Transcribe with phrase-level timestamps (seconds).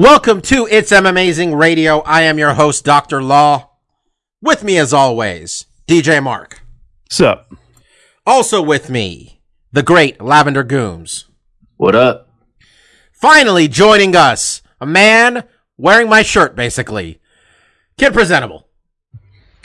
[0.00, 2.00] Welcome to It's M Amazing Radio.
[2.00, 3.22] I am your host, Dr.
[3.22, 3.68] Law.
[4.40, 6.62] With me, as always, DJ Mark.
[7.10, 7.52] Sup?
[8.26, 9.42] Also with me,
[9.72, 11.24] the great Lavender Gooms.
[11.76, 12.30] What up?
[13.12, 15.44] Finally joining us, a man
[15.76, 17.20] wearing my shirt, basically.
[17.98, 18.68] Kid Presentable.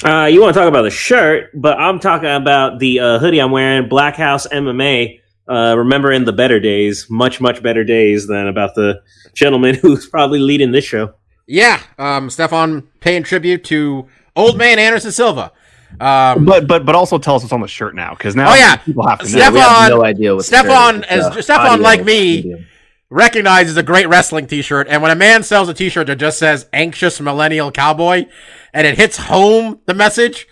[0.04, 3.40] Uh, you want to talk about the shirt, but I'm talking about the uh, hoodie
[3.40, 5.22] I'm wearing, Black House MMA.
[5.48, 9.02] Uh, remembering the better days, much, much better days than about the
[9.36, 11.14] gentleman who's probably leading this show.
[11.48, 15.52] Yeah, um, Stefan paying tribute to old man Anderson Silva.
[16.00, 18.56] Um, But but but also tell us what's on the shirt now, because now Oh,
[18.56, 18.78] yeah.
[18.78, 19.30] people have to know.
[19.30, 21.04] Stefan- we have no idea what the Stefan, is.
[21.28, 22.66] as- It's, Stefan, like me, medium.
[23.12, 26.68] recognizes a great wrestling t-shirt and when a man sells a t-shirt that just says
[26.74, 28.26] anxious millennial cowboy
[28.74, 30.48] and it hits home the message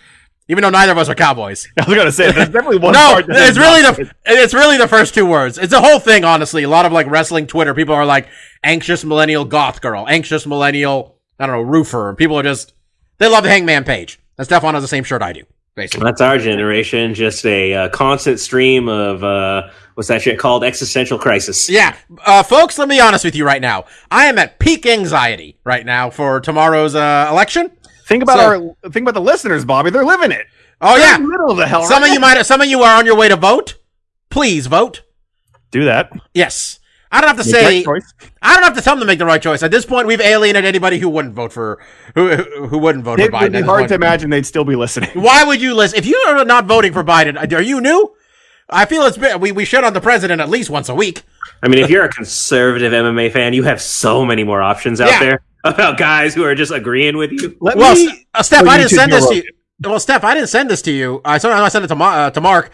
[0.48, 3.12] even though neither of us are cowboys I was gonna say there's definitely one no
[3.14, 5.98] part that it's really not- the it's really the first two words it's a whole
[5.98, 8.28] thing honestly a lot of like wrestling twitter people are like
[8.62, 12.74] anxious millennial goth girl anxious millennial i don't know roofer people are just
[13.18, 15.42] they love the hangman page and stefan has the same shirt i do
[15.74, 20.62] basically That's our generation, just a uh, constant stream of uh, what's that shit called?
[20.62, 21.68] Existential crisis.
[21.68, 23.86] Yeah, uh, folks, let me be honest with you right now.
[24.08, 27.72] I am at peak anxiety right now for tomorrow's uh, election.
[28.04, 29.90] Think about So- our think about the listeners, Bobby.
[29.90, 30.46] They're living it.
[30.80, 31.84] Oh They're yeah, in the middle of the hell.
[31.84, 32.34] some right of you now.
[32.34, 33.76] might, some of you are on your way to vote.
[34.30, 35.02] Please vote.
[35.70, 36.10] do that.
[36.34, 36.78] Yes,
[37.12, 37.84] I don't have to Make say.
[37.84, 38.02] right.
[38.42, 39.62] I don't have to tell them to make the right choice.
[39.62, 41.80] At this point, we've alienated anybody who wouldn't vote for
[42.14, 43.40] who who, who wouldn't vote It for Biden.
[43.42, 43.88] It'd be at this hard point.
[43.90, 45.10] to imagine they'd still be listening.
[45.14, 47.36] Why would you listen if you are not voting for Biden?
[47.52, 48.14] Are you new?
[48.68, 51.22] I feel it's been, we we shit on the president at least once a week.
[51.62, 55.10] I mean, if you're a conservative MMA fan, you have so many more options out
[55.10, 55.20] Yeah.
[55.20, 57.56] there about guys who are just agreeing with you.
[57.60, 58.26] Let Well, me.
[58.32, 59.50] Uh, Steph, I didn't send this Joe to you.
[59.82, 61.20] Well, Steph, I didn't send this to you.
[61.24, 62.70] I sent, I sent it to, Ma- uh, to Mark,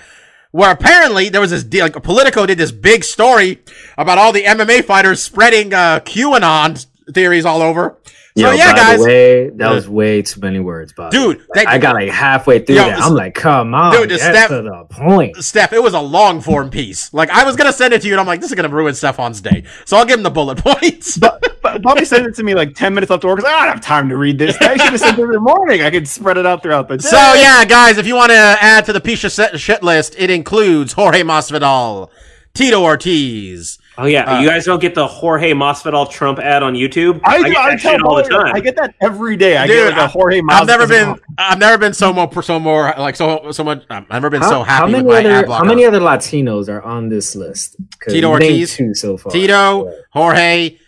[0.51, 3.61] where apparently there was this deal, like Politico did this big story
[3.97, 7.99] about all the MMA fighters spreading uh, QAnon theories all over.
[8.37, 11.17] So Yo, yeah, by guys, the way, that was way too many words, Bobby.
[11.17, 13.01] dude, they, I got like halfway through Yo, that.
[13.03, 15.37] I'm like, come on, dude, get step- to the point.
[15.39, 17.13] Steph, it was a long form piece.
[17.13, 18.95] Like I was gonna send it to you, and I'm like, this is gonna ruin
[18.95, 19.65] Stefan's day.
[19.85, 21.19] So I'll give him the bullet points.
[21.19, 21.43] But
[21.83, 23.41] Bobby sent it to me like ten minutes left to work.
[23.41, 24.57] 'cause I don't have time to read this.
[24.61, 25.83] I should have sent it in the morning.
[25.83, 27.09] I could spread it out throughout the day.
[27.09, 30.15] So yeah, guys, if you want to add to the piece of set- shit list,
[30.17, 32.11] it includes Jorge Masvidal,
[32.55, 33.79] Tito Ortiz.
[34.03, 37.21] Oh yeah, Uh, you guys don't get the Jorge Masvidal Trump ad on YouTube.
[37.23, 38.55] I, get I, that tell shit all the time.
[38.55, 39.57] I get that every day.
[39.59, 40.41] I Dude, get like a Jorge.
[40.49, 41.17] I've never been.
[41.37, 43.85] I've never been so more, so more like so, so much.
[43.91, 45.65] I've never been so happy many with my ad other blocker.
[45.65, 47.77] how many other Latinos are on this list?
[48.09, 48.75] Tito Ortiz?
[48.75, 49.33] two so far.
[49.33, 49.93] Tito, Yeah.
[50.13, 50.79] Jorge.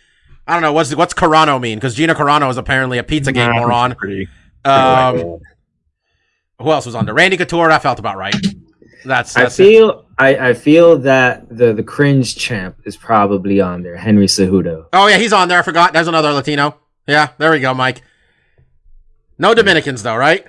[0.47, 3.51] I don't know what's what's Carano mean because Gina Carano is apparently a pizza game
[3.51, 3.95] Nah, moron.
[3.95, 4.27] Pretty.
[4.65, 5.37] Um,
[6.59, 7.13] who else was on there?
[7.13, 7.67] Randy Couture.
[7.69, 8.35] That felt about right.
[9.05, 9.63] That's, I that's it.
[9.63, 13.97] feel I, I feel that the the cringe champ is probably on there.
[13.97, 14.85] Henry Cejudo.
[14.93, 15.59] Oh yeah, he's on there.
[15.59, 15.93] I forgot.
[15.93, 16.77] There's another Latino.
[17.07, 18.01] Yeah, there we go, Mike.
[19.37, 20.47] No Dominicans though, right?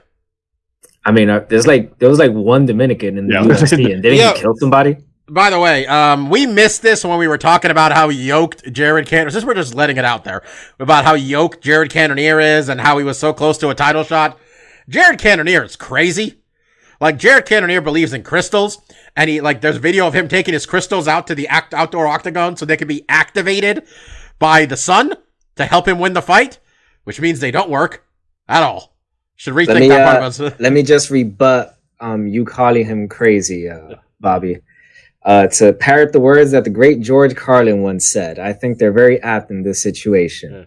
[1.05, 3.43] I mean, uh, there's like there was like one Dominican in the Yeah.
[3.43, 4.35] UFC, and didn't Yeah.
[4.35, 4.99] he kill somebody?
[5.27, 9.07] By the way, um, we missed this when we were talking about how yoked Jared
[9.07, 9.31] Cannonier.
[9.31, 10.43] Since we're just letting it out there
[10.79, 14.05] about how yoked Jared Cannonier is and how he was so close to a title
[14.05, 14.39] shot.
[14.87, 16.41] Jared Cannonier is crazy.
[17.01, 18.79] Like Jared Cannonier believes in crystals,
[19.17, 21.75] and he like there's a video of him taking his crystals out to the act
[21.75, 23.87] outdoor octagon so they can be activated
[24.39, 25.15] by the sun
[25.57, 26.59] to help him win the fight,
[27.05, 28.05] which means they don't work
[28.49, 28.97] at all.
[29.37, 30.51] Should rethink me, that part uh.
[30.61, 34.61] Let me just rebut um, you calling him crazy, uh, Bobby.
[35.25, 38.93] Uh, to parrot the words that the great George Carlin once said, I think they're
[38.93, 40.67] very apt in this situation.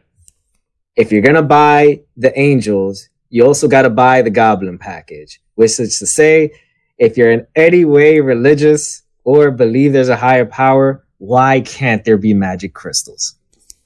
[0.96, 6.00] If you're gonna buy the Angels, you also gotta buy the Goblin package, which is
[6.00, 6.54] to say,
[6.98, 12.18] if you're in any way religious or believe there's a higher power, why can't there
[12.18, 13.36] be magic crystals?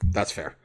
[0.03, 0.55] That's fair.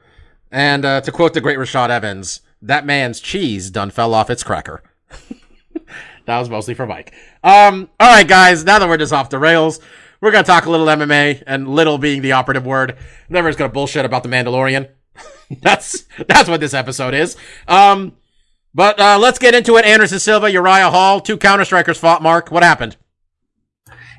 [0.51, 4.43] And uh, to quote the great Rashad Evans, that man's cheese done fell off its
[4.43, 4.81] cracker.
[6.25, 7.13] that was mostly for Mike.
[7.43, 8.63] Um, all right, guys.
[8.63, 9.79] Now that we're just off the rails,
[10.21, 12.97] we're gonna talk a little MMA, and "little" being the operative word.
[13.29, 14.89] Then we're just gonna bullshit about the Mandalorian.
[15.61, 17.35] that's that's what this episode is.
[17.67, 18.13] Um,
[18.77, 19.85] but uh, let's get into it.
[19.85, 22.21] Anderson Silva, Uriah Hall, two counter strikers fought.
[22.21, 22.95] Mark, what happened?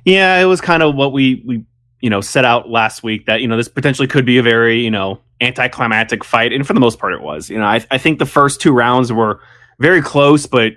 [0.04, 1.64] Yeah, it was kind of what we we
[2.00, 4.80] you know set out last week that you know this potentially could be a very
[4.80, 7.48] you know anticlimactic fight, and for the most part, it was.
[7.48, 9.40] You know, I, I think the first two rounds were
[9.78, 10.72] very close, but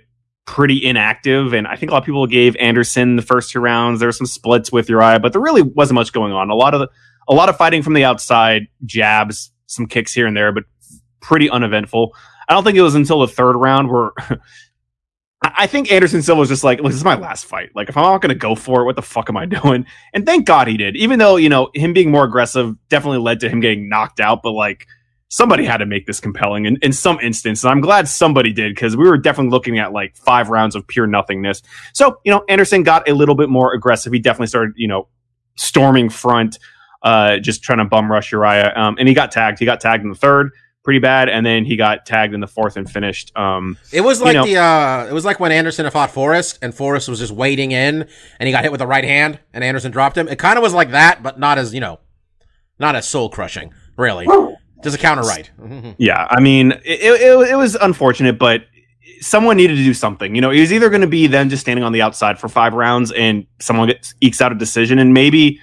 [0.46, 1.54] pretty inactive.
[1.54, 4.00] And I think a lot of people gave Anderson the first two rounds.
[4.00, 6.52] There were some splits with Uriah, but there really wasn't much going on.
[6.52, 6.90] A lot of the,
[7.28, 10.66] a lot of fighting from the outside, jabs, some kicks here and there, but
[11.20, 12.14] pretty uneventful.
[12.52, 14.12] I don't think it was until the third round where
[15.42, 17.70] I think Anderson Silva was just like, this is my last fight.
[17.74, 19.86] Like, if I'm not going to go for it, what the fuck am I doing?"
[20.14, 20.98] And thank God he did.
[20.98, 24.44] Even though you know him being more aggressive definitely led to him getting knocked out,
[24.44, 24.86] but like
[25.30, 27.64] somebody had to make this compelling in, in some instance.
[27.64, 30.86] And I'm glad somebody did because we were definitely looking at like five rounds of
[30.86, 31.62] pure nothingness.
[31.94, 34.12] So you know, Anderson got a little bit more aggressive.
[34.12, 35.08] He definitely started, you know,
[35.56, 36.60] storming front,
[37.02, 38.74] uh, just trying to bum rush Uriah.
[38.76, 39.58] Um, and he got tagged.
[39.60, 40.52] He got tagged in the third.
[40.84, 43.32] Pretty bad, and then he got tagged in the fourth and finished.
[43.38, 46.10] Um, It was You like know- the uh it was like when Anderson had fought
[46.10, 48.08] Forrest and Forrest was just wading in
[48.40, 50.28] and he got hit with the right hand and Anderson dropped him.
[50.28, 52.00] It kind of was like that, but not as, you know,
[52.80, 54.26] not as soul crushing, really.
[54.84, 55.52] Just a counter right.
[56.00, 58.64] Yeah, I mean, it, it, it was unfortunate, but
[59.20, 60.34] someone needed to do something.
[60.34, 62.50] You know, it was either going to be them just standing on the outside for
[62.50, 65.60] five rounds and someone gets, ekes out a decision, and maybe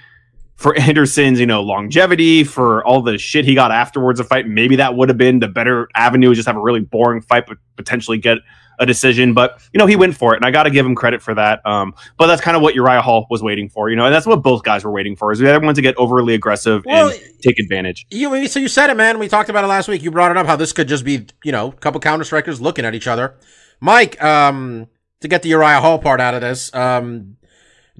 [0.59, 4.75] for Anderson's, you know, longevity, for all the shit he got afterwards of fight, maybe
[4.75, 6.35] that would have been the better avenue.
[6.35, 8.39] Just have a really boring fight, but potentially get
[8.77, 9.33] a decision.
[9.33, 11.33] But you know, he went for it, and I got to give him credit for
[11.33, 11.65] that.
[11.65, 13.89] Um, but that's kind of what Uriah Hall was waiting for.
[13.89, 15.31] You know, and that's what both guys were waiting for.
[15.31, 18.05] Is everyone to get overly aggressive Well, and take advantage.
[18.09, 19.17] You so you said it, man.
[19.17, 20.03] We talked about it last week.
[20.03, 22.59] You brought it up how this could just be, you know, a couple counter strikers
[22.59, 23.35] looking at each other.
[23.79, 24.87] Mike, um,
[25.21, 27.37] to get the Uriah Hall part out of this, um,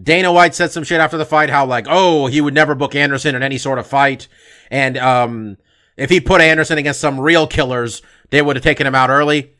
[0.02, 2.96] Dana White said some shit after the fight, how like, oh, he would never book
[2.96, 4.28] Anderson in any sort of fight,
[4.72, 5.58] and um,
[5.98, 9.54] if he put Anderson against some real killers, they would have taken him out early.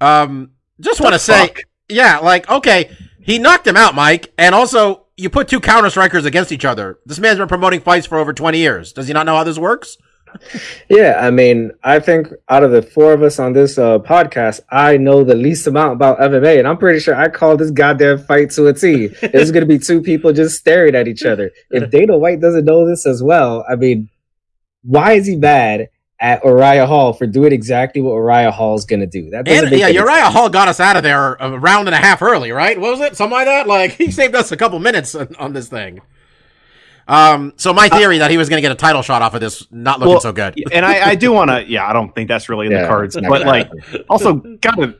[0.00, 1.60] Um, just want to say, fuck?
[1.88, 2.90] yeah, like, okay,
[3.20, 6.98] he knocked him out, Mike, and also you put two counter strikers against each other.
[7.04, 8.92] This man's been promoting fights for over twenty years.
[8.92, 9.96] Does he not know how this works?
[10.88, 14.60] Yeah, I mean, I think out of the four of us on this uh, podcast,
[14.70, 18.18] I know the least amount about MMA, and I'm pretty sure I called this goddamn
[18.18, 19.06] fight to a T.
[19.06, 21.50] There's going to be two people just staring at each other.
[21.70, 24.08] If Dana White doesn't know this as well, I mean,
[24.82, 25.88] why is he bad
[26.20, 29.30] at Uriah Hall for doing exactly what Uriah Hall's going to do?
[29.30, 31.98] That doesn't And yeah, Uriah Hall got us out of there a round and a
[31.98, 32.78] half early, right?
[32.80, 33.16] What was it?
[33.16, 33.66] Something like that?
[33.66, 36.00] Like he saved us a couple minutes on, on this thing.
[37.12, 39.40] Um, so my theory that he was going to get a title shot off of
[39.40, 40.54] this not looking Well, so good.
[40.72, 41.62] and I, I do want to.
[41.68, 44.04] Yeah, I don't think that's really in Yeah, the cards, but like, happen.
[44.08, 44.96] also gotta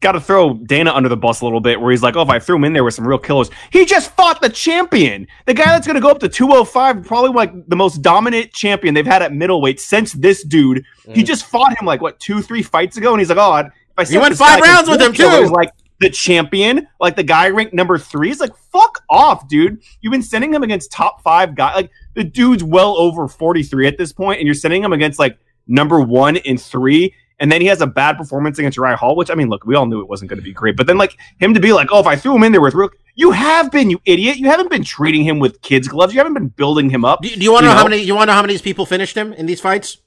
[0.00, 2.38] gotta throw Dana under the bus a little bit, where he's like, "Oh, if I
[2.38, 5.64] threw him in there with some real killers, he just fought the champion, the guy
[5.66, 9.32] that's gonna go up to 205, probably like the most dominant champion they've had at
[9.32, 10.84] middleweight since this dude.
[11.12, 13.72] He just fought him like what two, three fights ago, and he's like, "Oh, if
[13.96, 15.54] I set went five guy rounds with him, killers, too.
[15.54, 15.70] Like
[16.00, 19.82] the champion, like the guy ranked number three, is like, fuck off, dude.
[20.00, 23.98] You've been sending him against top five guys, like the dude's well over 43 at
[23.98, 27.66] this point, and you're sending him against like number one and three, and then he
[27.66, 30.08] has a bad performance against Uriah Hall, which I mean, look, we all knew it
[30.08, 32.16] wasn't going to be great, but then like him to be like, oh, if I
[32.16, 35.24] threw him in there with real, you have been, you idiot, you haven't been treating
[35.24, 37.22] him with kids gloves, you haven't been building him up.
[37.22, 37.90] Do, do you want to You know how know?
[37.90, 38.02] many?
[38.02, 39.98] You want to know how many people finished him in these fights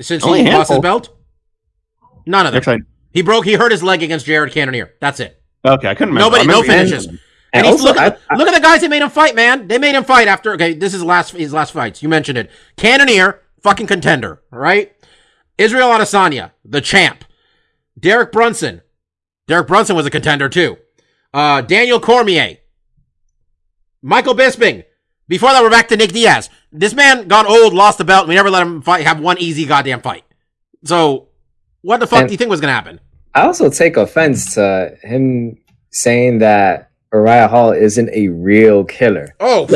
[0.00, 1.14] since Only he lost his belt?
[2.26, 2.86] None of them.
[3.16, 3.44] Actually, He broke.
[3.44, 4.92] He hurt his leg against Jared Cannonier.
[5.00, 5.40] That's it.
[5.64, 6.36] okay, I couldn't remember.
[6.38, 7.06] Nobody, I no finishes.
[7.06, 7.18] And,
[7.52, 9.34] And he's also, look, at, I- I- look at the guys that made him fight,
[9.34, 9.66] man.
[9.68, 10.52] They made him fight after.
[10.54, 12.02] Okay, this is last his last fights.
[12.02, 12.50] You mentioned it.
[12.76, 14.92] Cannonier, fucking contender, right?
[15.58, 17.24] Israel Adesanya, the champ.
[17.98, 18.82] Derek Brunson.
[19.48, 20.76] Derek Brunson was a contender too.
[21.32, 22.58] Uh, Daniel Cormier.
[24.02, 24.84] Michael Bisping.
[25.28, 26.50] Before that, we're back to Nick Diaz.
[26.70, 28.28] This man got old, lost the belt.
[28.28, 30.24] We never let him fight, have one easy goddamn fight.
[30.84, 31.28] So,
[31.82, 33.00] what the fuck And- do you think was gonna happen?
[33.36, 35.58] I also take offense to him
[35.90, 39.34] saying that Uriah Hall isn't a real killer.
[39.40, 39.66] Oh,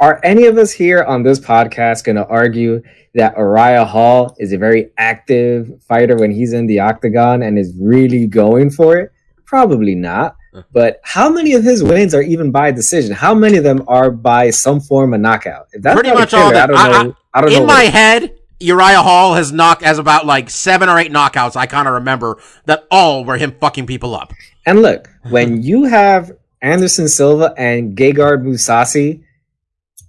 [0.00, 2.82] Are any of us here on this podcast going to argue
[3.14, 7.72] that Uriah Hall is a very active fighter when he's in the octagon and is
[7.80, 9.12] really going for it?
[9.46, 10.36] Probably not.
[10.72, 13.14] But how many of his wins are even by decision?
[13.14, 15.68] How many of them are by some form of knockout?
[15.72, 16.76] If that's Pretty much all killer, of them.
[16.76, 17.16] I don't I- know.
[17.32, 20.98] I, don't in what my head, Uriah Hall has knocked as about like seven or
[20.98, 21.56] eight knockouts.
[21.56, 24.32] I kind of remember that all were him fucking people up.
[24.66, 26.32] And look, when you have
[26.62, 29.22] Anderson Silva and Gegard Mousasi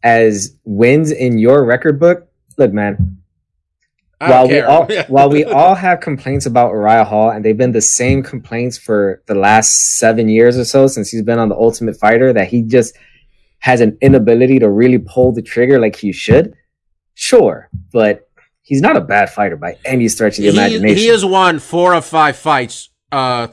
[0.03, 3.17] as wins in your record book, look, man,
[4.19, 7.81] while we all while we all have complaints about Uriah Hall, and they've been the
[7.81, 11.97] same complaints for the last seven years or so since he's been on the Ultimate
[11.97, 12.95] Fighter, that he just
[13.59, 16.53] has an inability to really pull the trigger like he should.
[17.15, 18.24] Sure, but
[18.65, 20.97] he's not a bad fighter by any stretch of the he, imagination.
[20.97, 23.47] he has won four of five fights, uh,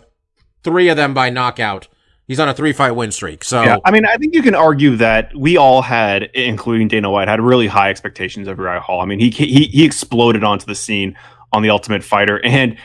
[0.64, 1.87] three of them by knockout.
[2.26, 3.45] He's He's on a three fight win streak.
[3.45, 7.11] So Yeah, I mean, I think you can argue that we all had, including Dana
[7.11, 9.00] White, had really high expectations of Uriah Hall.
[9.00, 11.16] I mean, he he he exploded onto the scene
[11.52, 12.78] on the Ultimate Fighter, and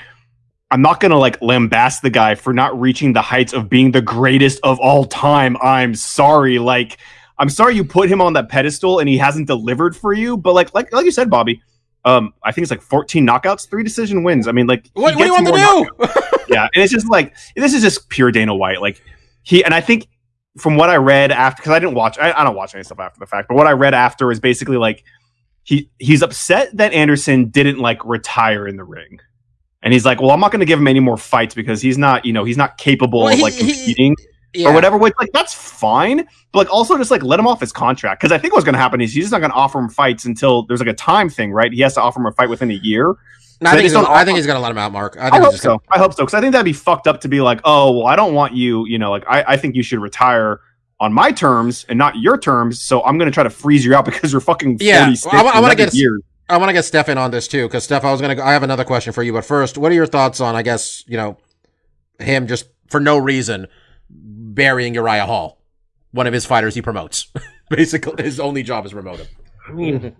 [0.69, 4.01] I'm not gonna like lambast the guy for not reaching the heights of being the
[4.01, 5.55] greatest of all time.
[5.61, 6.97] I'm sorry, like
[7.37, 10.35] I'm sorry you put him on that pedestal and he hasn't delivered for you.
[10.35, 11.61] But like like like you said, Bobby,
[12.07, 14.47] um, I think it's like 14 knockouts, three decision wins.
[14.47, 16.43] I mean, like what, what do you want to do?
[16.53, 18.81] yeah, and it's just like this is just pure Dana White.
[18.81, 19.01] Like
[19.43, 20.07] he and I think
[20.57, 22.99] from what I read after because I didn't watch I, I don't watch any stuff
[22.99, 25.03] after the fact, but what I read after is basically like
[25.63, 29.19] he he's upset that Anderson didn't like retire in the ring.
[29.83, 31.97] And he's like, well, I'm not going to give him any more fights because he's
[31.99, 34.15] not, you know, he's not capable Well, of he- like he- competing
[34.53, 34.69] Yeah.
[34.69, 34.97] or whatever.
[34.97, 38.31] Which, like, that's fine, but like, also just like let him off his contract because
[38.31, 40.25] I think what's going to happen is he's just not going to offer him fights
[40.25, 41.71] until there's like a time thing, right?
[41.71, 43.15] He has to offer him a fight within a year.
[43.59, 45.17] No, I, think he's gonna, I think he's gonna let him out, Mark.
[45.19, 45.69] I I, hope just so.
[45.69, 47.91] gonna, I hope so because I think that'd be fucked up to be like, oh,
[47.97, 48.85] well, I don't want you.
[48.85, 50.59] You know, like I, I think you should retire
[50.99, 52.81] on my terms and not your terms.
[52.81, 55.47] So I'm going to try to freeze you out because you're fucking Yeah, 46 well,
[55.47, 56.21] I I wanna get- years.
[56.49, 58.41] I want to get Stefan on this too, because Steph, I was gonna.
[58.41, 60.55] I have another question for you, but first, what are your thoughts on?
[60.55, 61.37] I guess you know
[62.19, 63.67] him just for no reason
[64.57, 65.61] burying Uriah Hall,
[66.11, 67.31] one of his fighters he promotes.
[67.69, 69.27] Basically, his only job is promote him.
[69.69, 70.15] I mean,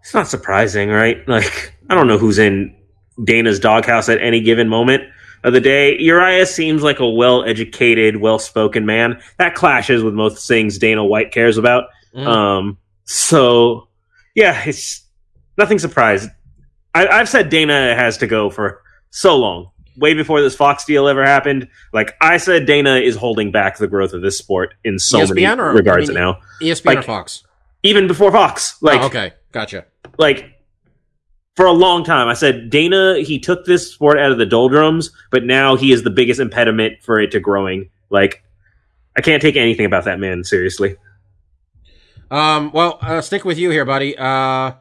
[0.00, 1.26] it's not surprising, right?
[1.28, 2.74] Like, I don't know who's in
[3.22, 5.02] Dana's doghouse at any given moment
[5.42, 5.98] of the day.
[5.98, 9.20] Uriah seems like a well educated, well spoken man.
[9.38, 11.84] That clashes with most things Dana White cares about.
[12.14, 12.26] Mhm.
[12.26, 13.88] Um, so,
[14.34, 15.04] yeah, it's
[15.58, 16.30] nothing surprised.
[16.94, 19.70] I, I've said Dana has to go for so long.
[19.96, 23.86] Way before this Fox deal ever happened, like I said, Dana is holding back the
[23.86, 26.38] growth of this sport in so ESPN many or- regards I mean, now.
[26.60, 27.44] ESPN or Fox?
[27.82, 29.84] Even before Fox, like oh, okay, gotcha.
[30.18, 30.50] like
[31.54, 35.12] for a long time i said dana he took this sport out of the doldrums
[35.30, 38.42] but now he is the biggest impediment for it to growing like
[39.16, 40.96] i can't take anything about that man seriously
[42.30, 44.16] Um, well, uh, stick with you here, buddy.
[44.18, 44.72] Uh,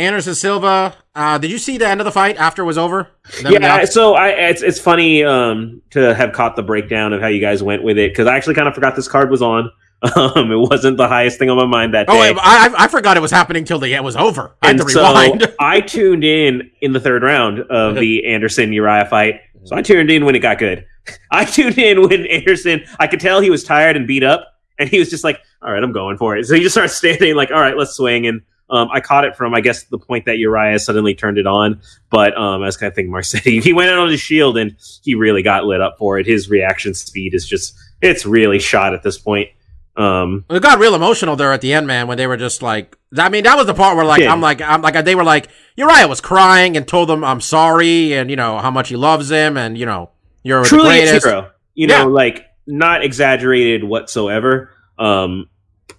[0.00, 0.96] Anderson Silva.
[1.14, 3.08] Uh, did you see the end of the fight after it was over?
[3.42, 7.28] Them yeah so i it's, it's funny um to have caught the breakdown of how
[7.28, 9.70] you guys went with it because i actually kind of forgot this card was on
[10.16, 12.84] um it wasn't the highest thing on my mind that Oh, day wait, I, I
[12.84, 14.56] I forgot it was happening till the it was over.
[14.62, 15.54] I had and to so rewind.
[15.60, 19.40] I tuned in in the third round of the Anderson Uriah fight.
[19.64, 20.86] So I tuned in when it got good.
[21.30, 22.82] I tuned in when Anderson.
[22.98, 24.46] I could tell he was tired and beat up,
[24.78, 26.88] and he was just like, "All right, I'm going for it." So he just started
[26.94, 28.40] standing like, "All right, let's swing." And
[28.70, 31.80] um, I caught it from I guess the point that Uriah suddenly turned it on.
[32.10, 34.76] But um, as I think Mark said, he, he went out on his shield and
[35.02, 36.26] he really got lit up for it.
[36.26, 39.48] His reaction speed is just it's really shot at this point.
[39.96, 42.96] Um, It got real emotional there at the end, man, when they were just like,
[43.18, 44.32] I mean, that was the part where like, Yeah.
[44.32, 48.14] I'm like, I'm like, they were like, Uriah was crying and told them I'm sorry
[48.14, 50.10] and, you know, how much he loves him and, you know,
[50.42, 51.26] you're the truly a greatest.
[51.26, 51.50] hero.
[51.74, 52.04] You Yeah.
[52.04, 54.70] know, like not exaggerated whatsoever.
[54.98, 55.50] Um,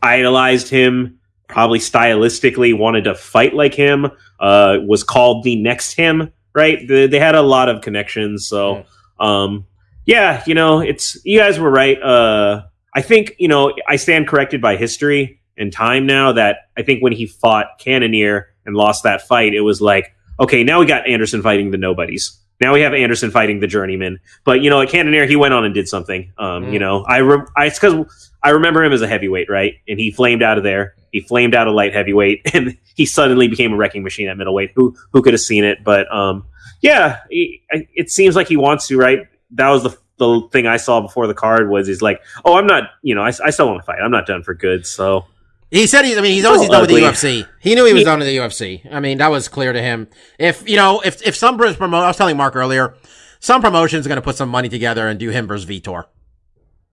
[0.02, 1.20] idolized him,
[1.52, 4.08] probably stylistically wanted to fight like him.
[4.40, 6.32] Uh, was called the next him.
[6.54, 6.86] Right?
[6.88, 8.48] They, they had a lot of connections.
[8.48, 8.86] So,
[9.20, 9.68] um,
[10.06, 12.02] yeah, you know, it's you guys were right.
[12.02, 16.32] Uh, I think you know I stand corrected by history and time now.
[16.32, 20.64] That I think when he fought Cannonier and lost that fight, it was like, okay,
[20.64, 22.41] now we got Anderson fighting the nobodies.
[22.62, 24.20] Now we have Anderson fighting the journeyman.
[24.46, 26.32] But you know, at Cannonier, he went on and did something.
[26.38, 26.74] Um, Mm.
[26.74, 29.74] You know, I, re- I it's because I remember him as a heavyweight, right?
[29.88, 30.94] And he flamed out of there.
[31.12, 34.72] He flamed out of light heavyweight, and he suddenly became a wrecking machine at middleweight.
[34.76, 35.84] Who who could have seen it?
[35.84, 36.46] But um,
[36.82, 39.28] yeah, he, I- it seems like he wants to, right?
[39.52, 42.68] That was the the thing I saw before the card was he's like, oh, I'm
[42.68, 43.98] not, you know, I, I still want to fight.
[44.04, 44.86] I'm not done for good.
[44.86, 45.26] So
[45.72, 46.98] He said he, I mean, he's always So done with the.
[46.98, 47.48] UFC.
[47.62, 48.94] He knew he was He- done with the UFC.
[48.94, 50.08] I mean, that was clear to him.
[50.38, 52.96] If, you know, if, if some British promo, I was telling Mark earlier,
[53.40, 56.06] some promotion's going to put some money together and do him versus Vitor.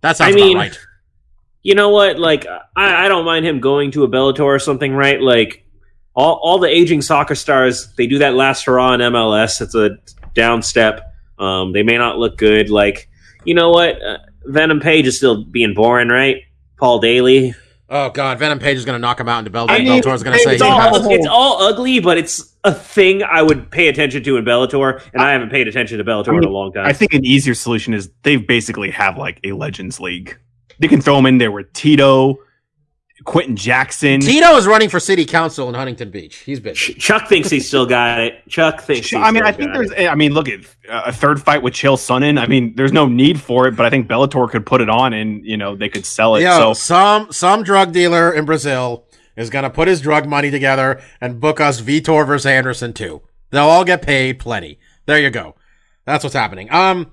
[0.01, 0.79] That sounds I mean, about right.
[1.63, 2.21] you know what?
[2.21, 5.21] Like, I, I don't mind him going to a Bellator or something, right?
[5.21, 5.65] Like,
[6.15, 9.61] all, all the aging soccer stars, they do that last hurrah in MLS.
[9.61, 9.99] It's a
[10.35, 11.01] down step.
[11.39, 12.71] Um, they may not look good.
[12.71, 13.09] Like,
[13.45, 14.01] you know what?
[14.01, 16.43] Uh, Venom Page is still being boring, right?
[16.79, 17.55] Paul Daley.
[17.91, 19.71] Oh god, Venom Page is going to knock him out into Bellator.
[19.71, 22.55] I mean, Bellator's going to say, it's hey, all, guys, it's all ugly, but it's
[22.65, 26.05] a thing I would pay attention to in Bellator, and I haven't paid attention to
[26.05, 26.85] Bellator I mean, in a long time.
[26.85, 30.39] I think an easier solution is they basically have like a Legends League.
[30.81, 32.39] They can throw them in there with Tito,
[33.29, 34.21] Quinton Jackson.
[34.21, 36.37] Tito is running for city council in Huntington Beach.
[36.37, 36.75] He's been.
[36.75, 38.49] Chuck thinks he's still got it.
[38.49, 39.11] Chuck thinks.
[39.11, 40.09] He's I mean, still I think got there's.
[40.11, 42.41] I mean, look at uh, a third fight with Chael Sonnen.
[42.41, 45.13] I mean, there's no need for it, but I think Bellator could put it on,
[45.13, 46.43] and you know they could sell it.
[46.43, 49.05] Yo, so some some drug dealer in Brazil
[49.37, 53.21] is going to put his drug money together and book us Vitor versus Anderson too.
[53.51, 54.79] They'll all get paid plenty.
[55.05, 55.55] There you go.
[56.07, 56.73] That's what's happening.
[56.73, 57.13] Um,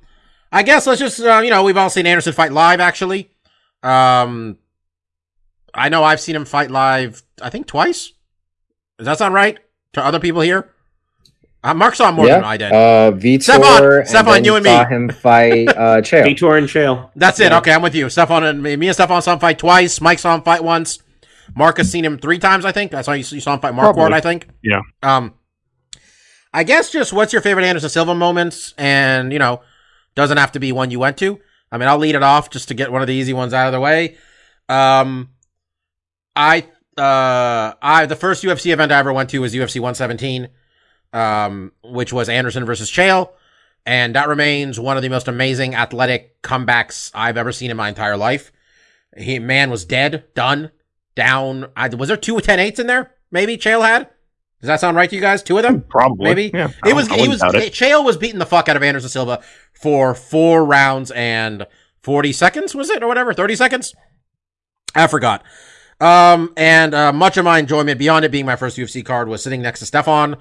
[0.50, 2.80] I guess let's just uh, you know we've all seen Anderson fight live.
[2.80, 3.32] Actually,
[3.84, 4.58] um,
[5.76, 7.24] I know I've seen him fight live.
[7.42, 8.14] I think twice.
[8.98, 9.60] Does that sound right
[9.94, 10.72] to other people here?
[11.64, 12.36] Uh, Mark saw more yeah.
[12.36, 12.72] than I did.
[12.72, 14.70] Uh, Vitor, Stefan, and Stephon, you and me.
[14.70, 16.26] saw him fight uh, Chael.
[16.26, 17.10] Vitor and Chael.
[17.16, 17.52] That's it.
[17.52, 18.08] Okay, I'm with you.
[18.10, 20.00] Stefan and me, me and Stephon saw him fight twice.
[20.00, 21.00] Mike saw him fight once.
[21.56, 22.66] Mark has seen him three times.
[22.66, 22.94] I think.
[22.94, 24.02] I saw you, you saw him fight Mark Probably.
[24.02, 24.14] Ward.
[24.14, 24.48] I think.
[24.62, 24.82] Yeah.
[25.02, 25.34] Um,
[26.54, 29.62] I guess just what's your favorite Anderson Silva moments, and you know,
[30.14, 31.40] doesn't have to be one you went to.
[31.72, 33.66] I mean, I'll lead it off just to get one of the easy ones out
[33.66, 34.18] of the way.
[34.70, 35.32] Um,
[36.36, 40.48] I uh, I the first UFC event I ever went to was UFC 117,
[41.14, 43.32] um, which was Anderson versus Chael,
[43.86, 47.90] and that remains one of the most amazing athletic comebacks I've ever seen in my
[47.90, 48.52] entire life.
[49.18, 50.72] He man was dead, done,
[51.16, 51.68] down.
[51.76, 53.12] I, was there two 10-8s in there?
[53.32, 54.10] Maybe Chael had.
[54.62, 55.44] Does that sound right to you guys?
[55.44, 55.82] Two of them?
[55.90, 56.26] Probably.
[56.26, 56.70] Maybe Yeah.
[56.86, 57.10] It was.
[57.10, 57.42] wouldn't He was.
[57.44, 57.74] it.
[57.74, 61.68] Chael was beating the fuck out of Anderson Silva for four rounds and
[62.02, 62.74] forty seconds.
[62.74, 63.34] Was it or whatever?
[63.34, 63.94] Thirty seconds.
[64.96, 65.44] I forgot.
[66.00, 69.42] Um, and uh, much of my enjoyment beyond it being my first UFC card was
[69.44, 70.38] sitting next to Stefan,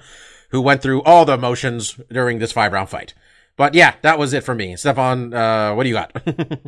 [0.49, 3.13] who went through all the emotions during this five round fight.
[3.57, 4.75] But yeah, that was it for me.
[4.75, 6.11] Stefan, uh, what do you got?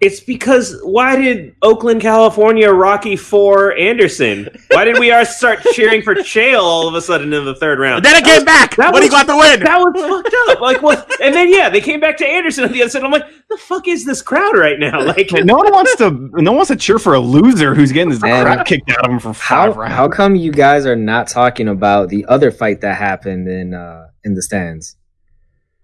[0.00, 4.48] It's because why did Oakland, California, Rocky Four Anderson?
[4.70, 7.78] Why did we all start cheering for Chael all of a sudden in the third
[7.78, 8.04] round?
[8.04, 8.76] then it came back.
[8.76, 9.60] that What he was- got the win?
[9.60, 10.60] That was fucked up.
[10.60, 11.10] Like what?
[11.22, 13.02] And then yeah, they came back to Anderson on the other side.
[13.02, 15.02] I'm like, the fuck is this crowd right now?
[15.02, 16.10] Like, No one wants to.
[16.10, 18.44] No one wants to cheer for a loser who's getting his Man.
[18.44, 19.94] crap kicked out of him for How rounds.
[19.94, 24.08] how come you guys are not talking about the other fight that happened in uh
[24.22, 24.96] in the stands?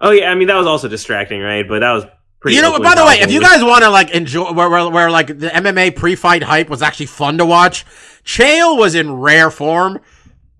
[0.01, 1.67] Oh yeah, I mean that was also distracting, right?
[1.67, 2.05] But that was
[2.41, 2.57] pretty.
[2.57, 5.11] you know, by the way, if you guys want to like enjoy where, where, where
[5.11, 7.85] like the MMA pre-fight hype was actually fun to watch,
[8.25, 10.01] Chael was in rare form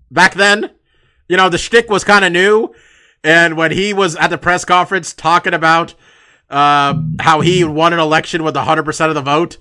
[0.09, 0.71] back then.
[1.27, 2.73] You know, the shtick was kind of new,
[3.23, 5.95] and when he was at the press conference talking about
[6.49, 9.57] uh, how he won an election with 100 percent of the vote.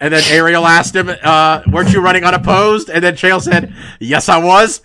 [0.00, 2.90] And then Ariel asked him, uh, weren't you running unopposed?
[2.90, 4.82] And then Chael said, yes, I was.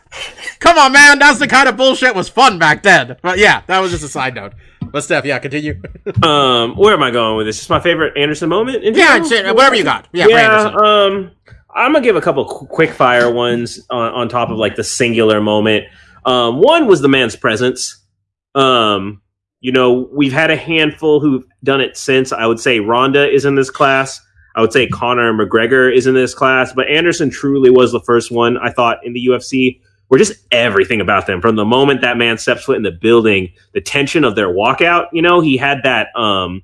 [0.60, 1.19] Come on, man.
[1.19, 3.17] That's the kind of bullshit was fun back then.
[3.22, 4.54] But yeah, that was just a side note.
[4.91, 5.82] But Steph, yeah, continue.
[6.24, 7.58] um, where am I going with this?
[7.58, 8.84] Just my favorite Anderson moment.
[8.84, 9.56] In yeah, general?
[9.56, 10.08] whatever you got.
[10.13, 10.76] Yeah, yeah.
[10.84, 11.32] Um,
[11.74, 15.41] I'm gonna give a couple quick fire ones on, on top of like the singular
[15.41, 15.86] moment.
[16.26, 18.04] Um, one was the man's presence.
[18.56, 19.22] Um,
[19.62, 22.32] you know, we've had a handful who've done it since.
[22.32, 24.22] I would say Ronda is in this class.
[24.56, 28.32] I would say Conor McGregor is in this class, but Anderson truly was the first
[28.32, 32.18] one I thought in the UFC where just everything about them from the moment that
[32.18, 35.08] man steps foot in the building, the tension of their walkout.
[35.14, 36.64] You know, he had that um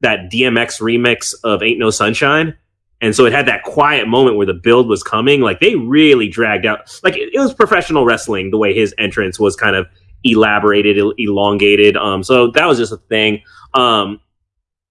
[0.00, 2.56] that DMX remix of Ain't No Sunshine.
[3.00, 5.40] And so it had that quiet moment where the build was coming.
[5.40, 9.38] Like they really dragged out, like it, it was professional wrestling the way his entrance
[9.38, 9.86] was kind of
[10.22, 11.96] elaborated, el- elongated.
[11.96, 13.42] Um, so that was just a thing.
[13.74, 14.20] Um,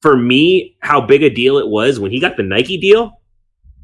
[0.04, 3.22] for me, how big a deal it was when he got the Nike deal.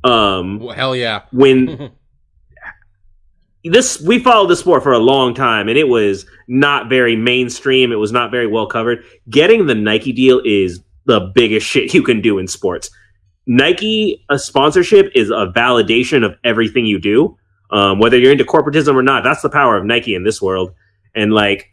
[0.03, 1.21] Um, Well, hell yeah.
[1.32, 1.91] when
[3.63, 7.91] this we followed the sport for a long time and it was not very mainstream
[7.91, 12.01] it was not very well covered getting the nike deal is the biggest shit you
[12.01, 12.89] can do in sports
[13.47, 17.38] nike a sponsorship is a validation of everything you do
[17.71, 20.71] um, whether you're into corporatism or not that's the power of nike in this world
[21.13, 21.69] and like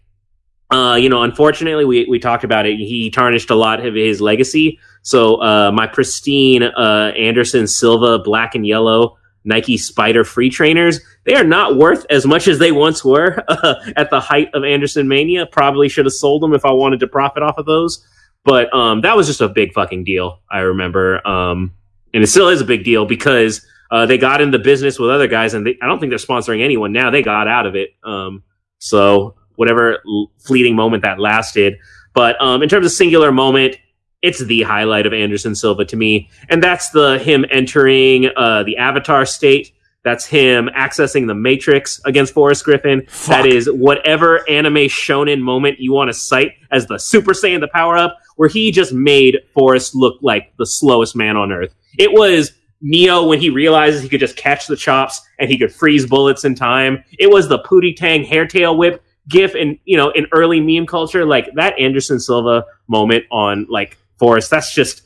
[0.70, 4.20] uh, you know unfortunately we, we talked about it he tarnished a lot of his
[4.20, 11.00] legacy so uh, my pristine uh, anderson silva black and yellow Nike Spider free trainers.
[11.24, 14.64] They are not worth as much as they once were uh, at the height of
[14.64, 15.46] Anderson Mania.
[15.46, 18.04] Probably should have sold them if I wanted to profit off of those.
[18.44, 20.40] But um, that was just a big fucking deal.
[20.50, 21.74] I remember, um,
[22.12, 25.26] and it still is a big deal because uh, they got into business with other
[25.26, 27.10] guys, and they, I don't think they're sponsoring anyone now.
[27.10, 27.90] They got out of it.
[28.04, 28.44] Um,
[28.78, 31.76] so whatever l- fleeting moment that lasted.
[32.14, 33.76] But um, in terms of singular moment,
[34.22, 38.76] it's the highlight of Anderson Silva to me, and that's the him entering uh, the
[38.76, 39.72] Avatar state.
[40.04, 43.04] That's him accessing the Matrix against Forrest Griffin.
[43.08, 43.42] Fuck.
[43.42, 47.68] That is whatever anime shonen moment you want to cite as the Super Saiyan, the
[47.68, 51.74] power up, where he just made Forrest look like the slowest man on earth.
[51.98, 55.74] It was Neo when he realizes he could just catch the chops and he could
[55.74, 57.02] freeze bullets in time.
[57.18, 61.24] It was the Pootie Tang hairtail whip gif in you know in early meme culture
[61.24, 64.50] like that Anderson Silva moment on like Forrest.
[64.50, 65.02] That's just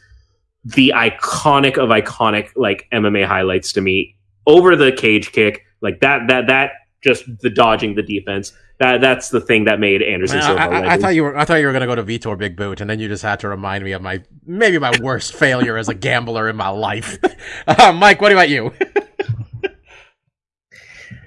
[0.65, 4.17] the iconic of iconic like MMA highlights to me.
[4.47, 8.53] Over the cage kick, like that that that just the dodging the defense.
[8.79, 10.63] That that's the thing that made Anderson Man, Silva.
[10.63, 11.37] I, I, I thought you were.
[11.37, 13.41] I thought you were gonna go to Vitor Big Boot, and then you just had
[13.41, 17.19] to remind me of my maybe my worst failure as a gambler in my life.
[17.67, 18.73] uh, Mike, what about you?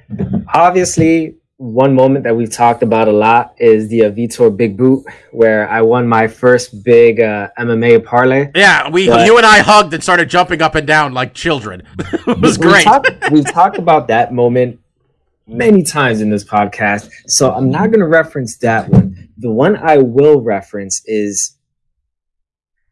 [0.53, 5.05] Obviously, one moment that we've talked about a lot is the uh, Vitor Big Boot,
[5.31, 8.51] where I won my first big uh, MMA parlay.
[8.53, 11.83] Yeah, we But- you and I hugged and started jumping up and down like children.
[11.99, 12.83] it was We've great.
[12.83, 14.81] talked- we've talked about that moment
[15.47, 19.29] many times in this podcast, so I'm not going to reference that one.
[19.37, 21.55] The one I will reference is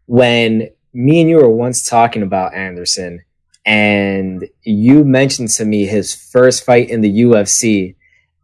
[0.06, 3.24] when me and you were once talking about Anderson,
[3.66, 7.96] and you mentioned to me his first fight in the UFC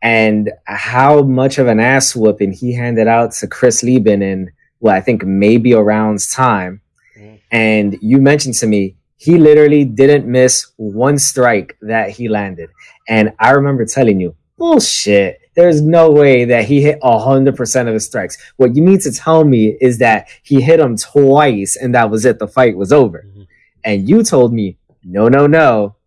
[0.07, 4.95] and how much of an ass whooping he handed out to Chris Leben in, well,
[4.95, 6.79] I think maybe a round's time.
[7.19, 7.35] Mm-hmm.
[7.51, 12.69] And you mentioned to me, he literally didn't miss one strike that he landed.
[13.09, 15.41] And I remember telling you, bullshit.
[15.55, 18.37] There's no way that he hit 100% of his strikes.
[18.55, 22.23] What you need to tell me is that he hit him twice and that was
[22.23, 22.39] it.
[22.39, 23.25] The fight was over.
[23.27, 23.41] Mm-hmm.
[23.83, 25.97] And you told me, no, no, no.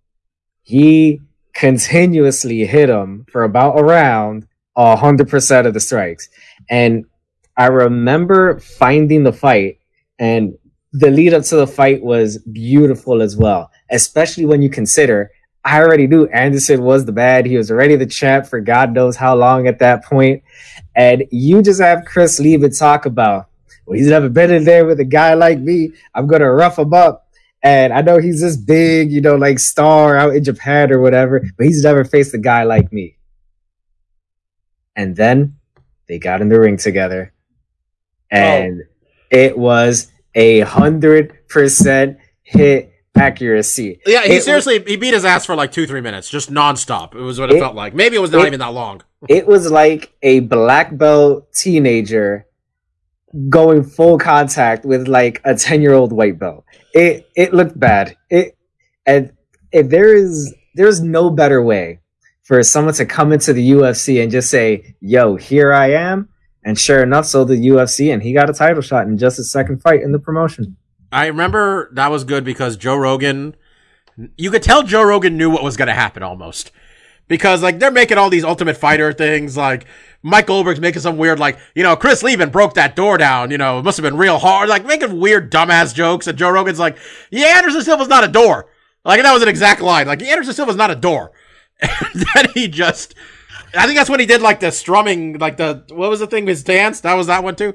[0.62, 1.20] He
[1.60, 4.46] continuously hit him for about a round,
[4.78, 6.30] 100% of the strikes.
[6.70, 7.04] And
[7.54, 9.78] I remember finding the fight
[10.18, 10.54] and
[10.92, 15.30] the lead up to the fight was beautiful as well, especially when you consider
[15.62, 17.44] I already knew Anderson was the bad.
[17.44, 20.42] He was already the champ for God knows how long at that point.
[20.96, 23.50] And you just have Chris Leben talk about,
[23.84, 25.92] well, he's never been in there with a guy like me.
[26.14, 27.28] I'm going to rough him up.
[27.62, 31.42] And I know he's this big, you know, like star out in Japan or whatever,
[31.56, 33.18] but he's never faced a guy like me.
[34.96, 35.56] And then
[36.08, 37.32] they got in the ring together.
[38.30, 39.04] And oh.
[39.30, 44.00] it was a hundred percent hit accuracy.
[44.06, 47.14] Yeah, he It- seriously he beat his ass for like two three minutes, just nonstop.
[47.14, 47.94] It was what it, It- felt like.
[47.94, 49.02] Maybe it was not it- even that long.
[49.28, 52.46] It was like a black belt teenager
[53.48, 56.64] going full contact with like a 10 year old white belt.
[56.94, 58.16] It it looked bad.
[58.28, 58.56] It
[59.06, 59.32] and
[59.72, 62.00] if there is there's no better way
[62.42, 66.28] for someone to come into the UFC and just say, "Yo, here I am."
[66.64, 69.50] And sure enough, so the UFC and he got a title shot in just his
[69.50, 70.76] second fight in the promotion.
[71.12, 73.56] I remember that was good because Joe Rogan,
[74.36, 76.70] you could tell Joe Rogan knew what was going to happen almost.
[77.28, 79.86] Because like they're making all these Ultimate Fighter things, like
[80.22, 83.50] Mike Goldberg's making some weird, like you know, Chris Leben broke that door down.
[83.50, 86.26] You know, it must have been real hard, like making weird dumbass jokes.
[86.26, 86.98] And Joe Rogan's like,
[87.30, 88.66] "Yeah, Anderson Silva's not a door."
[89.04, 90.06] Like that was an exact line.
[90.06, 91.32] Like Anderson Silva's not a door.
[91.82, 93.14] And then he just,
[93.74, 96.46] I think that's when he did like the strumming, like the what was the thing?
[96.46, 97.00] His dance.
[97.00, 97.72] That was that one too.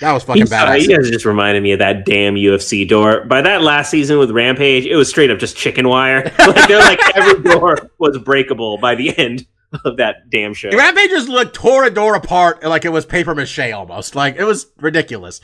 [0.00, 0.82] That was fucking He's- uh, badass.
[0.82, 3.24] you guys just reminded me of that damn UFC door.
[3.24, 6.24] By that last season with Rampage, it was straight up just chicken wire.
[6.38, 9.46] like they're like every door was breakable by the end
[9.84, 10.70] of that damn show.
[10.70, 14.14] The Rampage just like tore a door apart like it was paper mache almost.
[14.14, 15.40] Like it was ridiculous.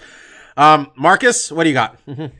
[0.57, 1.99] Um, Marcus, what do you got?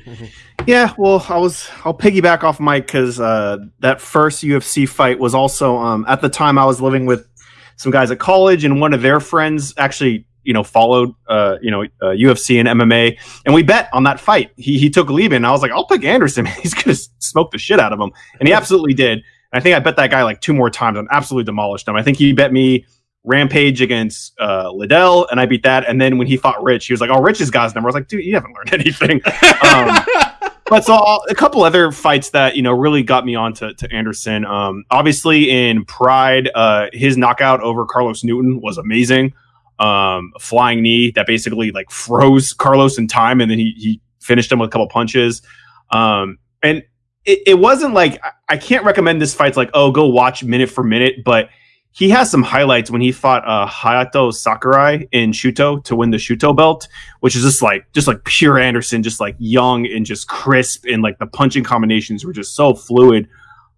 [0.67, 5.35] Yeah, well, I was I'll piggyback off Mike because uh, that first UFC fight was
[5.35, 7.29] also um, at the time I was living with
[7.77, 11.71] some guys at college, and one of their friends actually you know followed uh, you
[11.71, 14.53] know uh, UFC and MMA, and we bet on that fight.
[14.57, 15.45] He he took Leben.
[15.45, 16.47] I was like, I'll pick Anderson.
[16.63, 19.23] He's gonna smoke the shit out of him, and he absolutely did.
[19.53, 21.97] I think I bet that guy like two more times and absolutely demolished him.
[21.97, 22.87] I think he bet me.
[23.25, 25.89] Rampage against uh, Liddell, and I beat that.
[25.89, 27.95] And then when he fought Rich, he was like, "Oh, Rich's guy's number." I was
[27.95, 29.21] like, "Dude, you haven't learned anything."
[29.63, 29.97] um,
[30.67, 33.75] but so uh, a couple other fights that you know really got me on to,
[33.75, 34.45] to Anderson.
[34.45, 39.35] Um, obviously in Pride, uh, his knockout over Carlos Newton was amazing.
[39.79, 44.01] Um, a flying knee that basically like froze Carlos in time, and then he he
[44.21, 45.43] finished him with a couple punches.
[45.91, 46.83] Um, and
[47.25, 50.83] it, it wasn't like I, can't recommend this fight's like oh go watch minute for
[50.83, 51.49] minute, but
[51.93, 56.17] he has some highlights when he fought uh, Hayato Sakurai in Shooto to win the
[56.17, 56.89] Shooto belt,
[57.21, 61.03] which is just like just like pure Anderson, just like young and just crisp, and
[61.03, 63.29] like the punching combinations were just so fluid.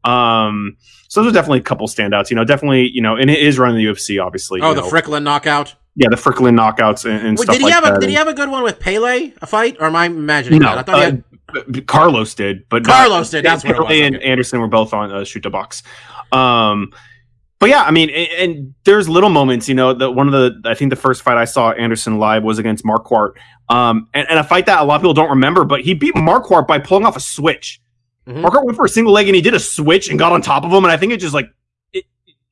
[0.05, 0.77] Um,
[1.09, 2.31] so those are definitely a couple standouts.
[2.31, 4.61] You know, definitely you know, and it is running the UFC, obviously.
[4.61, 4.91] oh, the know.
[4.91, 5.75] Fricklin knockout.
[5.97, 7.97] yeah, the Fricklin knockouts and, and Wait, stuff did he like have that.
[7.97, 9.33] a Did he have a good one with Pele?
[9.43, 10.79] A fight, or am I imagining no, that?
[10.79, 11.25] I thought he had.
[11.87, 14.17] Carlos did, but not- Carlos did, that's what it was, and.
[14.23, 15.83] Anderson were both on uh, Chute Boxe.
[16.33, 16.93] Um,
[17.61, 19.95] but yeah, I mean, and, and there's little moments, you know.
[19.95, 22.85] The one of the I think the first fight I saw Anderson live was against
[22.85, 23.35] Marquardt,
[23.69, 26.15] um, and, and a fight that a lot of people don't remember, but he beat
[26.15, 27.81] Marquardt by pulling off a switch.
[28.27, 28.43] Mhm.
[28.43, 30.65] Marquardt went for a single leg and he did a switch and got on top
[30.65, 31.47] of him, and I think it just like.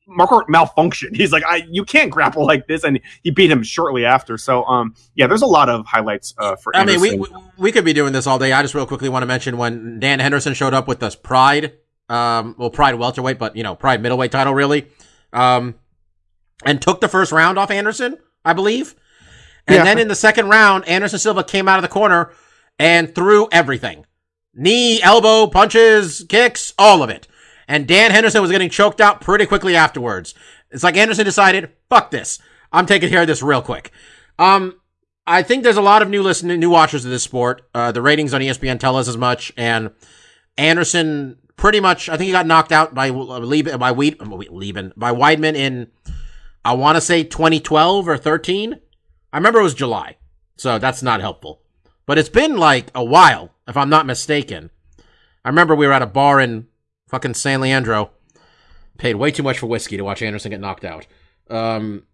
[0.07, 1.15] Marquardt malfunctioned.
[1.15, 4.37] He's like, I you can't grapple like this, and he beat him shortly after.
[4.37, 6.75] So, um, yeah, there's a lot of highlights uh, for.
[6.75, 8.51] I mean, we, we we could be doing this all day.
[8.51, 11.73] I just real quickly want to mention when Dan Henderson showed up with this Pride,
[12.09, 14.87] um, well, Pride welterweight, but you know, Pride middleweight title really,
[15.31, 15.75] um,
[16.65, 18.95] and took the first round off Anderson, I believe,
[19.67, 19.83] and Yeah.
[19.83, 22.31] then in the second round, Anderson Silva came out of the corner
[22.79, 24.05] and threw everything,
[24.53, 27.27] knee, elbow, punches, kicks, all of it.
[27.67, 30.33] And Dan Henderson was getting choked out pretty quickly afterwards.
[30.71, 32.39] It's like Anderson decided, fuck this.
[32.71, 33.91] I'm taking care of this real quick.
[34.39, 34.79] Um,
[35.25, 37.61] I think there's a lot of new listeners, new watchers of this sport.
[37.73, 39.53] Uh, the ratings on ESPN tell us as much.
[39.55, 39.91] And
[40.57, 45.13] Anderson pretty much, I think he got knocked out by Leben, by Weed, Leben, by
[45.13, 45.87] Weidman in,
[46.65, 48.79] I want to say 2012 or 13.
[49.31, 50.17] I remember it was July.
[50.57, 51.61] So that's not helpful.
[52.05, 54.71] But it's been like a while, if I'm not mistaken.
[55.45, 56.67] I remember we were at a bar in
[57.13, 58.09] fucking San Leandro.
[58.97, 61.05] Paid way too much for whiskey to watch Anderson get knocked out.
[61.47, 62.07] Um,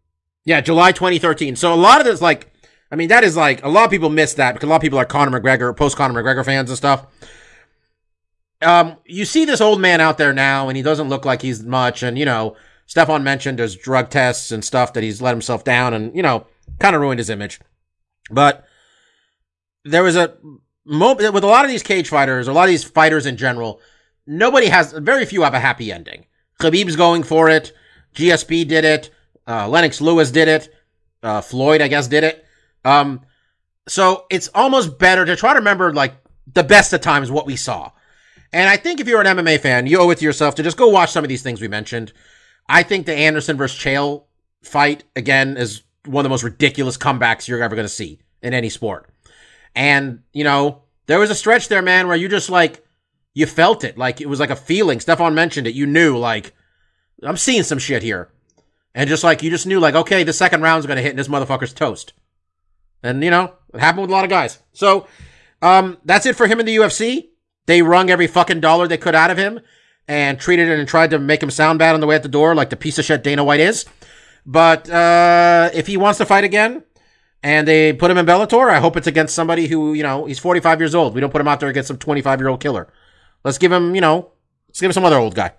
[0.43, 1.55] yeah, July 2013.
[1.55, 2.51] So a lot of this, like,
[2.91, 4.81] I mean, that is like, a lot of people miss that because a lot of
[4.81, 7.05] people are Conor McGregor, post Conor McGregor fans and stuff.
[8.61, 11.63] Um, you see this old man out there now and he doesn't look like he's
[11.63, 12.03] much.
[12.03, 15.93] And, you know, Stefan mentioned there's drug tests and stuff that he's let himself down
[15.93, 16.45] and, you know,
[16.79, 17.61] kind of ruined his image.
[18.29, 18.65] But
[19.85, 20.35] there was a
[20.83, 23.79] moment with a lot of these cage fighters, a lot of these fighters in general,
[24.29, 26.25] nobody has, very few have a happy ending.
[26.59, 27.73] Khabib's going for it.
[28.15, 29.09] GSP did it.
[29.47, 30.73] Uh, Lennox Lewis did it.
[31.23, 32.45] Uh, Floyd, I guess, did it.
[32.85, 33.21] Um,
[33.87, 36.15] so it's almost better to try to remember like
[36.53, 37.91] the best of times what we saw.
[38.53, 40.77] And I think if you're an MMA fan, you owe it to yourself to just
[40.77, 42.13] go watch some of these things we mentioned.
[42.67, 44.25] I think the Anderson versus Chael
[44.63, 48.53] fight again is one of the most ridiculous comebacks you're ever going to see in
[48.53, 49.09] any sport.
[49.75, 52.83] And, you know, there was a stretch there, man, where you just like,
[53.33, 53.97] you felt it.
[53.97, 54.99] Like it was like a feeling.
[54.99, 55.75] Stefan mentioned it.
[55.75, 56.53] You knew, like,
[57.23, 58.29] I'm seeing some shit here.
[58.95, 61.19] And just like, you just knew, like, okay, the second round's going to hit and
[61.19, 62.13] this motherfucker's toast.
[63.03, 64.59] And, you know, it happened with a lot of guys.
[64.73, 65.07] So,
[65.61, 67.29] um, that's it for him in the UFC.
[67.65, 69.59] They wrung every fucking dollar they could out of him
[70.07, 72.29] and treated it and tried to make him sound bad on the way at the
[72.29, 73.85] door, like the piece of shit Dana White is.
[74.45, 76.83] But, uh, if he wants to fight again,
[77.43, 78.69] and they put him in Bellator.
[78.69, 81.13] I hope it's against somebody who, you know, he's 45 years old.
[81.13, 82.91] We don't put him out there against some 25 year old killer.
[83.43, 84.31] Let's give him, you know,
[84.67, 85.53] let's give him some other old guy.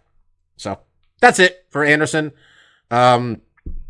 [0.56, 0.78] So
[1.20, 2.32] that's it for Anderson.
[2.90, 3.42] Um,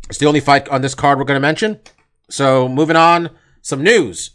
[0.09, 1.79] it's the only fight on this card we're going to mention.
[2.29, 3.29] So moving on,
[3.61, 4.31] some news.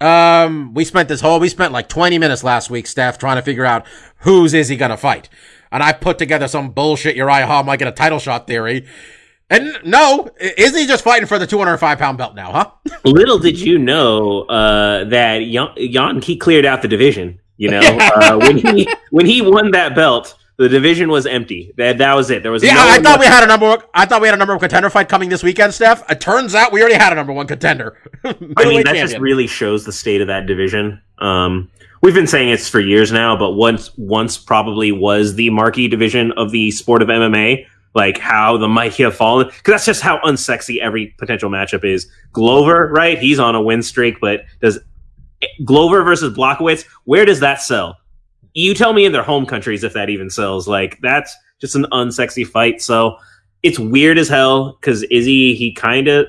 [0.00, 3.42] Um, we spent this whole, we spent like 20 minutes last week, Steph, trying to
[3.42, 3.86] figure out
[4.18, 5.28] who's is he going to fight.
[5.72, 8.86] And I put together some bullshit Uriah Hall might get a title shot theory.
[9.48, 12.70] And no, is he just fighting for the 205 pound belt now, huh?
[13.04, 15.38] Little did you know uh, that
[15.92, 17.40] Jan, he cleared out the division.
[17.56, 21.72] You know, uh, when he when he won that belt, the division was empty.
[21.76, 22.42] That that was it.
[22.42, 22.74] There was yeah.
[22.74, 23.20] no I thought left.
[23.20, 23.66] we had a number.
[23.66, 26.08] One, I thought we had a number one contender fight coming this weekend, Steph.
[26.10, 27.98] It turns out we already had a number one contender.
[28.24, 31.00] I mean, that just really shows the state of that division.
[31.18, 31.70] Um,
[32.02, 36.32] we've been saying it's for years now, but once once probably was the marquee division
[36.32, 37.66] of the sport of MMA.
[37.94, 42.10] Like how the mighty have fallen, because that's just how unsexy every potential matchup is.
[42.30, 43.18] Glover, right?
[43.18, 44.78] He's on a win streak, but does
[45.64, 46.84] Glover versus Blachowicz?
[47.04, 47.98] Where does that sell?
[48.54, 50.66] You tell me in their home countries if that even sells.
[50.66, 52.80] Like that's just an unsexy fight.
[52.80, 53.18] So
[53.62, 56.26] it's weird as hell because Izzy, he kind of,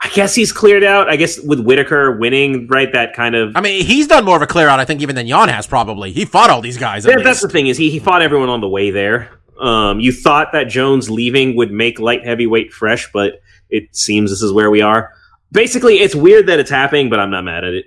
[0.00, 1.08] I guess he's cleared out.
[1.08, 2.92] I guess with Whittaker winning, right?
[2.92, 3.56] That kind of.
[3.56, 5.66] I mean, he's done more of a clear out, I think, even than Jan has
[5.66, 6.12] probably.
[6.12, 7.06] He fought all these guys.
[7.06, 9.30] Yeah, that's the thing is he he fought everyone on the way there.
[9.58, 14.42] Um, you thought that Jones leaving would make light heavyweight fresh, but it seems this
[14.42, 15.12] is where we are.
[15.50, 17.86] Basically, it's weird that it's happening, but I'm not mad at it.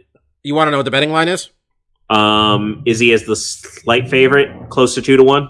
[0.49, 1.51] You want to know what the betting line is?
[2.09, 5.47] Um, is he as the slight favorite, close to two to one?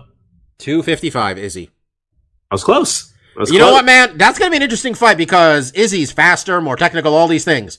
[0.58, 1.38] Two fifty five.
[1.38, 1.70] Izzy.
[2.52, 3.14] I was close.
[3.38, 4.18] I was You know what, man?
[4.18, 7.78] That's gonna be an interesting fight because Izzy's faster, more technical, all these things.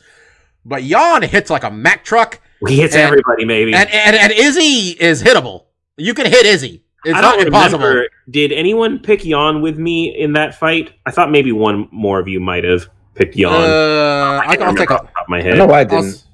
[0.64, 3.74] But Jan hits like a Mack truck, He hits And- everybody, maybe.
[3.74, 5.64] and and, and Izzy is hittable.
[5.98, 6.82] You can hit Izzy.
[7.04, 7.84] It's I not don't impossible.
[7.84, 8.08] remember.
[8.30, 10.92] Did anyone pick Jan with me in that fight?
[11.04, 13.52] I thought maybe one more of you might have picked Jan.
[13.52, 14.94] Uh, I, can't I'll take a.
[14.94, 15.58] off the top of my head.
[15.58, 16.06] No, I didn't.
[16.06, 16.24] s-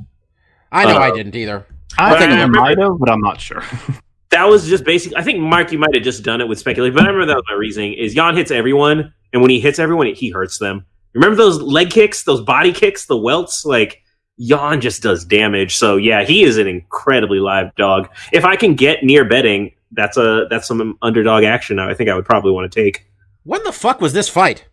[0.72, 1.66] I know Uh, I didn't either.
[1.98, 3.62] I think I I might have, but I'm not sure.
[4.30, 5.14] that was just basic.
[5.16, 7.36] I think Mark, you might have just done it with speculation, but I remember that
[7.36, 7.94] was my reasoning.
[7.94, 10.84] Is Jan hits everyone, and when he hits everyone, he hurts them.
[11.14, 13.64] Remember those leg kicks, those body kicks, the welts?
[13.64, 14.02] Like
[14.40, 15.76] Jan just does damage.
[15.76, 18.10] So yeah, he is an incredibly live dog.
[18.32, 21.78] If I can get near betting, that's a that's some underdog action.
[21.78, 23.06] I think I would probably want to take.
[23.44, 24.66] When the fuck was this fight?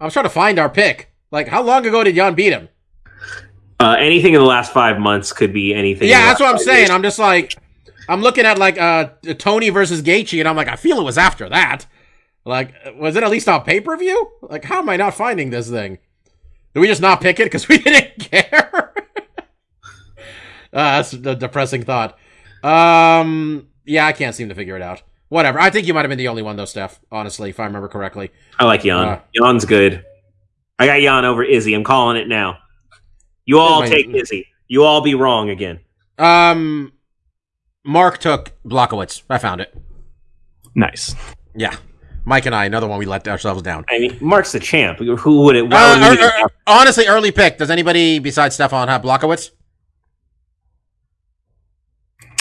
[0.00, 1.12] I was trying to find our pick.
[1.30, 2.68] Like, how long ago did Jan beat him?
[3.78, 6.08] Uh, anything in the last five months could be anything.
[6.08, 6.78] Yeah, that's what I'm saying.
[6.78, 6.90] years.
[6.90, 7.54] I'm just like,
[8.08, 11.18] I'm looking at like uh Tony versus Gaethje, and I'm like, I feel it was
[11.18, 11.86] after that.
[12.44, 14.30] Like, was it at least on pay per view?
[14.42, 15.98] Like, how am I not finding this thing?
[16.72, 18.92] Did we just not pick it because we didn't care?
[20.16, 20.22] uh,
[20.72, 22.18] that's a depressing thought.
[22.62, 25.02] Um, yeah, I can't seem to figure it out.
[25.28, 25.58] Whatever.
[25.58, 27.00] I think you might have been the only one though, Steph.
[27.10, 28.30] Honestly, if I remember correctly.
[28.58, 29.08] I like Jan.
[29.08, 30.04] Uh, Jan's good.
[30.78, 31.74] I got Jan over Izzy.
[31.74, 32.58] I'm calling it now.
[33.46, 34.16] You all Wait, take wait.
[34.22, 34.46] Izzy.
[34.68, 35.80] You all be wrong again.
[36.18, 36.92] Um,
[37.84, 39.22] Mark took Blachowicz.
[39.30, 39.74] I found it.
[40.74, 41.14] Nice.
[41.54, 41.76] Yeah.
[42.24, 43.84] Mike and I, another one we let ourselves down.
[43.88, 44.98] I mean, Mark's the champ.
[44.98, 45.62] Who would it?
[45.70, 47.56] Why Uh, would er- er- honestly, early pick.
[47.56, 49.50] Does anybody besides Stefan have Blachowicz?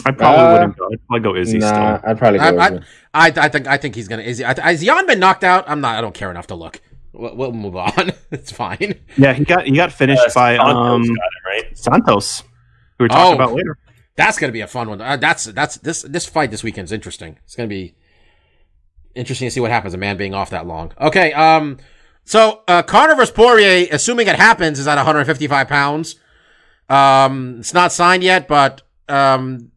[0.08, 0.90] I probably Uh, wouldn't go.
[0.92, 2.10] I'd probably go Izzy nah, still.
[2.10, 2.46] I'd probably go.
[2.46, 3.28] I, with I.
[3.28, 4.24] I, I think I think he's gonna.
[4.24, 5.66] Is, has Jan been knocked out?
[5.68, 5.98] I'm not.
[5.98, 6.80] I don't care enough to look.
[7.18, 8.12] We'll, we'll move on.
[8.32, 9.00] it's fine.
[9.18, 11.78] Yeah, he got he got finished Uh, by Santos um got it, right?
[11.78, 13.36] Santos, who we're talking Oh.
[13.44, 13.78] about later.
[14.16, 15.02] That's gonna be a fun one.
[15.02, 17.38] Uh, that's that's this this fight this weekend's interesting.
[17.44, 17.96] It's gonna be
[19.14, 19.94] interesting to see what happens.
[19.94, 20.92] A man being off that long.
[21.00, 21.34] Okay.
[21.34, 21.78] Um.
[22.24, 26.16] So uh, Conor versus Poirier, assuming it happens, is at 155 pounds.
[26.90, 27.58] Um.
[27.60, 29.72] It's not signed yet, but um.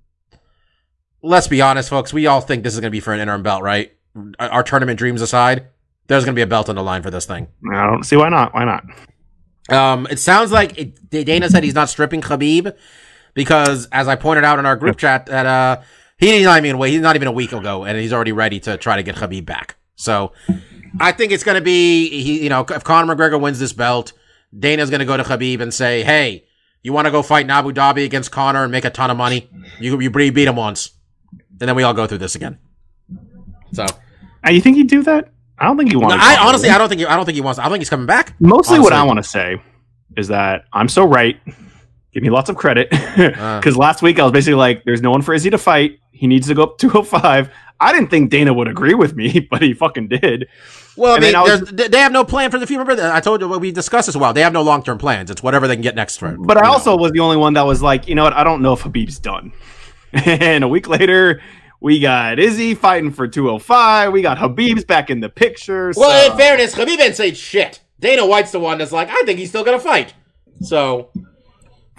[1.21, 2.13] Let's be honest, folks.
[2.13, 3.93] We all think this is gonna be for an interim belt, right?
[4.39, 5.67] Our our tournament dreams aside,
[6.09, 7.47] there's gonna be a belt on the line for this thing.
[7.73, 8.53] I don't see why not.
[8.55, 8.85] Why not?
[9.71, 12.75] Um, it sounds like it, Dana said he's not stripping Khabib
[13.35, 15.83] because, as I pointed out in our group chat, that uh,
[16.17, 18.77] he's not even wait, he's not even a week ago, and he's already ready to
[18.79, 19.77] try to get Khabib back.
[19.97, 20.33] So,
[20.99, 24.15] I think it's going to be he, you know, if Conor McGregor wins this belt,
[24.59, 26.47] Dana's going to go to Khabib and say, "Hey,
[26.83, 29.19] you want to go fight in Abu Dhabi against Conor and make a ton of
[29.19, 29.51] money?
[29.79, 30.93] You you beat him once,
[31.61, 32.59] and then we all go through this again."
[33.73, 33.85] So,
[34.47, 35.31] Uh, you think he'd do that?
[35.59, 36.25] I don't think he wants.
[36.25, 37.59] I honestly, I don't think he, I don't think he wants.
[37.59, 38.35] I think he's coming back.
[38.41, 39.61] Mostly, what I want to say
[40.17, 41.41] is that I'm so right.
[42.13, 43.59] Give me lots of credit uh.
[43.59, 45.99] because last week I was basically like, "There's no one for Izzy to fight.
[46.11, 49.63] He needs to go up 205." I didn't think Dana would agree with me, but
[49.63, 50.49] he fucking did.
[50.97, 52.81] Well, I mean, I was- they- have no plan for the future.
[52.81, 54.33] Remember, I told you what we discussed as well.
[54.33, 55.31] They have no long term plans.
[55.31, 56.37] It's whatever they can get next for.
[56.39, 58.33] But I also was the only one that was like, you know what?
[58.33, 59.53] I don't know if Khabib's done.
[60.13, 61.41] and a week later,
[61.81, 64.13] we got Izzy fighting for 205.
[64.13, 65.93] We got Khabib's back in the picture.
[65.97, 67.81] Well, in fairness, Khabib didn't say shit.
[68.01, 70.15] Dana White's the one that's like, I think he's still gonna fight.
[70.63, 71.11] So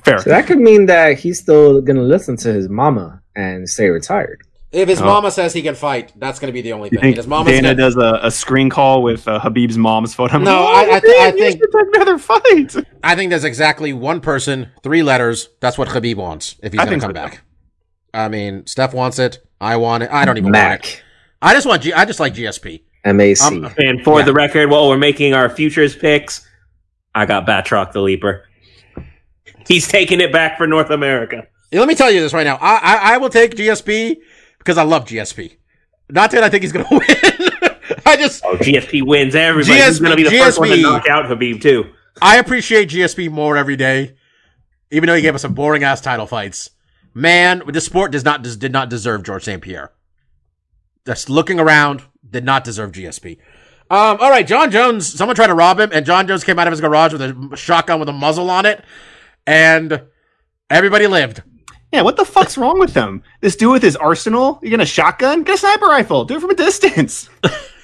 [0.04, 0.18] fair.
[0.20, 4.42] So that could mean that he's still gonna listen to his mama and stay retired.
[4.72, 5.06] if his Oh.
[5.06, 7.02] mama says he can fight, that's gonna be the only You thing.
[7.02, 10.36] think His mama's Dana gonna, does a, a screen call with uh, Khabib's mom's photo?
[10.36, 12.76] I'm No, like, I- I "Oh, thi- I Habib, you think- should take another fight.
[13.04, 15.50] I think there's exactly one person, three letters.
[15.60, 17.42] That's what Habib wants if he's I gonna come so, back.
[18.14, 19.40] I mean, Steph wants it.
[19.62, 20.10] I want it.
[20.12, 20.60] I don't even want it.
[20.60, 21.04] Mac,
[21.42, 21.82] I just want.
[21.84, 22.82] G- I just like GSP.
[23.06, 23.42] MAC.
[23.42, 24.26] Um, And for Yeah.
[24.26, 26.46] the record, while we're making our futures picks,
[27.16, 28.46] I got Batroc the Leaper.
[29.68, 31.48] He's taking it back for North America.
[31.72, 32.58] Yeah, Let me tell you this right now.
[32.60, 34.18] I, I I will take GSP
[34.58, 35.56] because I love GSP.
[36.10, 37.02] Not that I think he's gonna win.
[38.06, 39.74] I just Oh, GSP wins everybody.
[39.80, 41.86] He's GSP going to be the first one to knock out Khabib, too.
[42.22, 44.16] I appreciate GSP more every day,
[44.92, 46.70] even though he gave us some boring ass title fights.
[47.14, 49.62] Man, this sport does not did not deserve Georges St.
[49.62, 49.92] Pierre.
[51.06, 53.38] Just looking around, did not deserve GSP.
[53.92, 55.12] Um, all right, Jon Jones.
[55.12, 57.58] Someone tried to rob him, and Jon Jones came out of his garage with a
[57.58, 58.84] shotgun with a muzzle on it,
[59.48, 60.04] and
[60.70, 61.42] everybody lived.
[61.92, 63.24] Yeah, what the fuck's wrong with him?
[63.42, 64.60] This dude with his arsenal?
[64.62, 65.44] You're gonna shotgun?
[65.44, 66.26] Get a sniper rifle.
[66.26, 67.30] Do it from a distance.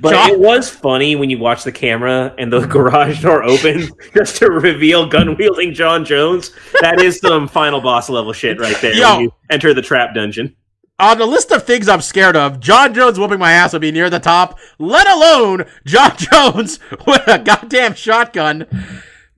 [0.00, 3.90] But Jon- it was funny when you watch the camera and the garage door opens
[4.14, 6.50] just to reveal gun wielding Jon Jones.
[6.80, 8.94] That is some final boss level shit right there.
[8.94, 9.16] Yo.
[9.16, 10.56] When you enter the trap dungeon.
[10.98, 13.90] On the list of things I'm scared of, Jon Jones whooping my ass would be
[13.90, 18.66] near the top, let alone Jon Jones with a goddamn shotgun.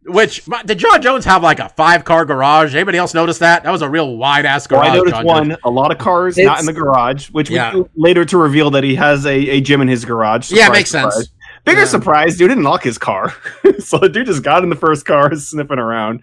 [0.07, 2.75] Which did Jon Jones have like a five car garage?
[2.75, 3.63] Anybody else notice that?
[3.63, 4.93] That was a real wide ass Well, garage.
[4.93, 5.61] I noticed Jon one, Jones.
[5.65, 7.73] a lot of cars It's- not in the garage, which we Yeah.
[7.73, 10.51] do later to reveal that he has a, a gym in his garage.
[10.51, 11.29] Yeah, Surprise, makes sense.
[11.65, 11.87] Bigger Yeah.
[11.87, 13.33] surprise, dude didn't lock his car.
[13.79, 16.21] so the dude just got in the first car, sniffing around.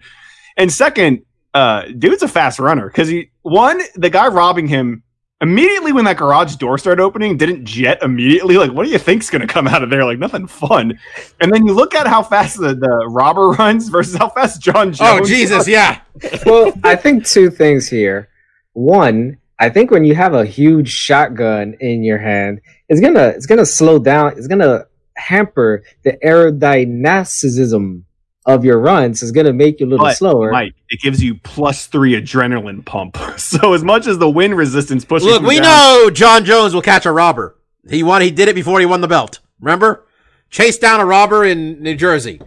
[0.56, 5.02] And second, uh, dude's a fast runner because he one, the guy robbing him
[5.42, 8.56] immediately when that garage door started opening, didn't jet immediately.
[8.56, 10.04] Like, what do you think's gonna come out of there?
[10.04, 10.98] Like nothing fun.
[11.40, 14.88] And then you look at how fast the, the robber runs versus how fast Jon
[14.88, 15.00] oh, Jones.
[15.02, 16.00] Oh Jesus, yeah.
[16.46, 18.30] well, I think two things here.
[18.72, 23.46] One, I think when you have a huge shotgun in your hand, it's gonna it's
[23.46, 24.38] gonna slow down.
[24.38, 28.04] It's gonna hamper the aerodynamicism
[28.46, 29.22] of your runs.
[29.22, 30.50] is gonna make you a little But, slower.
[30.50, 33.16] Mike, it gives you plus three adrenaline pump.
[33.38, 36.74] So as much as the wind resistance pushes Look, you we down- know Jon Jones
[36.74, 37.56] will catch a robber.
[37.88, 38.22] He won.
[38.22, 39.40] He did it before he won the belt.
[39.60, 40.04] Remember,
[40.50, 42.40] chased down a robber in New Jersey.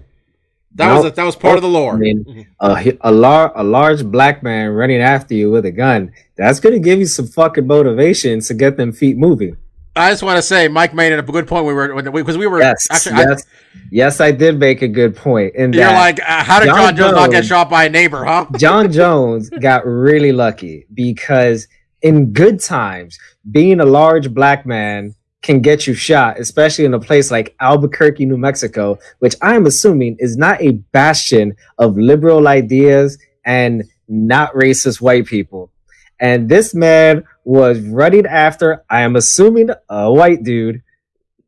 [0.75, 1.93] That was a, that was part of the lore.
[1.93, 6.12] I mean, a a, lar- a large black man running after you with a gun.
[6.35, 9.56] That's gonna give you some fucking motivation to get them feet moving.
[9.96, 11.65] I just want to say, Mike made it a good point.
[11.65, 13.15] We were because we were Yes, actually.
[13.15, 13.46] I- yes,
[13.91, 14.19] yes.
[14.19, 15.56] I did make a good point.
[15.56, 18.25] In you're like, uh, how did Jon Jon Jones not get shot by a neighbor?
[18.25, 18.46] Huh?
[18.58, 21.67] Jon Jones got really lucky because
[22.02, 23.17] in good times,
[23.52, 28.25] being a large black man can get you shot, especially in a place like Albuquerque,
[28.25, 35.00] New Mexico, which I'm assuming is not a bastion of liberal ideas and not racist
[35.02, 35.71] white people.
[36.20, 40.82] And this man was running after, I am assuming, a white dude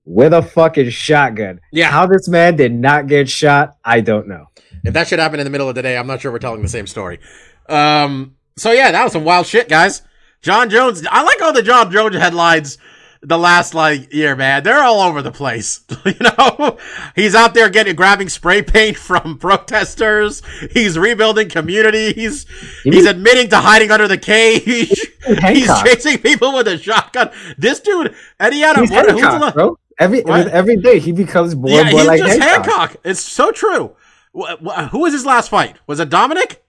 [0.06, 1.60] with a fucking shotgun.
[1.72, 1.92] Yeah.
[1.92, 4.48] How this man did not get shot, I don't know.
[4.84, 6.62] If that should happen in the middle of the day, I'm not sure we're telling
[6.62, 7.20] the same story.
[7.68, 10.02] Um, so yeah, that was some wild shit, guys.
[10.42, 11.06] Jon Jones.
[11.10, 12.78] I like all the Jon Jones headlines
[13.22, 14.64] the last like year, man.
[14.64, 15.82] They're all over the place.
[16.06, 16.78] you know,
[17.16, 20.42] he's out there getting grabbing spray paint from protesters.
[20.72, 22.46] He's rebuilding communities.
[22.84, 24.64] He's admitting to hiding under the cage.
[25.26, 25.86] he's Hancock.
[25.86, 27.32] chasing people with a shotgun.
[27.58, 29.80] This dude, and he had a He's what, Hancock, bro.
[30.00, 30.48] Every What?
[30.50, 32.66] every day he becomes more yeah, and more he's like just Hancock.
[32.78, 32.98] Hancock.
[33.04, 33.96] It's so true.
[34.38, 35.78] Wh- wh- who was his last fight?
[35.88, 36.64] Was it Dominick?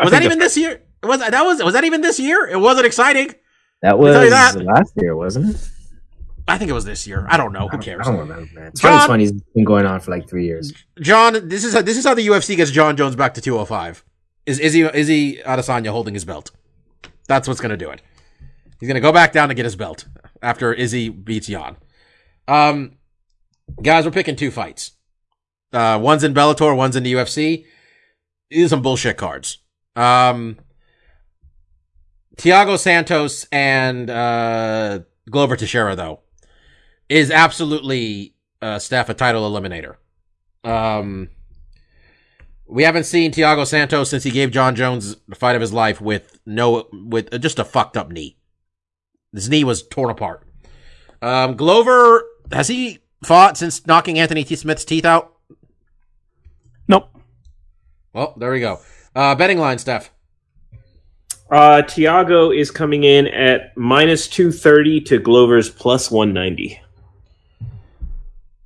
[0.00, 0.82] Was that even this year?
[1.02, 2.46] Was that was was that even this year?
[2.46, 3.34] It wasn't exciting.
[3.84, 4.56] That was that.
[4.64, 5.70] last year, wasn't it?
[6.48, 7.26] I think it was this year.
[7.28, 7.68] I don't know.
[7.68, 8.06] Who cares?
[8.06, 8.72] I don't remember, man.
[8.74, 10.72] John- 2020's been going on for like three years.
[11.00, 14.02] John, this is how, this is how the UFC gets Jon Jones back to 205.
[14.46, 16.50] Is Izzy Izzy Adesanya holding his belt?
[17.28, 18.00] That's what's gonna do it.
[18.80, 20.06] He's gonna go back down to get his belt
[20.40, 21.76] after Izzy beats Jan.
[22.48, 22.92] Um,
[23.82, 24.92] guys, we're picking two fights.
[25.74, 27.66] Uh, one's in Bellator, one's in the UFC.
[28.48, 29.58] These are some bullshit cards.
[29.94, 30.56] Um,
[32.36, 36.20] Thiago Santos and uh, Glover Teixeira though
[37.08, 39.96] is absolutely uh, Steph a title eliminator.
[40.64, 41.28] Um,
[42.66, 46.00] we haven't seen Thiago Santos since he gave Jon Jones the fight of his life
[46.00, 48.38] with no with just a fucked up knee.
[49.32, 50.46] His knee was torn apart.
[51.20, 54.56] Um, Glover has he fought since knocking Anthony T.
[54.56, 55.34] Smith's teeth out?
[56.86, 57.08] Nope.
[58.12, 58.80] Well, there we go.
[59.14, 60.10] Uh, betting line, Steph.
[61.50, 66.80] Uh, Thiago is coming in at minus 230 to Glover's plus 190.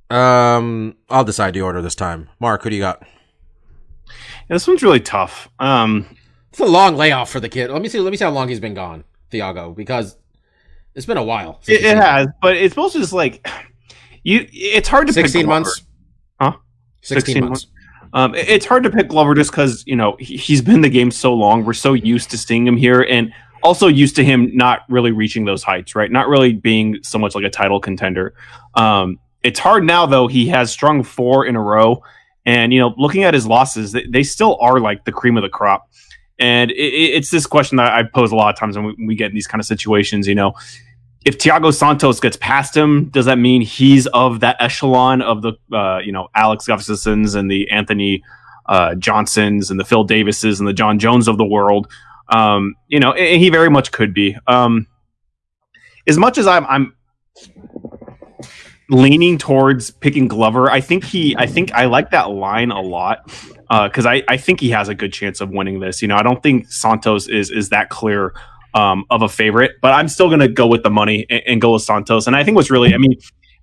[0.09, 2.29] Um, I'll decide the order this time.
[2.39, 3.03] Mark, who do you got?
[4.07, 5.49] Yeah, this one's really tough.
[5.59, 6.15] Um,
[6.49, 7.69] It's a long layoff for the kid.
[7.69, 7.99] Let me see.
[7.99, 10.15] Let me see how long he's been gone, Thiago, because
[10.95, 11.61] it's been a while.
[11.67, 13.47] it, it has, but it's supposed to just like
[14.23, 14.47] you.
[14.51, 15.21] It's hard to gone.
[15.23, 15.83] pick sixteen months.
[16.41, 16.53] Huh?
[17.01, 17.67] 16, 16 months.
[18.13, 21.11] Um, it's hard to pick Glover just because you know he, he's been the game
[21.11, 21.63] so long.
[21.65, 23.31] We're so used to seeing him here, and
[23.63, 26.11] also used to him not really reaching those heights, right?
[26.11, 28.33] Not really being so much like a title contender.
[28.75, 30.27] Um, it's hard now though.
[30.27, 32.01] He has strung four in a row,
[32.45, 35.43] and you know, looking at his losses, they, they still are like the cream of
[35.43, 35.87] the crop.
[36.39, 36.75] And it-
[37.15, 39.29] it's this question that I pose a lot of times when we, when we get
[39.29, 40.25] in these kind of situations.
[40.27, 40.53] You know,
[41.25, 45.53] if Thiago Santos gets past him, does that mean he's of that echelon of the
[45.73, 48.23] uh, you know Alex Gustafssons and the Anthony
[48.67, 51.91] uh, Johnsons and the Phil Davises and the Jon Jones of the world?
[52.29, 54.37] Um, you know, and he very much could be.
[54.47, 54.87] Um,
[56.07, 56.93] as much as I'm, I'm
[58.89, 63.31] leaning towards picking Glover, I think he, I think I like that line a lot
[63.69, 66.01] because I, I think he has a good chance of winning this.
[66.01, 68.33] You know, I don't think Santos is is that clear
[68.73, 71.61] um, of a favorite, but I'm still going to go with the money and, and
[71.61, 72.27] go with Santos.
[72.27, 73.15] And I think what's really, I mean,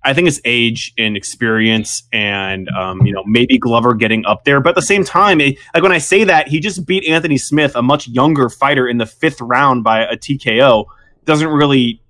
[0.03, 4.61] I think it's age and experience, and um, you know maybe Glover getting up there.
[4.61, 7.37] But at the same time, it, like when I say that, he just beat Anthony
[7.37, 10.85] Smith, a much younger fighter, in the fifth round by a TKO.
[11.25, 12.01] Doesn't really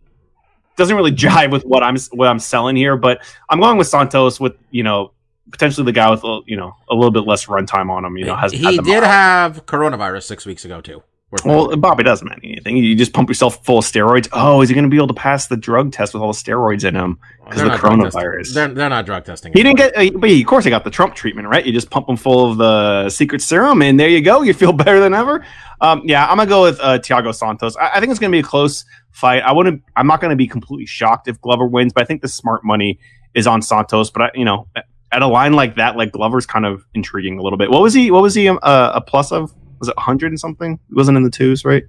[0.75, 2.97] doesn't really jive with what I'm what I'm selling here.
[2.97, 5.11] But I'm going with Santos with you know
[5.51, 8.17] potentially the guy with a- you know a little bit less runtime on him.
[8.17, 11.03] You know, has he did have coronavirus six weeks ago too.
[11.43, 11.75] Well.
[11.75, 12.77] Bobby doesn't mean anything.
[12.77, 14.29] You just pump yourself full of steroids.
[14.31, 16.37] Oh, is he going to be able to pass the drug test with all the
[16.37, 17.19] steroids in him?
[17.47, 18.21] because of the not drug testing.
[18.21, 18.53] coronavirus.
[18.53, 19.53] They're, they're not drug testing.
[19.53, 21.65] He didn't get, uh, but of course, he got the Trump treatment, right?
[21.65, 24.41] You just pump him full of the secret serum, and there you go.
[24.41, 25.45] You feel better than ever.
[25.79, 27.77] Um, yeah, I'm gonna go with uh, Thiago Santos.
[27.77, 29.43] I, I think it's gonna be a close fight.
[29.43, 29.83] I wouldn't.
[29.95, 32.99] I'm not gonna be completely shocked if Glover wins, but I think the smart money
[33.33, 34.09] is on Santos.
[34.09, 34.67] But I, you know,
[35.11, 37.69] at a line like that, like Glover's kind of intriguing a little bit.
[37.69, 38.11] What was he?
[38.11, 38.49] What was he?
[38.49, 39.53] Um, uh, a plus of?
[39.79, 40.73] Was it 100 and something?
[40.89, 41.83] It wasn't in the twos, right?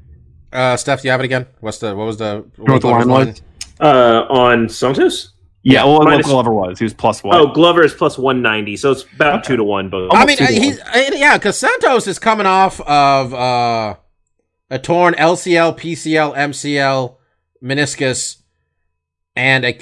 [0.52, 1.46] Uh, Steph, do you have it again?
[1.60, 3.42] What's the what was the know what the line was?
[3.80, 5.32] Uh, on Santos?
[5.62, 5.84] Yeah.
[5.84, 6.78] well, minus- what Glover was.
[6.78, 7.36] He was plus one.
[7.36, 10.10] Oh, Glover is plus 190, so it's about 2 to 1 both.
[10.14, 13.96] I mean, two to uh, he's uh, yeah, because Santos is coming off of uh,
[14.70, 17.16] a torn LCL, PCL, MCL,
[17.62, 18.36] meniscus,
[19.36, 19.78] and a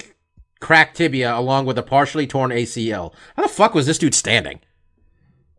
[0.60, 3.12] cracked tibia, along with a partially torn ACL.
[3.36, 4.60] How the fuck was this dude standing?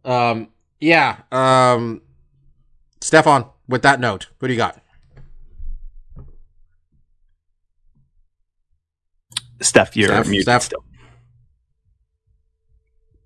[0.03, 1.17] Um, yeah.
[1.31, 2.01] Um,
[3.07, 4.81] Stefan, with that note, who do you got?
[9.61, 10.63] Steph, you're Steph, muted Steph.
[10.63, 10.83] still.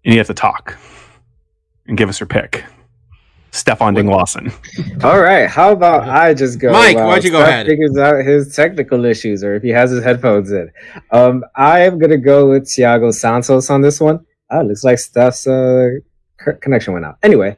[0.06, 0.78] And you have to talk
[1.88, 2.64] and give us your pick.
[3.50, 4.52] Stefan Ding Lawson.
[5.04, 6.72] All right, how about I just go?
[6.72, 7.66] Mike, while why'd you go Steph ahead?
[7.66, 10.72] Figures out his technical issues, or if he has his headphones in.
[11.10, 14.24] Um, I am gonna go with Thiago Santos on this one.
[14.52, 15.90] Ah, looks like Steph's uh,
[16.62, 17.18] connection went out.
[17.24, 17.58] Anyway,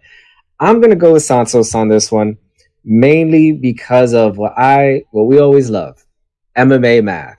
[0.63, 2.37] I'm gonna go with Santos on this one.
[2.85, 6.05] mainly because of what I what we always love,
[6.57, 7.37] MMA math.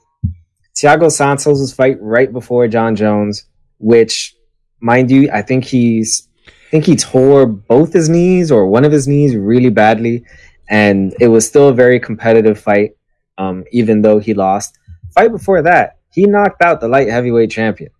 [0.75, 3.47] Thiago Santos' fight right before Jon Jones,
[3.79, 4.35] which,
[4.81, 8.93] mind you, I think he's I think he tore both his knees or one of
[8.93, 10.25] his knees really badly,
[10.69, 12.97] and it was still a very competitive fight,
[13.39, 14.79] um, even though he lost.
[15.15, 17.93] Fight before that, he knocked out the light heavyweight champion.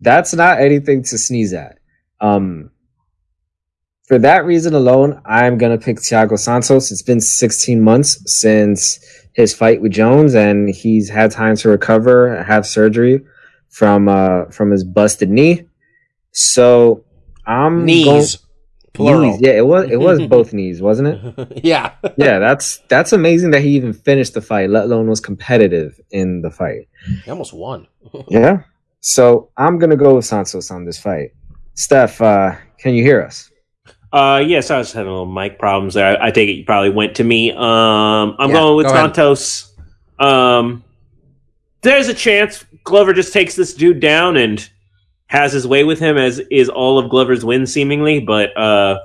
[0.00, 1.78] That's not anything to sneeze at.
[2.20, 2.70] Um,
[4.06, 6.90] for that reason alone, I'm gonna pick Thiago Santos.
[6.90, 9.00] It's been 16 months since
[9.34, 13.24] his fight with Jones, and he's had time to recover, have surgery
[13.68, 15.66] from uh from his busted knee.
[16.32, 17.04] So
[17.46, 18.04] I'm Knees.
[18.06, 18.42] going-
[18.94, 19.30] Plural.
[19.32, 21.60] Knees, Yeah, it was it was both knees, wasn't it?
[21.64, 21.92] yeah.
[22.16, 26.40] Yeah, that's that's amazing that he even finished the fight, let alone was competitive in
[26.40, 26.88] the fight.
[27.24, 27.86] He almost won.
[28.28, 28.62] Yeah.
[29.00, 31.32] So I'm gonna go with Santos on this fight.
[31.74, 33.50] Steph, uh, can you hear us?
[34.12, 36.20] Uh, yes, I was having a little mic problems there.
[36.20, 37.52] I, I take it you probably went to me.
[37.52, 38.92] Um, I'm Yeah, going with go.
[38.92, 39.74] Santos.
[40.18, 40.84] Um,
[41.82, 44.68] there's a chance Glover just takes this dude down and
[45.26, 48.20] has his way with him, as is all of Glover's wins seemingly.
[48.20, 49.00] But uh,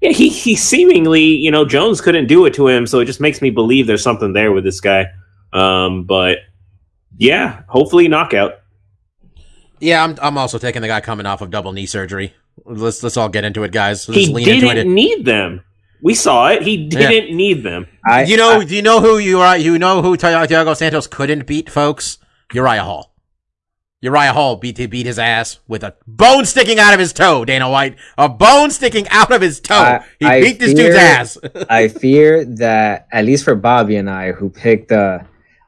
[0.00, 3.20] yeah, he he seemingly, you know, Jones couldn't do it to him, so it just
[3.20, 5.06] makes me believe there's something there with this guy.
[5.52, 6.38] Um, but
[7.16, 8.60] yeah, hopefully knockout.
[9.80, 10.16] Yeah, I'm.
[10.20, 12.34] I'm also taking the guy coming off of double knee surgery.
[12.64, 14.08] Let's let's all get into it, guys.
[14.08, 14.86] Let's He lean didn't it.
[14.86, 15.62] need them.
[16.02, 16.62] We saw it.
[16.62, 17.86] He didn't need them.
[18.06, 19.56] I you know, do you know who you are?
[19.58, 22.18] You know who Thiago Santos couldn't beat, folks?
[22.54, 23.14] Uriah Hall.
[24.00, 27.44] Uriah Hall beat beat his ass with a bone sticking out of his toe.
[27.44, 29.74] Dana White, a bone sticking out of his toe.
[29.74, 31.38] I- he I beat this fear- dude's ass.
[31.68, 35.18] I fear that at least for Bobby and I, who picked uh,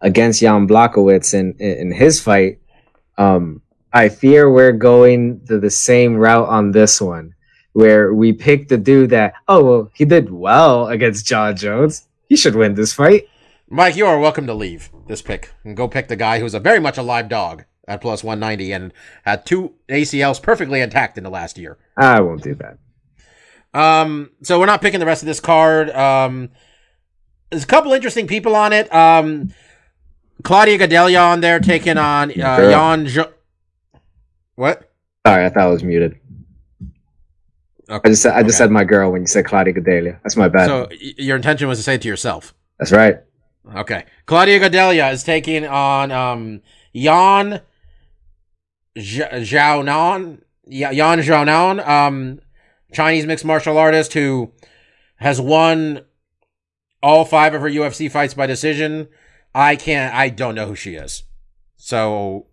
[0.01, 2.61] against Jan Blachowicz in in his fight,
[3.19, 3.63] um,
[3.93, 7.35] I fear we're going to the same route on this one,
[7.73, 12.37] where we pick the dude that oh well he did well against Jon Jones, he
[12.37, 13.29] should win this fight.
[13.69, 16.61] Mike, you are welcome to leave this pick and go pick the guy who's a
[16.61, 18.93] very much a live dog at plus 190 and
[19.25, 21.79] had two ACLs perfectly intact in the last year.
[21.97, 22.79] I won't do that.
[23.73, 25.91] Um, so we're not picking the rest of this card.
[25.91, 26.51] Um,
[27.51, 28.93] there's a couple interesting people on it.
[28.93, 29.53] Um,
[30.43, 32.71] Claudia Gadelha on there taking on uh.
[32.71, 33.07] Jan.
[33.07, 33.33] Jo-
[34.61, 34.91] what?
[35.27, 36.17] Sorry, I thought I was muted.
[37.89, 38.01] Okay.
[38.05, 38.65] I just said, I just Okay.
[38.65, 40.21] said my girl when you said Claudia Gadelha.
[40.23, 40.67] That's my bad.
[40.67, 42.55] So your intention was to say it to yourself.
[42.79, 43.17] That's right.
[43.77, 44.05] Okay.
[44.27, 46.61] Claudia Gadelha is taking on um
[46.95, 47.63] Jan
[48.99, 50.43] Zh- Xiaonan.
[50.67, 52.41] Ya- Yan Xiaonan, um,
[52.93, 54.53] Chinese mixed martial artist who
[55.17, 56.03] has won
[57.03, 59.09] all five of her UFC fights by decision.
[59.53, 60.15] I can't.
[60.15, 61.25] I don't know who she is.
[61.77, 62.47] So,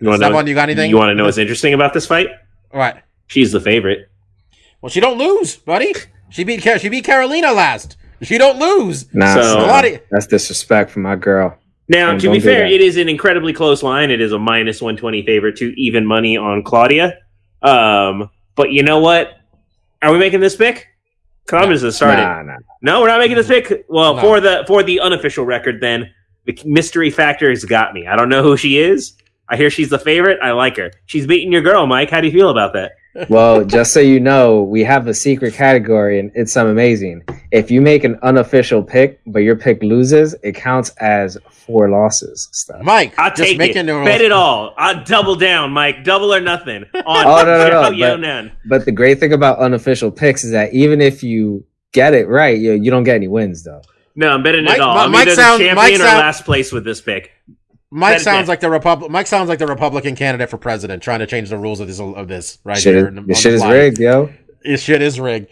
[0.00, 0.90] You wanna know- you got anything?
[0.90, 2.28] You want to know what's interesting about this fight?
[2.70, 2.98] What?
[3.26, 4.08] She's the favorite.
[4.80, 5.92] Well, she don't lose, buddy.
[6.30, 7.96] She beat she beat Karolina last.
[8.22, 9.06] She don't lose.
[9.14, 11.56] Nah, So- son, that's disrespect for my girl.
[11.88, 12.70] Now, Don't- to be fair, that.
[12.72, 14.10] it is an incredibly close line.
[14.10, 17.14] It is a minus 120 favorite to even money on Claudia.
[17.62, 19.32] Um, but you know what?
[20.02, 20.86] Are we making this pick?
[21.50, 22.22] I'm just gonna start it.
[22.22, 22.56] Nah, nah.
[22.82, 23.84] No, we're not making this pick.
[23.88, 24.20] Well, No.
[24.20, 26.10] for the for the unofficial record, then
[26.44, 28.06] the mystery factor has got me.
[28.06, 29.14] I don't know who she is.
[29.50, 30.38] I hear she's the favorite.
[30.42, 30.92] I like her.
[31.06, 32.10] She's beating your girl, Mike.
[32.10, 32.92] How do you feel about that?
[33.28, 37.24] Well, just so you know, we have a secret category and it's some amazing.
[37.50, 42.48] If you make an unofficial pick, but your pick loses, it counts as four losses.
[42.52, 42.80] Stuff.
[42.82, 43.92] Mike, I'll just take making it.
[43.92, 44.72] the Bet it all.
[44.78, 46.04] I'll double down, Mike.
[46.04, 46.84] Double or nothing.
[46.94, 48.52] On Oh, no, no, no, Zhao but- Yonan.
[48.66, 52.56] But the great thing about unofficial picks is that even if you get it right,
[52.56, 53.82] you, you don't get any wins though.
[54.14, 54.94] No, I'm betting Mike- it all.
[54.94, 57.32] Mike I'm either sound- the champion Mike or sound- last place with this pick.
[57.90, 58.48] Mike Bet it sounds down.
[58.48, 59.10] like the Republic.
[59.10, 61.98] Mike sounds like the Republican candidate for president, trying to change the rules of this
[62.00, 63.04] of this right shit here.
[63.04, 64.30] is, on the- on this shit is rigged, yo.
[64.64, 65.48] This shit is rigged.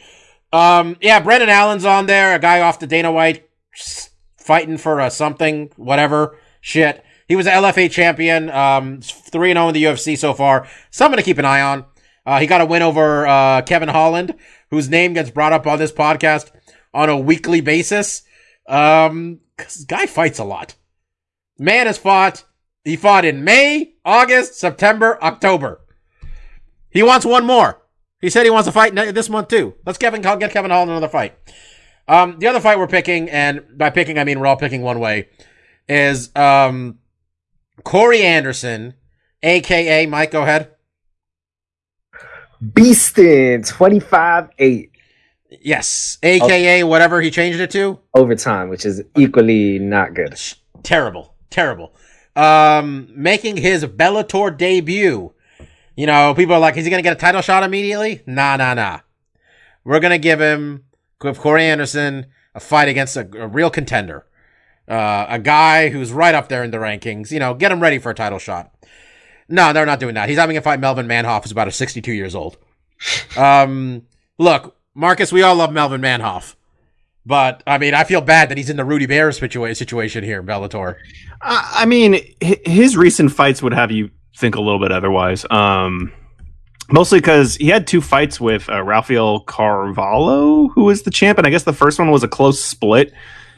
[0.53, 3.49] Um, yeah, Brendan Allen's on there, a guy off the Dana White,
[4.39, 7.03] fighting for a something, whatever shit.
[7.28, 10.68] He was an LFA champion, um, three and zero in the UFC so far.
[10.91, 11.84] Someone to keep an eye on.
[12.24, 14.34] Uh, he got a win over uh, Kevin Holland,
[14.70, 16.51] whose name gets brought up on this podcast
[16.95, 18.22] on a weekly basis.
[18.68, 20.74] Um, 'cause this guy fights a lot.
[21.59, 22.44] Man has fought.
[22.84, 25.80] He fought in May, August, September, October.
[26.90, 27.82] He wants one more.
[28.20, 29.74] He said he wants to fight this month too.
[29.84, 31.36] Let's Kevin get Kevin Holland another fight.
[32.09, 35.00] Um, the other fight we're picking, and by picking I mean we're all picking one
[35.00, 35.28] way,
[35.88, 36.98] is um,
[37.84, 38.94] Corey Anderson,
[39.42, 40.30] aka Mike.
[40.30, 40.70] Go ahead.
[42.62, 44.90] Beastin, 25 8
[45.61, 47.98] Yes, aka whatever he changed it to.
[48.14, 50.34] overtime, which is equally not good.
[50.82, 51.94] terrible, terrible.
[52.36, 55.32] Um, making his Bellator debut.
[55.96, 58.22] You know, people are like, is he going to get a title shot immediately?
[58.26, 59.00] Nah, nah, nah.
[59.82, 60.84] we're gonna give him
[61.24, 64.26] with Corey Anderson a fight against a, a real contender,
[64.86, 67.30] uh, a guy who's right up there in the rankings.
[67.30, 68.74] You know, get him ready for a title shot.
[69.48, 70.28] No, they're not doing that.
[70.28, 72.59] He's having a fight Melvin Manhoff, who's about a 62 years old.
[73.36, 74.02] Um,
[74.38, 76.57] look, Marcus, we all love Melvin Manhoff.
[77.27, 80.43] But I mean, I feel bad that he's in the Rudy Bear situa- situation here,
[80.43, 80.95] Bellator.
[81.43, 85.45] I I mean, his recent fights would have you think a little bit otherwise.
[85.51, 86.12] Um,
[86.91, 91.47] mostly because he had two fights with uh, Rafael Carvalho, who was the champ, and
[91.47, 93.12] I guess the first one was a close split.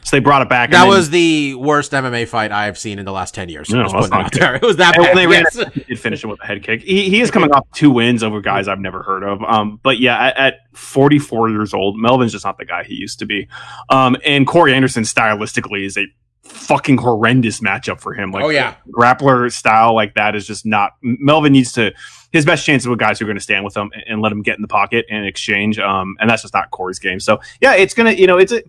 [0.09, 0.69] So they brought it back.
[0.69, 3.69] and That then- was the worst MMA fight I've seen in the last ten years.
[3.69, 4.55] No, Just that's putting not out there.
[4.61, 5.15] It was that And bad.
[5.15, 5.55] when they ran yes.
[5.57, 6.81] it, he did finish it with a head kick.
[6.81, 9.43] He, he is coming off two wins over guys I've never heard of.
[9.43, 13.19] Um, but yeah, at, at 44 years old, Melvin's just not the guy he used
[13.19, 13.47] to be.
[13.89, 16.05] Um, and Corey Anderson stylistically is a
[16.43, 18.31] fucking horrendous matchup for him.
[18.31, 18.75] Like, Oh, yeah.
[18.91, 20.93] grappler style like that is just not.
[21.03, 21.93] Melvin needs to.
[22.31, 24.21] His best chance is with guys who are going to stand with him and, and
[24.21, 25.77] let him get in the pocket and exchange.
[25.77, 27.19] Um, and that's just not Corey's game.
[27.19, 28.11] So yeah, it's gonna.
[28.11, 28.63] You know, it's a.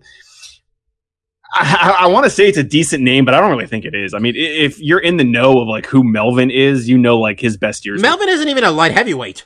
[1.53, 3.93] I, I want to say it's a decent name, but I don't really think it
[3.93, 4.13] is.
[4.13, 7.39] I mean, if you're in the know of like who Melvin is, you know like
[7.39, 8.01] his best years.
[8.01, 9.45] Melvin isn't even a light heavyweight.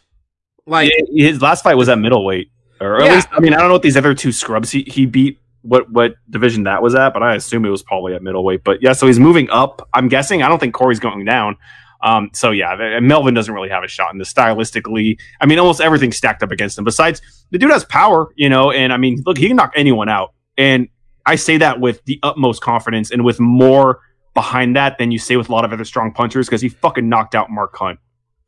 [0.67, 2.49] Like his last fight was at middleweight,
[2.81, 3.15] or at Yeah.
[3.15, 5.39] least I mean I don't know what these other two scrubs he, he beat.
[5.61, 8.63] What what division that was at, but I assume it was probably at middleweight.
[8.63, 9.87] But yeah, so he's moving up.
[9.93, 10.43] I'm guessing.
[10.43, 11.57] I don't think Corey's going down.
[12.03, 15.17] Um, so yeah, Melvin doesn't really have a shot in this stylistically.
[15.41, 16.83] I mean, almost everything's stacked up against him.
[16.83, 20.07] Besides, the dude has power, you know, and I mean, look, he can knock anyone
[20.07, 20.33] out.
[20.55, 20.87] And
[21.25, 23.99] I say that with the utmost confidence and with more
[24.33, 27.07] behind that than you say with a lot of other strong punchers because he fucking
[27.07, 27.99] knocked out Mark Hunt.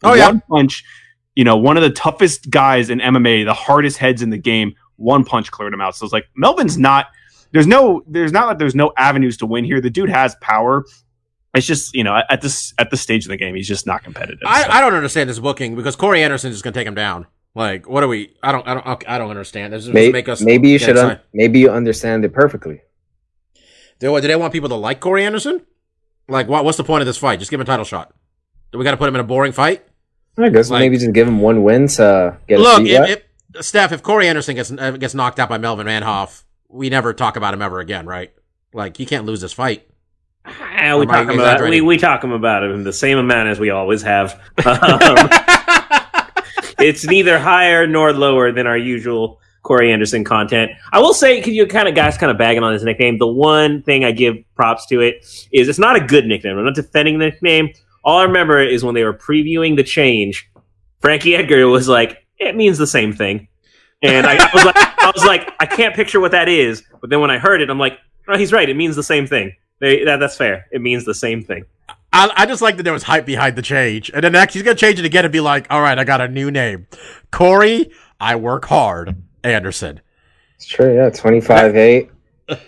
[0.04, 0.28] Oh, yeah.
[0.28, 0.84] one punch.
[1.36, 4.74] You know, one of the toughest guys in MMA, the hardest heads in the game.
[4.98, 5.96] One punch cleared him out.
[5.96, 7.08] So it's like Melvin's not.
[7.52, 8.04] There's no.
[8.08, 9.80] There's not like there's no avenues to win here.
[9.80, 10.84] The dude has power.
[11.54, 14.04] It's just you know at- this at this stage of the game, he's just not
[14.04, 14.40] competitive.
[14.42, 16.96] So- I, I don't understand this booking because Corey Anderson is going to take him
[16.96, 17.28] down.
[17.58, 18.36] Like, what are we?
[18.44, 18.68] I don't.
[18.68, 19.10] I don't.
[19.10, 19.74] I don't understand.
[19.74, 20.42] This is make us.
[20.42, 20.96] maybe you should.
[20.96, 22.82] Un- maybe you understand it perfectly.
[24.00, 25.66] Do, do they want people to like Corey Anderson?
[26.28, 26.64] Like, what?
[26.64, 27.40] What's the point of this fight?
[27.40, 28.14] Just give him a title shot.
[28.72, 29.84] Do we got to put him in a boring fight?
[30.38, 33.24] I guess Like- maybe just give him one win to get Look, his feet if,
[33.56, 37.12] if, Steph, if Corey Anderson gets uh, gets knocked out by Melvin Manhoff, we never
[37.12, 38.32] talk about him ever again, right?
[38.72, 39.90] Like, he can't lose this fight.
[40.46, 43.72] Ah, we talk about we, we talk him about him the same amount as we
[43.72, 44.40] always have.
[44.64, 45.57] Um,
[46.80, 50.72] it's neither higher nor lower than our usual Corey Anderson content.
[50.94, 53.28] I will say, because you kind of guys kind of bagging on his nickname, the
[53.28, 56.58] one thing I give props to it is it's not a good nickname.
[56.58, 57.74] I'm not defending the nickname.
[58.04, 60.50] All I remember is when they were previewing the change,
[61.02, 63.50] Frankie Edgar was like, "It means the same thing,"
[64.02, 67.10] and I, I was like, "I was like, I can't picture what that is." But
[67.10, 67.98] then when I heard it, I'm like,
[68.30, 68.70] "Oh, he's right.
[68.70, 70.68] It means the same thing." They, that, that's fair.
[70.72, 71.66] It means the same thing.
[72.14, 74.64] I, I just like that there was hype behind the change, and then next he's
[74.64, 76.88] gonna change it again and be like, "All right, I got a new name,
[77.32, 77.92] Corey.
[78.20, 80.02] I work hard, Anderson."
[80.56, 80.96] It's true.
[80.96, 82.10] Yeah, twenty five eight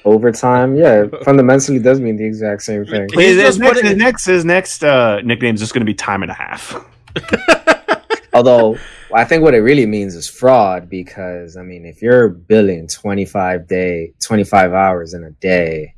[0.06, 0.76] overtime.
[0.76, 3.08] Yeah, fundamentally does mean the exact same thing.
[3.14, 5.94] His, his next, putting- his next his next uh, nickname is just going to be
[5.94, 6.76] time and a half.
[8.34, 8.78] Although
[9.14, 13.26] I think what it really means is fraud because I mean, if you're billing twenty
[13.26, 15.96] five day, twenty five hours in a day,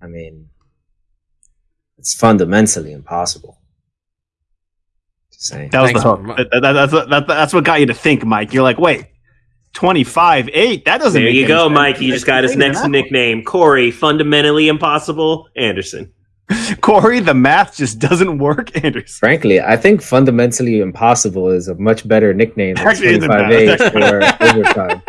[0.00, 0.48] I mean,
[2.00, 3.58] it's fundamentally impossible.
[5.32, 5.70] Just saying.
[5.70, 6.36] That was Thanks, the hook.
[6.36, 8.52] That, that- that's, that, that's what got you to think, Mike.
[8.54, 9.06] You're like, wait,
[9.74, 10.84] 25, 8?
[10.86, 11.74] That doesn't There make you go, sense.
[11.74, 12.00] Mike.
[12.00, 13.90] You just got his next nickname, Corey.
[13.90, 16.12] Fundamentally impossible, Anderson.
[16.80, 19.18] Corey, the math just doesn't work, Anderson.
[19.20, 23.34] Frankly, I think fundamentally impossible is a much better nickname than Actually, it twenty
[23.68, 24.32] isn't five bad.
[24.32, 25.02] eight for overtime.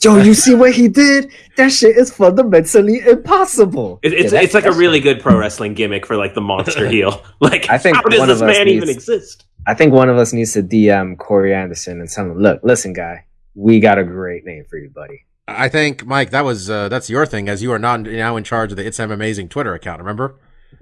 [0.00, 1.30] Yo, you see what he did?
[1.56, 3.98] That shit is fundamentally impossible.
[4.02, 6.88] It, it's Yeah, it's like a really good pro wrestling gimmick for like the monster
[6.90, 7.22] heel.
[7.40, 9.44] Like, I think how does one this of us man even needs- exist?
[9.66, 12.92] I think one of us needs to DM Corey Anderson and tell him, look, listen,
[12.94, 15.24] guy, we got a great name for you, buddy.
[15.46, 18.44] I think, Mike, that was uh, that's your thing, as you are not now in
[18.44, 19.98] charge of the It's M Amazing Twitter account.
[19.98, 20.36] Remember?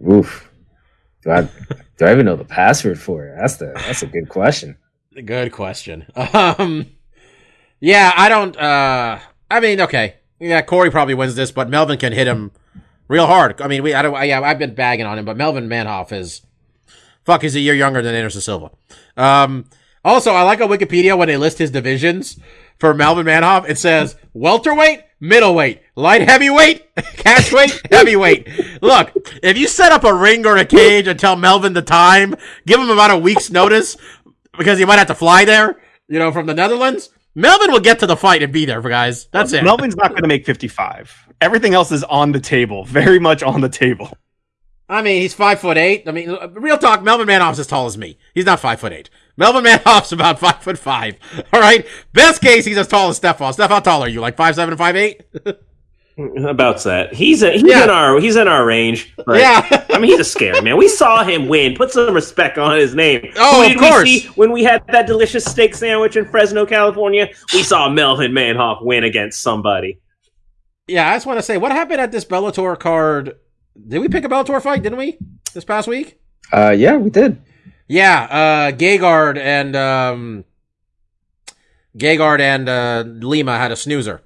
[0.08, 0.50] Oof.
[1.22, 1.42] Do I
[1.98, 3.36] do I even know the password for it?
[3.38, 4.76] That's the that's a good question.
[5.24, 6.06] Good question.
[6.16, 6.86] Um,
[7.80, 8.56] yeah, I don't.
[8.56, 9.18] Uh,
[9.50, 12.52] I mean, okay, yeah, Corey probably wins this, but Melvin can hit him
[13.08, 13.60] real hard.
[13.60, 14.26] I mean, we, I don't.
[14.26, 16.42] Yeah, I've been bagging on him, but Melvin Manhoff is
[17.24, 17.42] fuck.
[17.42, 18.70] He's a year younger than Anderson Silva.
[19.16, 19.66] Um,
[20.04, 22.38] also, I like on Wikipedia when they list his divisions
[22.78, 23.68] for Melvin Manhoff.
[23.68, 28.82] It says welterweight, middleweight, light heavyweight, catchweight, heavyweight.
[28.82, 29.12] Look,
[29.42, 32.34] if you set up a ring or a cage and tell Melvin the time,
[32.66, 33.96] give him about a week's notice
[34.56, 37.10] because he might have to fly there, you know, from the Netherlands.
[37.38, 39.26] Melvin will get to the fight and be there for guys.
[39.26, 39.62] That's it.
[39.62, 41.28] Melvin's not going to make 55.
[41.42, 44.16] Everything else is on the table, very much on the table.
[44.88, 46.04] I mean, he's five foot eight.
[46.08, 48.16] I mean, real talk, Melvin Manhoff's as tall as me.
[48.34, 49.10] He's not five foot eight.
[49.36, 51.16] Melvin Manhoff's about five foot five.
[51.52, 51.86] All right.
[52.14, 53.52] Best case, he's as tall as Stefan.
[53.52, 54.20] Steph, how tall are you?
[54.20, 55.22] Like five seven, five eight?
[56.18, 57.84] About that, he's a, he's Yeah.
[57.84, 59.12] in our he's in our range.
[59.26, 59.84] but- Yeah.
[59.90, 60.78] I mean, he's a scary man.
[60.78, 61.74] We saw him win.
[61.74, 63.32] Put some respect on his name.
[63.36, 64.04] Oh, Who of course.
[64.04, 68.32] We see when we had that delicious steak sandwich in Fresno, California, we saw Melvin
[68.32, 70.00] Manhoff win against somebody.
[70.86, 73.34] yeah, I just want to say, what happened at this Bellator card?
[73.88, 74.82] Did we pick a Bellator fight?
[74.82, 75.18] Didn't we
[75.52, 76.18] this past week?
[76.50, 77.42] Uh, yeah, we did.
[77.88, 80.44] Yeah, uh, Gegard and um,
[81.96, 84.22] Gegard and uh, Lima had a snoozer.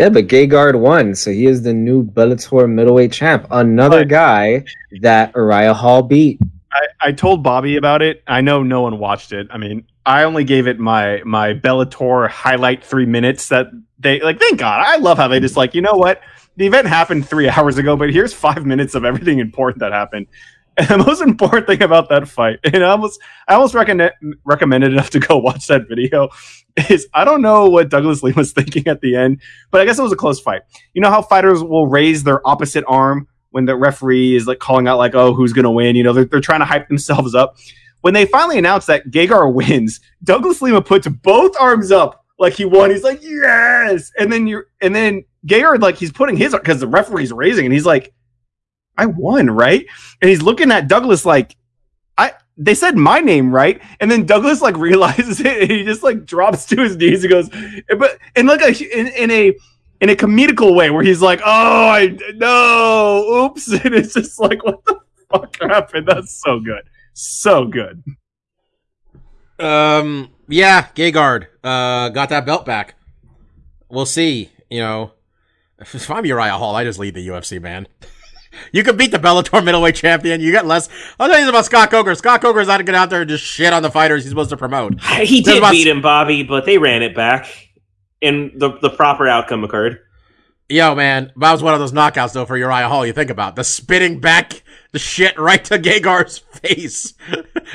[0.00, 3.46] Yeah, but Gegard won, so he is the new Bellator middleweight champ.
[3.50, 4.64] Another guy
[5.02, 6.40] that Uriah Hall beat.
[6.72, 8.22] I, I told Bobby about it.
[8.26, 9.48] I know no one watched it.
[9.50, 13.48] I mean, I only gave it my my Bellator highlight three minutes.
[13.48, 13.66] That
[13.98, 14.40] they like.
[14.40, 14.82] Thank God.
[14.86, 15.74] I love how they just like.
[15.74, 16.22] You know what?
[16.56, 20.28] The event happened three hours ago, but here's five minutes of everything important that happened.
[20.80, 24.12] And the most important thing about that fight, and I almost I almost recommend
[24.44, 26.30] recommended enough to go watch that video,
[26.88, 29.98] is I don't know what Douglas Lee was thinking at the end, but I guess
[29.98, 30.62] it was a close fight.
[30.94, 34.88] You know how fighters will raise their opposite arm when the referee is like calling
[34.88, 35.96] out like, oh, who's gonna win?
[35.96, 37.56] You know, they're, they're trying to hype themselves up.
[38.00, 42.64] When they finally announced that Gegard wins, Douglas Lima puts both arms up like he
[42.64, 42.88] won.
[42.88, 46.86] He's like, yes, and then you're and then Gegard like he's putting his because the
[46.86, 48.14] referee's raising, and he's like,
[48.96, 49.86] I won, right?
[50.20, 51.56] And he's looking at Douglas like,
[52.16, 52.32] I.
[52.56, 56.26] They said my name right, and then Douglas like realizes it, and he just like
[56.26, 57.48] drops to his knees and goes,
[57.98, 59.56] but in like a in, in a
[60.00, 64.64] in a comedical way where he's like, "Oh, I no, oops," and it's just like,
[64.64, 66.82] "What the fuck happened?" That's so good,
[67.14, 68.02] so good.
[69.58, 72.94] Um, yeah, Gegard uh, got that belt back.
[73.88, 74.50] We'll see.
[74.70, 75.12] You know,
[75.78, 77.86] if I'm Uriah Hall, I just lead the UFC, man.
[78.72, 80.40] you can beat the Bellator middleweight champion.
[80.40, 80.88] You get less.
[81.18, 82.14] I'll tell you about Scott Coker.
[82.14, 84.50] Scott Coker's not to get out there and just shit on the fighters he's supposed
[84.50, 85.00] to promote.
[85.20, 87.46] He did about- beat him, Bobby, but they ran it back,
[88.22, 90.00] and the the proper outcome occurred.
[90.68, 93.04] Yo, man, that was one of those knockouts though for Uriah Hall.
[93.04, 97.14] You think about the spitting back the shit right to Gegard's face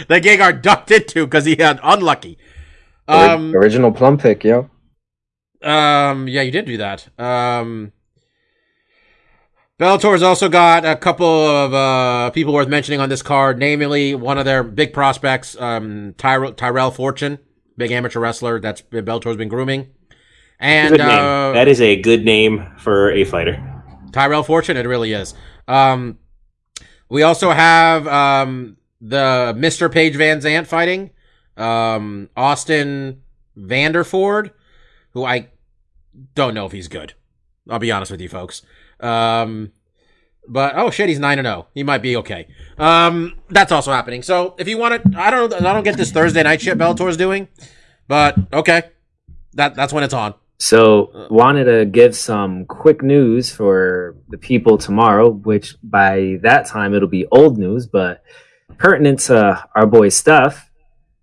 [0.08, 2.38] that Gegard ducked into because he had unlucky.
[3.08, 4.70] Um, original plum pick, yo.
[5.62, 7.08] Um, yeah, you did do that.
[7.20, 7.92] Um,
[9.78, 14.38] Bellator's also got a couple of uh, people worth mentioning on this card, namely one
[14.38, 17.40] of their big prospects, um, Tyre- Tyrell Fortune,
[17.76, 19.90] big amateur wrestler that's been, Bellator's been grooming,
[20.62, 21.10] and Good name.
[21.10, 23.62] uh, that is a good name for a fighter.
[24.14, 25.34] Tyrell Fortune, it really is.
[25.68, 26.20] Um,
[27.10, 29.92] we also have um, the Mr.
[29.92, 31.12] Paige VanZant fighting
[31.58, 33.24] um, Austin
[33.60, 34.52] Vanderford,
[35.12, 35.50] who I
[36.34, 37.14] don't know if he's good.
[37.70, 38.62] I'll be honest with you, folks.
[39.00, 39.72] Um,
[40.48, 41.68] but oh shit, he's nine and zero.
[41.74, 42.48] He might be okay.
[42.78, 44.22] Um, that's also happening.
[44.22, 47.18] So if you want to, I don't, I don't get this Thursday night shit Bellator's
[47.18, 47.48] doing,
[48.08, 48.84] but okay,
[49.54, 50.36] that that's when it's on.
[50.58, 56.94] So, wanted to give some quick news for the people tomorrow, which by that time
[56.94, 58.24] it'll be old news, but
[58.78, 60.72] pertinent to our boy Steph.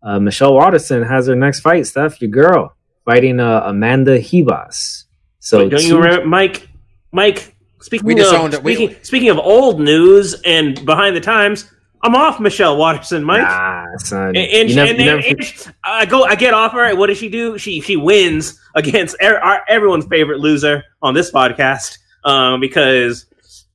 [0.03, 5.05] Uh, Michelle Waterson has her next fight, Steph, your girl, fighting uh, Amanda Ribas.
[5.39, 6.68] So, Wait, don't you two- remember, Mike?
[7.11, 7.52] Mike,
[7.83, 8.62] speaking We of disowned it.
[8.62, 11.70] We- speaking, speaking of old news and behind the times,
[12.03, 13.43] I'm off Michelle Waterson, Mike.
[13.43, 14.28] Nah, son.
[14.28, 16.95] And, and, never, and never- and she- I go, I get off her.
[16.97, 17.59] What does she do?
[17.59, 21.99] She she wins against er, our, everyone's favorite loser on this podcast.
[22.24, 23.26] Um, because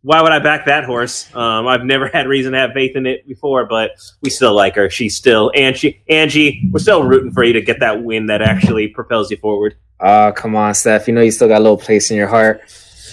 [0.04, 1.34] why would I back that horse?
[1.36, 3.92] Um, I've never had reason to have faith in it before, but
[4.22, 4.90] we still like her.
[4.90, 6.70] She's still and she Angie.
[6.72, 9.76] We're still rooting for you to get that win that actually propels you forward.
[10.00, 11.08] Oh, come on, Steph.
[11.08, 12.62] You know you still got a little place in your heart.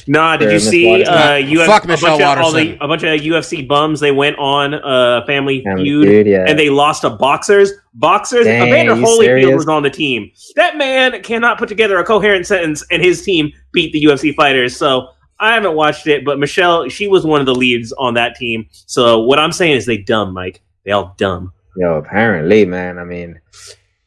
[0.06, 0.86] Nah, did you Miss see?
[0.86, 1.14] Waterson.
[1.14, 2.78] Uh, you have Fuck a Michelle bunch of, all the, Waterson.
[2.80, 4.00] a bunch of UFC bums.
[4.00, 6.44] They went on uh, Family Family Feud, Feud, yeah.
[6.46, 7.72] and they lost to boxers.
[7.94, 8.44] Boxers.
[8.44, 9.54] Dang, Evander you Holyfield serious?
[9.54, 10.30] was on the team.
[10.56, 14.76] That man cannot put together a coherent sentence, and his team beat the UFC fighters.
[14.76, 15.08] So
[15.40, 18.66] I haven't watched it, but Michelle, she was one of the leads on that team.
[18.70, 20.60] So what I'm saying is they dumb, Mike.
[20.84, 21.52] They all dumb.
[21.76, 22.98] Yo, apparently, man.
[22.98, 23.40] I mean,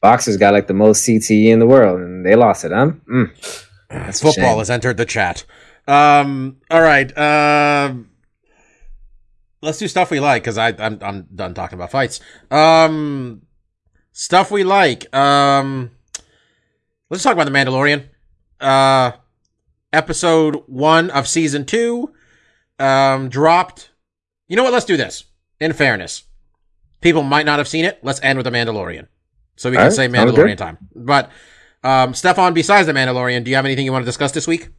[0.02, 2.92] boxers got like the most CTE in the world, and they lost it, huh?
[3.10, 3.68] Mm.
[3.90, 5.46] That's a Football has entered the chat.
[5.88, 7.18] Um, all right.
[7.18, 8.10] Um,
[9.62, 12.20] let's do stuff we like because I I'm I'm done talking about fights.
[12.52, 13.44] Um,
[14.12, 15.14] stuff we like.
[15.16, 15.92] Um,
[17.10, 18.08] let's talk about the Mandalorian.
[18.60, 19.12] Uh,
[19.94, 22.14] episode one of season two.
[22.80, 23.92] Um, dropped.
[24.48, 24.74] You know what?
[24.74, 25.26] Let's do this.
[25.60, 26.24] In fairness,
[27.02, 28.00] people might not have seen it.
[28.04, 29.08] Let's end with the Mandalorian,
[29.56, 30.78] so we can right, say Mandalorian time.
[30.96, 31.32] But
[31.84, 34.70] um, Stefan, besides the Mandalorian, do you have anything you want to discuss this week?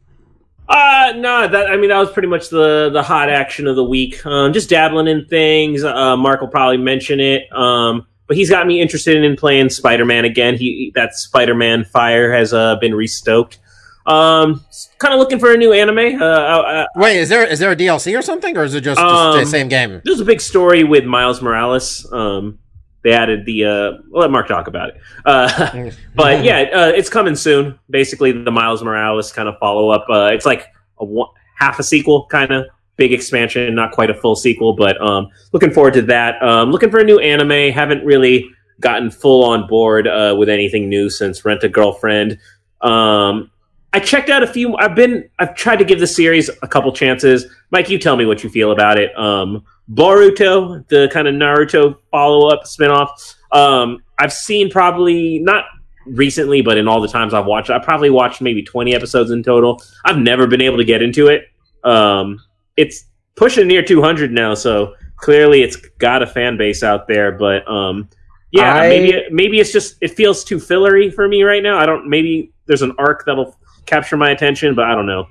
[0.69, 3.83] Uh no, that I mean that was pretty much the the hot action of the
[3.83, 4.23] week.
[4.25, 5.83] Um, just dabbling in things.
[5.83, 7.51] Uh, Mark will probably mention it.
[7.51, 10.55] Um, but he's got me interested in playing Spider Man again.
[10.55, 13.57] He that Spider Man fire has uh, been restoked.
[14.05, 14.63] Um,
[14.99, 16.21] kind of looking for a new anime.
[16.21, 18.99] Uh, uh, Wait, is there is there a DLC or something, or is it just,
[18.99, 20.01] just the Um, same game?
[20.05, 22.07] there's a big story with Miles Morales.
[22.11, 22.59] Um,
[23.03, 23.65] they added the.
[23.65, 24.97] Uh, we'll let Mark talk about it.
[25.25, 27.79] Uh, but yeah, uh, it's coming soon.
[27.89, 30.05] Basically, the Miles Morales kind of follow up.
[30.09, 30.67] Uh, it's like
[30.99, 32.65] a one, half a sequel, kind of
[32.97, 34.73] big expansion, not quite a full sequel.
[34.73, 36.41] But um, looking forward to that.
[36.43, 37.71] Um, looking for a new anime.
[37.71, 42.37] Haven't really gotten full on board uh, with anything new since Rent a Girlfriend.
[42.81, 43.51] Um,
[43.93, 44.75] I checked out a few.
[44.77, 45.27] I've been.
[45.39, 47.45] I've tried to give the series a couple chances.
[47.71, 49.17] Mike, you tell me what you feel about it.
[49.17, 53.09] Um, Boruto, the kind of Naruto follow up spinoff.
[53.51, 55.65] Um, I've seen probably not
[56.05, 59.41] recently, but in all the times I've watched, I probably watched maybe twenty episodes in
[59.43, 59.81] total.
[60.05, 61.45] I've never been able to get into it.
[61.83, 62.39] Um,
[62.77, 67.31] it's pushing near two hundred now, so clearly it's got a fan base out there.
[67.31, 68.07] But um,
[68.51, 71.79] yeah, I- maybe maybe it's just it feels too fillery for me right now.
[71.79, 72.07] I don't.
[72.07, 73.55] Maybe there's an arc that'll
[73.89, 75.27] capture my attention, but I don't know.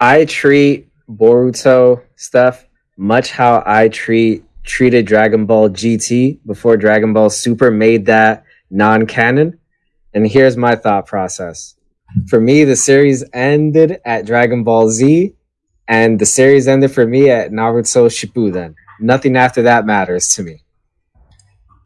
[0.00, 7.30] I treat Boruto stuff much how I treat treated Dragon Ball GT before Dragon Ball
[7.30, 9.58] Super made that non-canon.
[10.12, 11.76] And here's my thought process.
[12.28, 15.34] For me, the series ended at Dragon Ball Z,
[15.88, 18.74] and the series ended for me at Naruto Shippuden.
[19.00, 20.62] Nothing after that matters to me.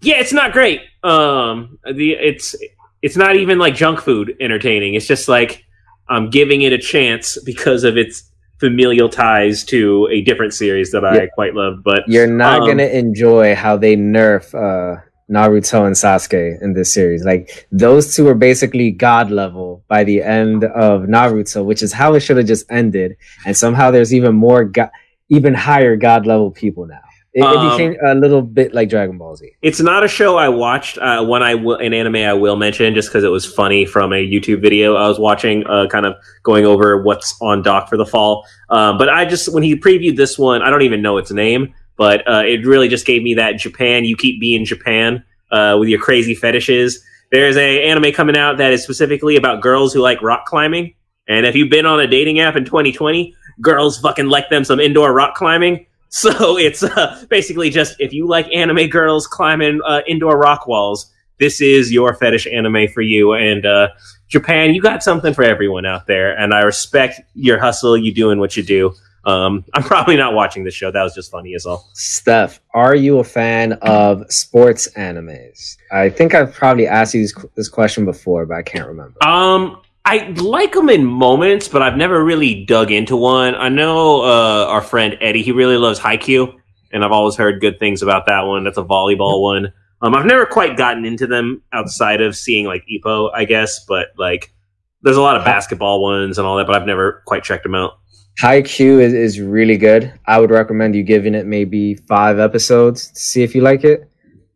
[0.00, 0.80] Yeah, it's not great.
[1.02, 2.56] Um, the it's
[3.02, 4.94] it's not even like junk food entertaining.
[4.94, 5.64] It's just like
[6.08, 8.30] I'm giving it a chance because of its
[8.60, 11.26] familial ties to a different series that I Yeah.
[11.34, 11.82] quite love.
[11.84, 15.00] But You're not Um, gonna enjoy how they nerf uh,
[15.30, 17.24] Naruto and Sasuke in this series.
[17.24, 22.14] Like those two are basically god level by the end of Naruto, which is how
[22.14, 23.16] it should have just ended.
[23.46, 24.90] And somehow there's even more, go-
[25.30, 27.00] even higher god level people now.
[27.34, 29.50] It, Um, became a little bit like Dragon Ball Z.
[29.60, 30.98] It's not a show I watched.
[30.98, 34.12] Uh, one I will, an anime I will mention just because it was funny from
[34.12, 36.14] a YouTube video I was watching, uh, kind of
[36.44, 38.46] going over what's on doc for the fall.
[38.70, 41.74] Um, but I just when he previewed this one, I don't even know its name,
[41.96, 44.04] but uh, it really just gave me that Japan.
[44.04, 47.02] You keep being Japan uh, with your crazy fetishes.
[47.32, 50.94] There's a anime coming out that is specifically about girls who like rock climbing.
[51.26, 54.78] And if you've been on a dating app in 2020, girls fucking like them some
[54.78, 55.86] indoor rock climbing.
[56.24, 61.12] So it's uh, basically just if you like anime girls climbing uh, indoor rock walls,
[61.40, 63.32] this is your fetish anime for you.
[63.32, 63.88] And uh,
[64.28, 66.38] Japan, you got something for everyone out there.
[66.38, 68.94] And I respect your hustle, you doing what you do.
[69.24, 70.92] Um, I'm probably not watching this show.
[70.92, 71.88] That was just funny as all.
[71.94, 75.76] Steph, are you a fan of sports animes?
[75.90, 79.22] I think I've probably asked you this, this question before, but I can't remember.
[79.26, 83.54] Um, I like them in moments, but I've never really dug into one.
[83.54, 86.54] I know uh, our friend Eddie; he really loves Haikyuu,
[86.92, 88.64] and I've always heard good things about that one.
[88.64, 89.72] That's a volleyball one.
[90.02, 94.08] Um, I've never quite gotten into them outside of seeing like Ippo, I guess, but
[94.18, 94.52] like
[95.00, 97.74] there's a lot of basketball ones and all that, but I've never quite checked them
[97.74, 97.98] out.
[98.42, 100.12] Haikyuu is, is really good.
[100.26, 104.10] I would recommend you giving it maybe five episodes to see if you like it.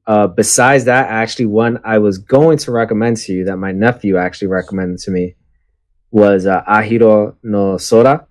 [0.09, 4.17] Uh, besides that, actually, one I was going to recommend to you that my nephew
[4.17, 5.37] actually recommended to me
[6.11, 8.27] was uh, Ahiru no Sora.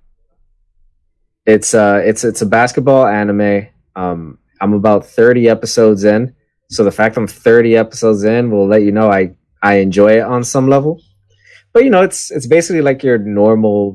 [1.46, 3.68] It's uh, it's it's a basketball anime.
[3.96, 6.34] Um, I'm about 30 episodes in,
[6.68, 10.24] so the fact I'm 30 episodes in will let you know I I enjoy it
[10.24, 11.00] on some level.
[11.74, 13.94] But you know, it's it's basically like your normal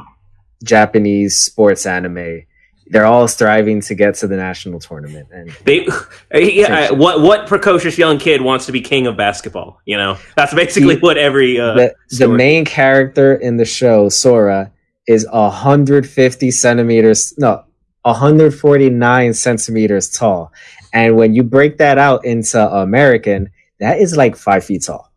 [0.63, 2.43] Japanese sports anime.
[2.87, 5.87] They're all striving to get to the national tournament, and They,
[6.35, 9.81] yeah, I- what what precocious young kid wants to be king of basketball?
[9.87, 14.09] You know, that's basically The- what every uh, the, the main character in the show,
[14.09, 14.73] Sora,
[15.07, 17.65] is 150 centimeters, no,
[18.03, 20.53] 149 centimeters tall.
[20.93, 25.11] And when you break that out into American, that is like five feet tall.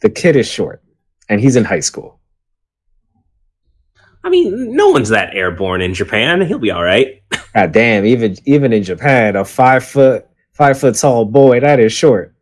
[0.00, 0.82] The kid is short,
[1.28, 2.13] and he's in high school.
[4.24, 6.40] I mean, no one's that airborne in Japan.
[6.40, 7.22] He'll be all right.
[7.54, 11.92] God damn, even even in Japan, a five foot five foot tall boy that is
[11.92, 12.34] short.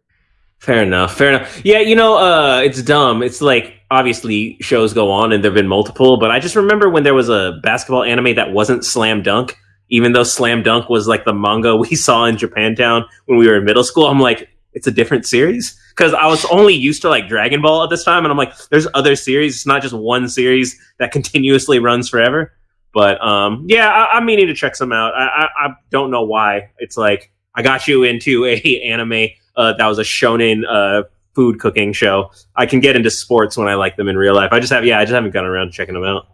[0.58, 1.16] Fair enough.
[1.16, 1.60] Fair enough.
[1.64, 3.20] Yeah, you know, uh, it's dumb.
[3.20, 7.02] It's like obviously shows go on and there've been multiple, but I just remember when
[7.02, 9.58] there was a basketball anime that wasn't Slam Dunk,
[9.90, 13.56] even though Slam Dunk was like the manga we saw in Japantown when we were
[13.56, 14.06] in middle school.
[14.06, 17.84] I'm like, it's a different series because I was only used to like Dragon Ball
[17.84, 19.56] at this time, and I'm like, there's other series.
[19.56, 22.52] It's not just one series that continuously runs forever.
[22.94, 25.14] But um, yeah, I, I'm meaning to check some out.
[25.14, 26.70] I, I, I don't know why.
[26.78, 31.04] It's like I got you into a anime uh, that was a shonen uh,
[31.34, 32.30] food cooking show.
[32.56, 34.52] I can get into sports when I like them in real life.
[34.52, 36.26] I just have yeah, I just haven't gotten around to checking them out.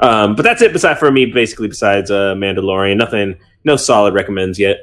[0.00, 0.72] Um, but that's it.
[0.72, 4.78] Besides for me, basically, besides uh, Mandalorian, nothing, no solid recommends yet.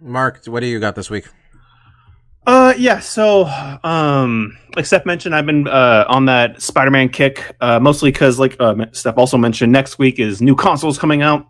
[0.00, 1.26] Mark, what do you got this week?
[2.50, 2.98] Uh, yeah.
[2.98, 3.44] So,
[3.84, 8.56] um, like Steph mentioned, I've been uh, on that Spider-Man kick, uh, mostly because, like
[8.58, 11.46] uh, Steph also mentioned, next week is new consoles coming out,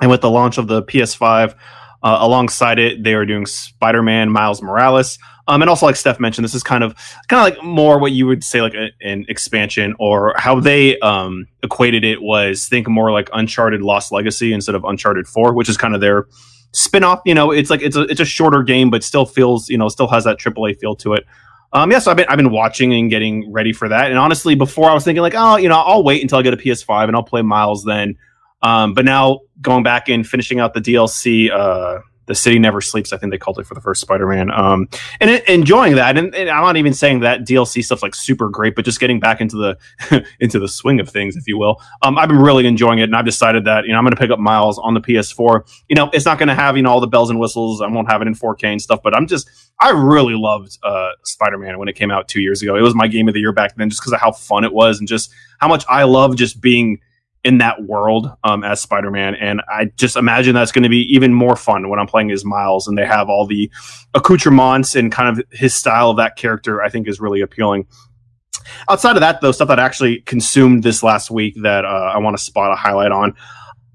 [0.00, 1.54] and with the launch of the PS5,
[2.02, 5.18] uh, alongside it, they are doing Spider-Man Miles Morales.
[5.48, 6.94] Um, and also, like Steph mentioned, this is kind of
[7.28, 10.98] kind of like more what you would say like a, an expansion, or how they
[11.00, 15.68] um, equated it was think more like Uncharted Lost Legacy instead of Uncharted Four, which
[15.68, 16.26] is kind of their
[16.72, 19.78] spin-off you know it's like it's a it's a shorter game but still feels you
[19.78, 21.24] know still has that aaa feel to it.
[21.72, 24.10] Um yeah so i've been i've been watching and getting ready for that.
[24.10, 26.54] And honestly before i was thinking like oh you know i'll wait until i get
[26.54, 28.16] a ps5 and i'll play miles then.
[28.62, 33.12] Um but now going back and finishing out the dlc uh the city never sleeps.
[33.12, 34.50] I think they called it for the first Spider-Man.
[34.50, 34.88] Um,
[35.20, 36.16] and it, enjoying that.
[36.16, 39.18] And, and, I'm not even saying that DLC stuff's like super great, but just getting
[39.18, 41.80] back into the into the swing of things, if you will.
[42.02, 44.20] Um, I've been really enjoying it, and I've decided that you know I'm going to
[44.20, 45.68] pick up Miles on the PS4.
[45.88, 47.80] You know, it's not going to have you know all the bells and whistles.
[47.80, 49.48] I won't have it in 4K and stuff, but I'm just
[49.80, 52.76] I really loved uh, Spider-Man when it came out two years ago.
[52.76, 54.72] It was my game of the year back then, just because of how fun it
[54.72, 57.00] was and just how much I love just being
[57.48, 61.32] in that world um, as Spider-Man, and I just imagine that's going to be even
[61.32, 63.70] more fun when I'm playing as Miles, and they have all the
[64.12, 66.82] accoutrements and kind of his style of that character.
[66.82, 67.86] I think is really appealing.
[68.90, 72.18] Outside of that, though, stuff that I actually consumed this last week that uh, I
[72.18, 73.34] want to spot a highlight on.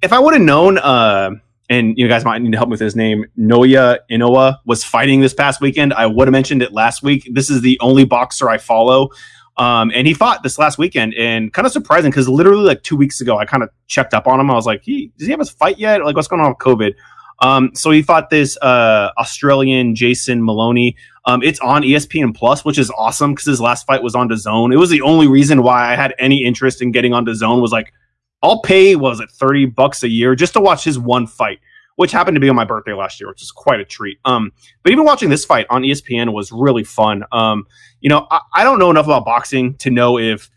[0.01, 1.29] If I would have known, uh,
[1.69, 5.21] and you guys might need to help me with his name, Naoya Inoue was fighting
[5.21, 7.29] this past weekend, I would have mentioned it last week.
[7.31, 9.09] This is the only boxer I follow
[9.57, 12.95] um, and he fought this last weekend, and kind of surprising because literally like two
[12.95, 14.49] weeks ago, I kind of checked up on him.
[14.49, 16.03] I was like, he does he have his fight yet?
[16.03, 16.93] Like, what's going on with COVID?
[17.39, 20.95] Um, so he fought this uh, Australian Jason Moloney.
[21.25, 24.73] Um, it's on ESPN Plus, which is awesome because his last fight was on DAZN.
[24.73, 27.71] It was the only reason why I had any interest in getting on DAZN was
[27.71, 27.93] like,
[28.41, 31.59] I'll pay was it thirty bucks a year just to watch his one fight
[31.95, 34.17] which happened to be on my birthday last year, which is quite a treat.
[34.25, 37.23] Um, but even watching this fight on ESPN was really fun.
[37.31, 37.65] Um,
[38.01, 40.49] you know, I, I, don't know enough about boxing to know if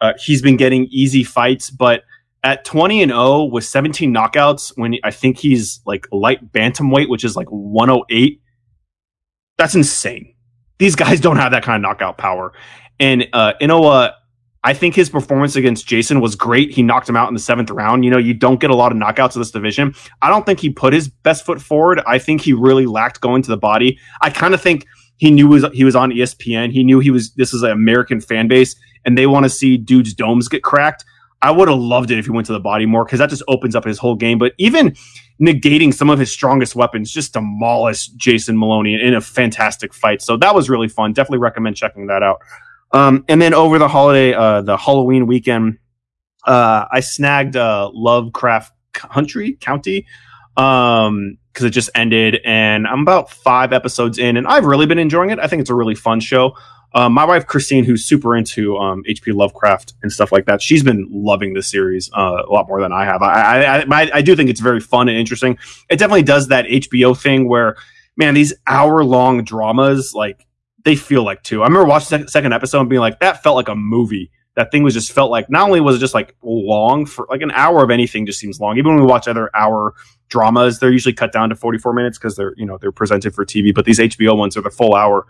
[0.00, 2.02] uh, he's been getting easy fights, but
[2.42, 7.24] at 20 and 0 with 17 knockouts, when I think he's like light bantamweight, which
[7.24, 8.40] is like 108,
[9.58, 10.34] that's insane.
[10.78, 12.52] These guys don't have that kind of knockout power.
[12.98, 14.12] And uh, Inoue
[14.62, 16.70] I think his performance against Jason was great.
[16.70, 18.04] He knocked him out in the seventh round.
[18.04, 19.94] You know, you don't get a lot of knockouts in this division.
[20.20, 22.02] I don't think he put his best foot forward.
[22.06, 23.98] I think he really lacked going to the body.
[24.20, 24.86] I kind of think
[25.16, 26.72] he knew was, he was on ESPN.
[26.72, 29.78] He knew he was this is an American fan base, and they want to see
[29.78, 31.04] dudes' domes get cracked.
[31.42, 33.42] I would have loved it if he went to the body more because that just
[33.48, 34.38] opens up his whole game.
[34.38, 34.94] But even
[35.40, 40.20] negating some of his strongest weapons, just demolished Jason Moloney in a fantastic fight.
[40.20, 41.14] So that was really fun.
[41.14, 42.42] Definitely recommend checking that out.
[42.92, 45.78] Um, and then over the holiday, uh, the Halloween weekend,
[46.46, 50.06] uh, I snagged uh, Lovecraft Country County
[50.56, 54.98] um because it just ended and i'm about five episodes in and i've really been
[54.98, 55.38] enjoying it.
[55.38, 56.56] I think it's a really fun show.
[56.92, 60.82] Um, my wife christine who's super into um, hp lovecraft and stuff like that she's
[60.82, 63.22] been loving the series uh, a lot more than i have.
[63.22, 65.56] I, I, I, I do think it's very fun and interesting.
[65.88, 67.76] It definitely does that hbo thing where
[68.16, 70.46] man these hour long dramas like
[70.84, 71.62] they feel like two.
[71.62, 74.30] I remember watching the second episode and being like, that felt like a movie.
[74.56, 77.40] That thing was just felt like not only was it just like long for like
[77.40, 78.78] an hour of anything just seems long.
[78.78, 79.94] Even when we watch other hour
[80.28, 83.44] dramas, they're usually cut down to 44 minutes because they're, you know, they're presented for
[83.44, 85.26] TV, but these HBO ones are the full hour.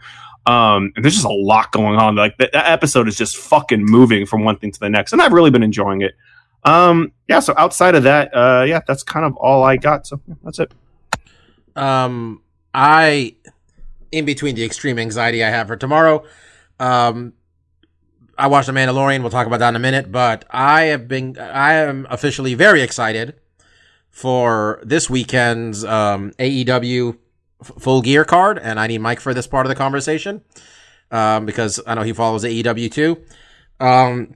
[0.46, 2.16] Um, and there's just a lot going on.
[2.16, 5.12] Like that, that episode is just fucking moving from one thing to the next.
[5.12, 6.14] And I've really been enjoying it.
[6.64, 7.40] Um, yeah.
[7.40, 10.06] So outside of that, uh, yeah, that's kind of all I got.
[10.06, 10.72] So yeah, that's it.
[11.76, 12.42] Um,
[12.74, 13.36] I
[14.12, 16.24] in between the extreme anxiety I have for tomorrow.
[16.78, 17.34] Um,
[18.36, 19.20] I watched The Mandalorian.
[19.20, 20.10] We'll talk about that in a minute.
[20.10, 23.34] But I have been, I am officially very excited
[24.08, 27.18] for this weekend's um, AEW
[27.62, 30.42] full gear card, and I need Mike for this part of the conversation
[31.10, 33.22] um, because I know he follows AEW too.
[33.78, 34.34] Um,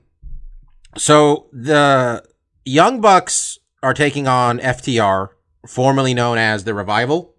[0.97, 2.23] so the
[2.63, 5.29] Young Bucks are taking on FTR,
[5.67, 7.34] formerly known as the Revival.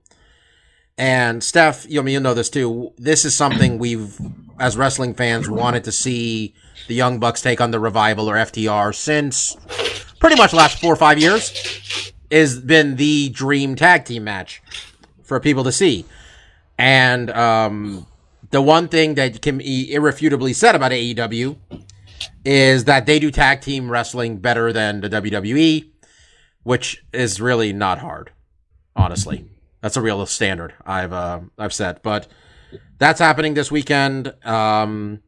[0.98, 2.92] And Steph, you know, you know this too.
[2.96, 4.18] This is something we've,
[4.58, 6.54] as wrestling fans, wanted to see
[6.88, 9.56] the Young Bucks take on the Revival or FTR since
[10.20, 12.12] pretty much the last four or five years.
[12.30, 14.60] Has been the dream tag team match
[15.22, 16.04] for people to see.
[16.78, 18.06] And um,
[18.50, 21.56] the one thing that can be irrefutably said about AEW
[22.44, 25.88] is that they do tag team wrestling better than the WWE,
[26.62, 28.32] which is really not hard,
[28.96, 29.44] honestly.
[29.86, 32.02] That's a real standard I've uh, I've set.
[32.02, 32.26] But
[32.98, 34.34] that's happening this weekend.
[34.44, 35.22] Um,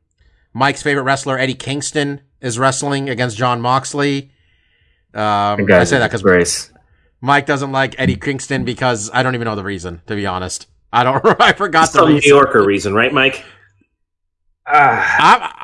[0.52, 4.32] Mike's favorite wrestler Eddie Kingston is wrestling against Jon Moxley.
[5.14, 6.72] Um, I say that because Grace.
[7.20, 10.66] Mike doesn't like Eddie Kingston because I don't even know the reason, to be honest.
[10.92, 11.24] I don't.
[11.40, 12.20] I forgot the Some New.
[12.24, 13.44] Yorker reason, right, Mike?
[14.70, 15.16] Ah,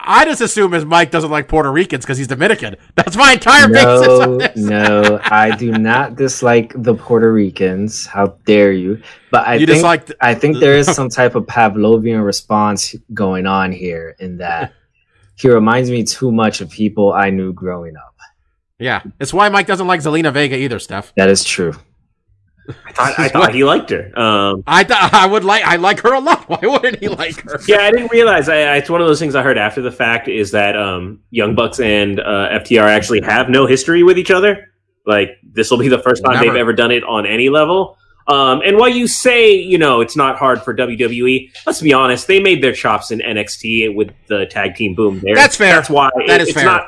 [0.07, 2.77] I, I just assume his Mike doesn't like Puerto Ricans because he's Dominican.
[2.95, 4.57] That's my entire basis no, on this.
[4.57, 8.07] no, I do not dislike the Puerto Ricans.
[8.07, 9.03] How dare you?
[9.31, 13.47] But I you think like I think there is some type of Pavlovian response going
[13.47, 14.73] on here in that
[15.37, 18.17] he reminds me too much of people I knew growing up.
[18.79, 19.03] yeah.
[19.21, 21.13] It's why Mike doesn't like Zelina Vega either, Steph.
[21.17, 21.75] That is true.
[22.87, 24.19] I thought, I thought he liked her.
[24.19, 26.49] Um, I th- I would like I like her a lot.
[26.49, 27.59] Why wouldn't he like her?
[27.69, 28.49] yeah, I didn't realize.
[28.49, 31.21] I, I, it's one of those things I heard after the fact is that um,
[31.31, 34.71] Young Bucks and uh, FTR actually have no history with each other.
[35.07, 36.47] Like this will be the first time Never.
[36.47, 37.99] they've ever done it on any level.
[38.27, 42.27] Um, and while you say you know it's not hard for WWE, let's be honest,
[42.27, 45.35] they made their chops in NXT with the tag team boom there.
[45.35, 45.75] That's fair.
[45.75, 46.65] That's why That it- is it's fair.
[46.65, 46.87] not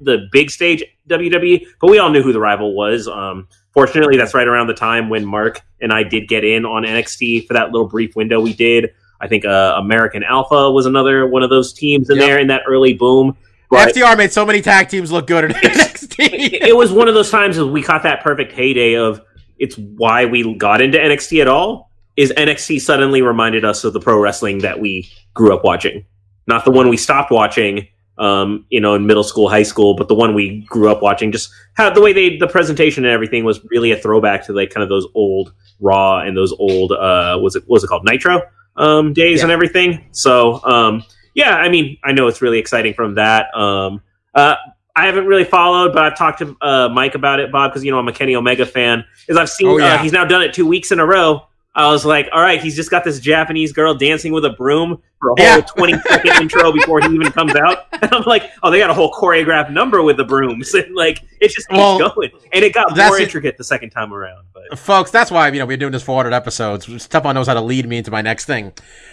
[0.00, 3.06] the big stage WWE, but we all knew who the rival was.
[3.08, 3.48] Um,
[3.78, 7.46] fortunately, that's right around the time when Mark and I did get in on NXT
[7.46, 8.92] for that little brief window we did.
[9.20, 12.26] I think uh, American Alpha was another one of those teams in Yep.
[12.26, 13.36] there in that early boom.
[13.70, 16.16] But FTR made so many tag teams look good in NXT.
[16.18, 19.20] it was one of those times that we caught that perfect heyday of
[19.58, 21.90] it's why we got into NXT at all.
[22.16, 26.04] Is NXT suddenly reminded us of the pro wrestling that we grew up watching,
[26.48, 27.86] not the one we stopped watching,
[28.18, 31.32] um, you know, in middle school, high school, but the one we grew up watching.
[31.32, 34.70] Just how the way they, the presentation and everything was really a throwback to like
[34.70, 38.42] kind of those old Raw and those old, uh, was it was it called Nitro
[38.76, 40.06] um, days and everything.
[40.12, 41.04] So, um,
[41.34, 43.54] yeah, I mean, I know it's really exciting from that.
[43.56, 44.02] Um,
[44.34, 44.56] uh,
[44.96, 47.92] I haven't really followed, but I've talked to uh, Mike about it, Bob, because you
[47.92, 49.04] know I'm a Kenny Omega fan.
[49.28, 49.94] Is I've seen Oh, yeah.
[49.94, 51.46] uh, he's now done it two weeks in a row.
[51.78, 55.00] I was like, all right, he's just got this Japanese girl dancing with a broom
[55.20, 55.60] for a whole Yeah.
[55.60, 57.86] 20 second intro before he even comes out.
[58.02, 60.74] And I'm like, oh, they got a whole choreographed number with the brooms.
[60.74, 62.30] And like, it just keeps Well, going.
[62.52, 63.22] And it got more it.
[63.22, 64.44] intricate the second time around.
[64.52, 67.02] But Folks, that's why you know we're doing this 400 episodes.
[67.02, 68.72] Stefan knows how to lead me into my next thing.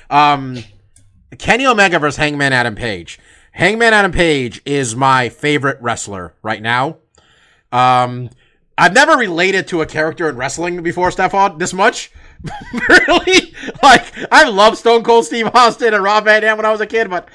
[0.09, 0.57] Um,
[1.37, 3.19] Kenny Omega versus Hangman Adam Page.
[3.51, 6.97] Hangman Adam Page is my favorite wrestler right now.
[7.71, 8.29] Um,
[8.77, 12.11] I've never related to a character in wrestling before, Stefan, this much.
[12.89, 13.53] really?
[13.81, 16.87] Like, I love Stone Cold Steve Austin and Rob Van Dam when I was a
[16.87, 17.27] kid, but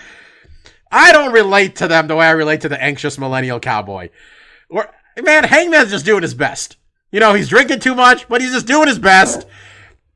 [0.91, 4.11] I don't relate to them the way I relate to the anxious millennial cowboy.
[4.69, 4.91] Or,
[5.23, 6.77] man, Hangman's just doing his best.
[7.13, 9.47] You know, he's drinking too much, but he's just doing his best.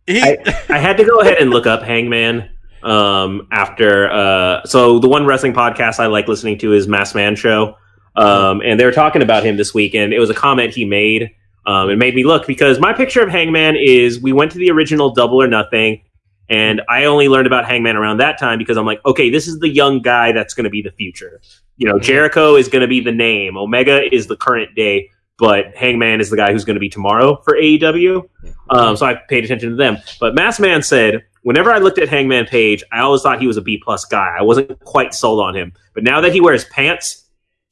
[0.07, 0.23] He,
[0.69, 2.51] I had to go ahead and look up Hangman
[2.83, 4.11] um, after.
[4.11, 7.77] Uh, so the one wrestling podcast I like listening to is Mass Man Show,
[8.15, 10.85] um, and they were talking about him this week, and it was a comment he
[10.85, 11.31] made.
[11.67, 14.71] Um, it made me look because my picture of Hangman is we went to the
[14.71, 16.03] original Double or Nothing,
[16.49, 19.59] and I only learned about Hangman around that time because I'm like, okay, this is
[19.61, 21.41] the young guy that's going to be the future.
[21.77, 25.75] You know, Jericho is going to be the name, Omega is the current day, but
[25.75, 28.29] Hangman is the guy who's going to be tomorrow for AEW.
[28.71, 29.99] Um, so I paid attention to them.
[30.21, 33.57] But Mass Man said, whenever I looked at Hangman Page, I always thought he was
[33.57, 34.37] a B plus guy.
[34.39, 35.73] I wasn't quite sold on him.
[35.93, 37.24] But now that he wears pants,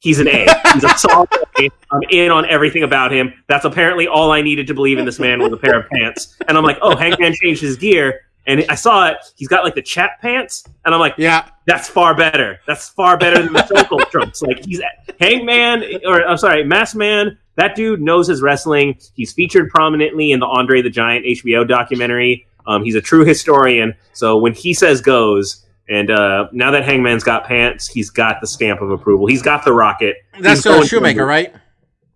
[0.03, 0.45] he's an A.
[0.73, 1.29] He's a solid
[1.59, 1.69] A.
[1.91, 3.33] I'm in on everything about him.
[3.47, 6.37] That's apparently all I needed to believe in this man was a pair of pants.
[6.47, 8.21] And I'm like, oh, Hangman changed his gear.
[8.45, 9.17] And I saw it.
[9.37, 10.65] He's got like the chat pants.
[10.85, 12.59] And I'm like, yeah, that's far better.
[12.67, 14.41] That's far better than the Cold trunks.
[14.41, 14.81] Like he's
[15.19, 17.37] Hangman, or I'm sorry, Mass Man.
[17.55, 18.97] That dude knows his wrestling.
[19.13, 22.47] He's featured prominently in the Andre the Giant HBO documentary.
[22.65, 23.93] Um, he's a true historian.
[24.13, 28.47] So when he says goes, and uh, now that Hangman's got pants, he's got the
[28.47, 29.27] stamp of approval.
[29.27, 30.17] He's got the rocket.
[30.39, 31.53] that's uh, Shoemaker, right?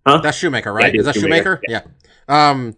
[0.06, 0.20] Huh?
[0.20, 0.94] That's Shoemaker, right?
[0.94, 1.62] it is is that Shoemaker?
[1.68, 1.86] Shoemaker,
[2.28, 2.50] Yeah.
[2.50, 2.76] Um,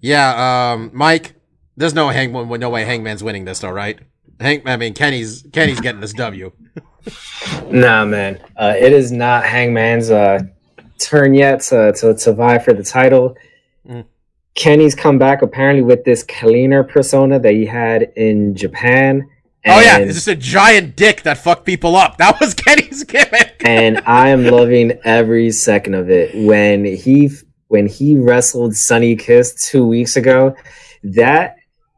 [0.00, 0.72] yeah.
[0.72, 1.34] Um, Mike,
[1.76, 3.98] there's no Hangman, no way Hangman's winning this, though, right?
[4.40, 6.52] Hank, I mean, Kenny's Kenny's getting this W.
[7.70, 8.40] Nah, man.
[8.56, 10.40] Uh, it is not Hangman's uh,
[10.98, 13.36] turn yet to, to, to vie for the title.
[13.88, 14.04] Mm.
[14.56, 19.28] Kenny's come back apparently with this cleaner persona that he had in Japan.
[19.66, 22.18] Oh yeah, it's just a giant dick that fucked people up.
[22.18, 23.62] That was Kenny's gimmick.
[23.64, 26.34] and I am loving every second of it.
[26.46, 27.30] When he
[27.68, 30.54] when he wrestled Sonny Kiss two weeks ago,
[31.02, 31.56] that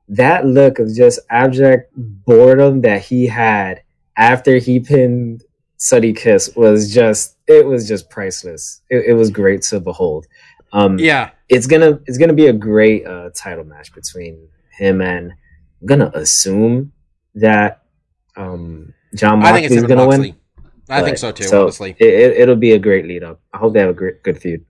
[0.09, 3.83] that look of just abject boredom that he had
[4.17, 5.45] after he pinned
[5.77, 8.81] Sonny Kiss was just it was just priceless.
[8.89, 10.27] It, it was great to behold.
[10.73, 15.33] Um, Yeah, it's gonna it's gonna be a great uh, title match between him and
[15.81, 16.93] I'm gonna assume
[17.41, 17.83] that
[18.37, 20.21] um, Jon I think it's Moxley's gonna win.
[20.21, 20.35] Moxley.
[20.91, 21.45] I think so too.
[21.45, 23.41] so honestly, it, it, it'll be a great lead up.
[23.53, 24.65] I hope they have a great, good feud.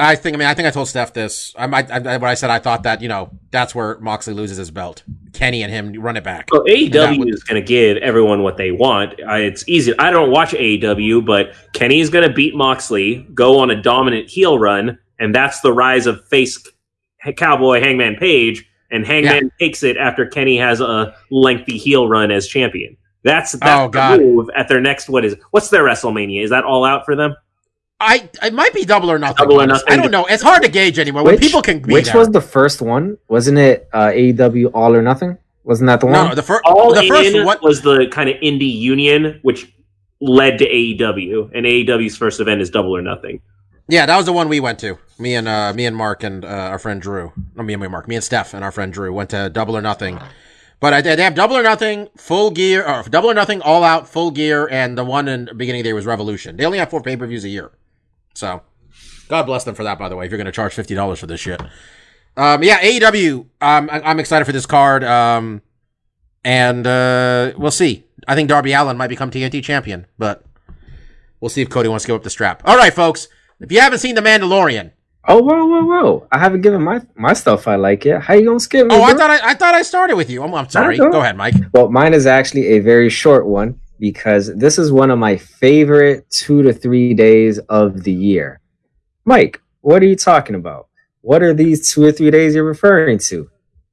[0.00, 0.34] I think.
[0.34, 1.52] I mean, I think I told Steph this.
[1.58, 1.90] I might.
[1.90, 4.70] I, I, when I said I thought that you know that's where Moxley loses his
[4.70, 5.02] belt.
[5.32, 6.48] Kenny and him run it back.
[6.52, 9.20] Well, AEW would- is going to give everyone what they want.
[9.26, 9.92] I, it's easy.
[9.98, 14.28] I don't watch AEW, but Kenny is going to beat Moxley, go on a dominant
[14.30, 16.64] heel run, and that's the rise of face
[17.36, 18.64] Cowboy Hangman Page.
[18.90, 22.96] And Hangman takes it after Kenny has a lengthy heel run as champion.
[23.24, 24.20] That's that's Oh, the God.
[24.20, 25.08] move at their next.
[25.08, 26.42] What is what's their WrestleMania?
[26.44, 27.34] Is that all out for them?
[28.00, 29.36] I it might be double or nothing.
[29.36, 29.86] Double or nothing.
[29.92, 30.24] I don't know.
[30.26, 32.16] It's hard to gauge anymore when people can be which there.
[32.18, 33.18] was the first one?
[33.28, 35.36] Wasn't it uh, AEW All or Nothing?
[35.64, 36.28] Wasn't that the one?
[36.28, 37.58] no the, fir- All the first in one.
[37.60, 39.70] was the kind of indie union, which
[40.20, 43.40] led to AEW, and AEW's first event is Double or Nothing.
[43.88, 44.98] Yeah, that was the one we went to.
[45.18, 47.32] Me and uh, me and Mark and uh, our friend Drew.
[47.56, 48.06] No, me and Mark.
[48.06, 50.20] Me and Steph and our friend Drew went to Double or Nothing.
[50.80, 54.08] But I, they have Double or Nothing, Full Gear, or Double or Nothing, All Out,
[54.08, 56.56] Full Gear, and the one in the beginning of the year was Revolution.
[56.56, 57.72] They only have four pay per views a year,
[58.34, 58.62] so
[59.28, 59.98] God bless them for that.
[59.98, 61.60] By the way, if you're going to charge fifty dollars for this shit,
[62.36, 63.46] um, yeah, AEW.
[63.60, 65.02] Um, I, I'm excited for this card.
[65.02, 65.62] Um,
[66.44, 68.04] and uh, we'll see.
[68.28, 70.44] I think Darby Allin might become TNT champion, but
[71.40, 72.62] we'll see if Cody wants to give up the strap.
[72.64, 73.28] All right, folks.
[73.60, 74.92] If you haven't seen The Mandalorian,
[75.30, 76.28] Oh whoa whoa whoa!
[76.32, 78.22] I haven't given my my stuff I like yet.
[78.22, 78.94] How you gonna skip me?
[78.94, 80.42] oh, I thought I, I thought I started with you.
[80.42, 80.96] I'm, I'm sorry.
[80.96, 81.54] Go ahead, Mike.
[81.74, 86.30] Well, mine is actually a very short one because this is one of my favorite
[86.30, 88.60] two to three days of the year.
[89.26, 90.88] Mike, what are you talking about?
[91.20, 93.50] What are these two or three days you're referring to?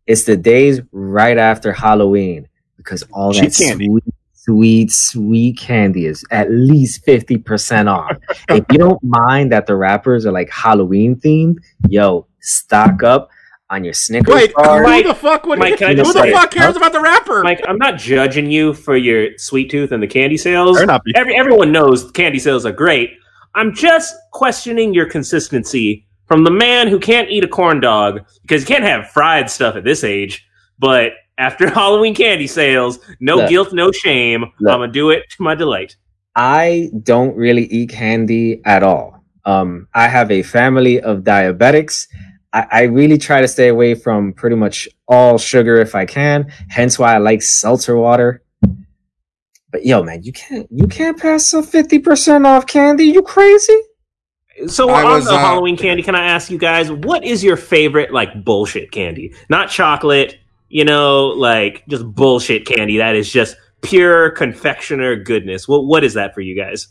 [0.08, 2.48] It's the days right after Halloween
[2.78, 3.88] because all Cheap that candy.
[3.88, 4.04] sweet,
[4.46, 8.18] sweet, sweet candy is at least 50% off.
[8.50, 11.58] if you don't mind that the wrappers are like Halloween themed,
[11.90, 13.30] yo, stock up
[13.70, 14.84] on your Snickers Wait, bar.
[14.84, 15.58] who Mike- the fuck would?
[15.58, 17.42] Mike, can I who the fuck cares about the rapper?
[17.44, 20.78] Mike, I'm not judging you for your sweet tooth and the candy sales.
[20.78, 21.02] Fair enough.
[21.16, 23.12] Every, everyone knows candy sales are great.
[23.56, 28.62] I'm just questioning your consistency from the man who can't eat a corn dog because
[28.62, 30.46] you can't have fried stuff at this age.
[30.78, 33.50] But after Halloween candy sales, no Look.
[33.50, 34.42] guilt, no shame.
[34.60, 34.74] Look.
[34.74, 35.96] I'm gonna do it to my delight.
[36.36, 39.24] I don't really eat candy at all.
[39.46, 42.08] Um, I have a family of diabetics.
[42.52, 46.52] I, I really try to stay away from pretty much all sugar if I can.
[46.70, 48.42] Hence why I like seltzer water.
[49.72, 53.06] But yo, man, you can't you can't pass a fifty percent off candy.
[53.06, 53.78] You crazy?
[54.68, 57.44] So I on was, the uh, Halloween candy, can I ask you guys what is
[57.44, 59.34] your favorite like bullshit candy?
[59.50, 60.38] Not chocolate,
[60.76, 65.70] you know, like just bullshit candy that is just pure confectioner goodness.
[65.70, 66.90] What what is that for you guys?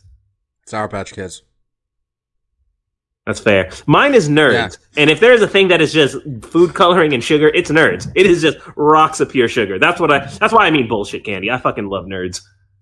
[0.67, 1.43] Sour Patch Kids.
[3.27, 3.71] That's fair.
[3.87, 4.79] Mine is nerds.
[4.97, 8.11] And if there's a thing that is just food coloring and sugar, it's nerds.
[8.15, 9.79] It is just rocks of pure sugar.
[9.79, 11.51] That's what I that's why I mean bullshit candy.
[11.51, 12.41] I fucking love nerds.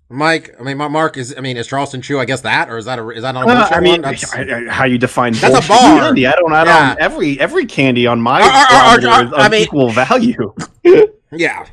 [0.08, 1.34] Mike, I mean, Ma- Mark is.
[1.36, 2.20] I mean, is Charleston Chew?
[2.20, 4.02] I guess that, or is that a is that not a Uh, I mean.
[4.02, 5.98] That's- I- I- how you define That's a bullshit bar.
[6.00, 6.26] candy?
[6.28, 6.52] I don't.
[6.52, 6.74] I don't.
[6.74, 6.94] Yeah.
[7.00, 10.54] Every every candy on my or- is of I mean- equal value.
[10.84, 11.66] yeah.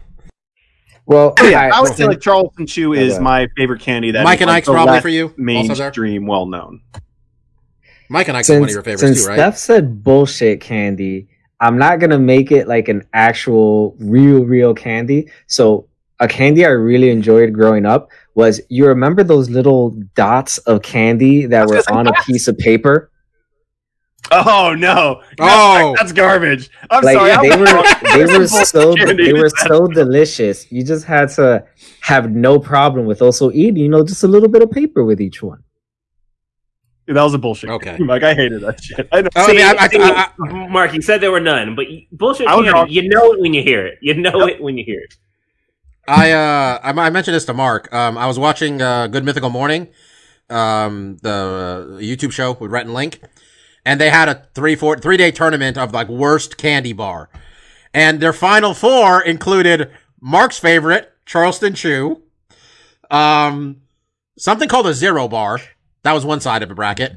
[1.06, 3.23] Well, Oh, yeah, I- I would say like Charleston Chew is Okay.
[3.23, 4.11] my favorite candy.
[4.11, 5.23] That Mike is, and like, Ike's the probably for you.
[5.26, 5.45] Also there.
[5.45, 6.81] Mainstream, well known.
[8.10, 9.36] Mike and Ike's one of your favorites since too, right?
[9.36, 11.27] Steph said bullshit candy,
[11.60, 15.30] I'm not gonna make it like an actual real, real candy.
[15.48, 15.88] So
[16.19, 21.45] a candy I really enjoyed growing up was you remember those little dots of candy
[21.48, 23.10] that were on a piece of paper?
[24.32, 25.22] Oh no!
[25.40, 25.94] Oh.
[25.98, 26.70] that's, that's garbage.
[26.92, 27.30] I'm Like sorry.
[27.48, 30.72] they I'm- were they were so they were so delicious.
[30.72, 31.66] You just had to
[32.02, 35.20] have no problem with also eating, you know, just a little bit of paper with
[35.22, 35.64] each one.
[37.08, 37.70] that was a bullshit.
[37.72, 37.98] Okay.
[37.98, 39.08] Like I hated that shit.
[39.12, 39.30] I know.
[39.36, 41.88] Oh, I mean, I, I, See, I, I, Mark, you said there were none, but
[42.12, 43.98] bullshit was candy, you know it when you hear it.
[44.02, 45.16] You know it when you hear it.
[46.08, 47.92] I uh I, I mentioned this to Mark.
[47.94, 49.88] Um, I was watching uh, Good Mythical Morning,
[50.50, 53.22] um, the uh, YouTube show with Rhett and Link,
[53.90, 57.28] and they had a three four three day tournament of like worst candy bar,
[57.91, 59.90] and their final four included
[60.22, 62.22] Mark's favorite Charleston Chew,
[63.10, 63.82] um,
[64.38, 65.61] something called a Zero Bar.
[66.03, 67.14] That was one side of the bracket,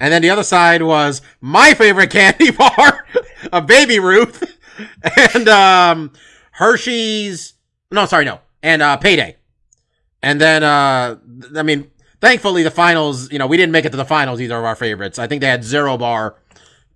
[0.00, 3.06] and then the other side was my favorite candy bar,
[3.52, 4.42] a Baby Ruth,
[5.34, 6.12] and um,
[6.50, 7.54] Hershey's.
[7.92, 8.40] No, sorry, no.
[8.60, 9.36] And uh payday.
[10.20, 11.16] And then uh
[11.54, 14.56] I mean, thankfully the finals, you know, we didn't make it to the finals either
[14.58, 15.18] of our favorites.
[15.18, 16.36] I think they had zero bar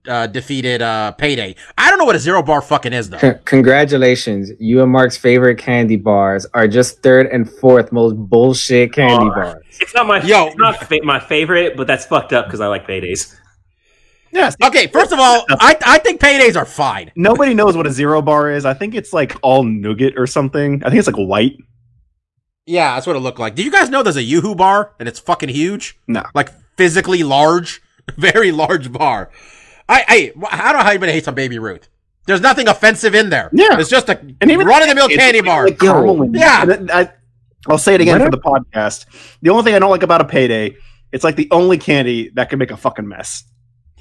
[0.09, 1.55] uh defeated uh payday.
[1.78, 3.19] I don't know what a zero bar fucking is though.
[3.19, 8.93] C- congratulations, you and Mark's favorite candy bars are just third and fourth most bullshit
[8.93, 9.31] candy Oh.
[9.31, 9.65] bars.
[9.81, 10.47] It's not my Yo.
[10.49, 13.32] it's not fa- my favorite, but that's fucked up because I like paydays.
[14.32, 14.57] Yes.
[14.65, 17.12] Okay, first of all, I I think paydays are fine.
[17.15, 18.65] Nobody knows what a zero bar is.
[18.65, 20.82] I think it's like all nougat or something.
[20.85, 21.57] I think it's like white.
[22.67, 23.55] Yeah, that's what it looked like.
[23.55, 25.99] Do you guys know there's a Yoo-Hoo bar and it's fucking huge?
[26.07, 26.23] No.
[26.35, 27.83] Like physically large,
[28.17, 29.31] very large bar.
[29.89, 31.89] I I wh- how do I even hate some Baby Ruth?
[32.27, 33.51] There's nothing offensive in there.
[33.53, 33.79] Yeah.
[33.81, 35.67] it's just a run of the mill candy bar.
[35.69, 35.83] Like
[36.33, 36.63] Yeah.
[36.71, 37.13] and I,
[37.67, 39.07] will say it again What for the podcast.
[39.43, 40.77] The only thing I don't like about a payday,
[41.11, 43.43] it's like the only candy that can make a fucking mess.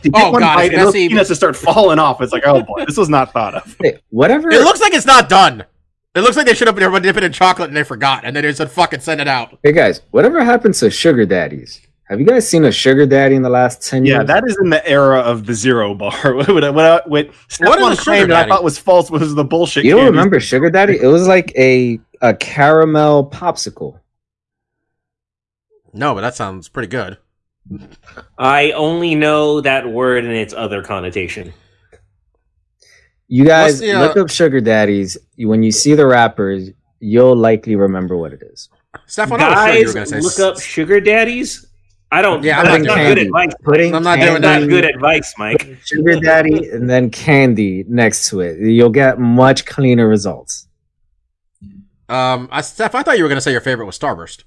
[0.03, 1.09] to get Oh, one God, bite it's and those messy.
[1.09, 2.21] peanuts to start falling off.
[2.21, 3.75] It's like, oh boy, this was not thought of.
[3.81, 4.51] Hey, whatever.
[4.51, 5.65] It looks like it's not done.
[6.13, 8.43] It looks like they should have been dipping in chocolate and they forgot, and then
[8.43, 11.81] they just said, "Fucking send it out." hey guys, whatever happened to sugar daddies?
[12.09, 14.27] Have you guys seen a sugar daddy in the last ten Yeah, years?
[14.27, 16.11] that is in the era of the zero bar.
[16.35, 19.33] what what, what, what What Stefan a sugar claimed that I thought was false was
[19.35, 19.85] the bullshit.
[19.85, 20.11] you don't candies.
[20.11, 20.97] remember sugar daddy?
[21.01, 23.99] It was like a a caramel popsicle.
[25.93, 27.17] No, but that sounds pretty good.
[28.37, 31.53] I only know that word and its other connotation.
[33.31, 35.17] You guys the, uh, look up sugar daddies.
[35.37, 38.67] When you see the rappers, you'll likely remember what it is.
[39.05, 41.65] Stefan, I sure you Guys, say look up sugar daddies.
[42.11, 42.43] I don't.
[42.43, 43.21] Yeah, Yeah, I'm not not good candy.
[43.27, 43.53] advice.
[43.63, 44.67] Pudding, I'm not doing that.
[44.67, 45.77] good advice, Mike.
[45.85, 48.59] Sugar daddy, and then candy next to it.
[48.59, 50.67] You'll get much cleaner results.
[52.09, 54.43] Um, I, Steph, I thought you were going to say your favorite was Starburst.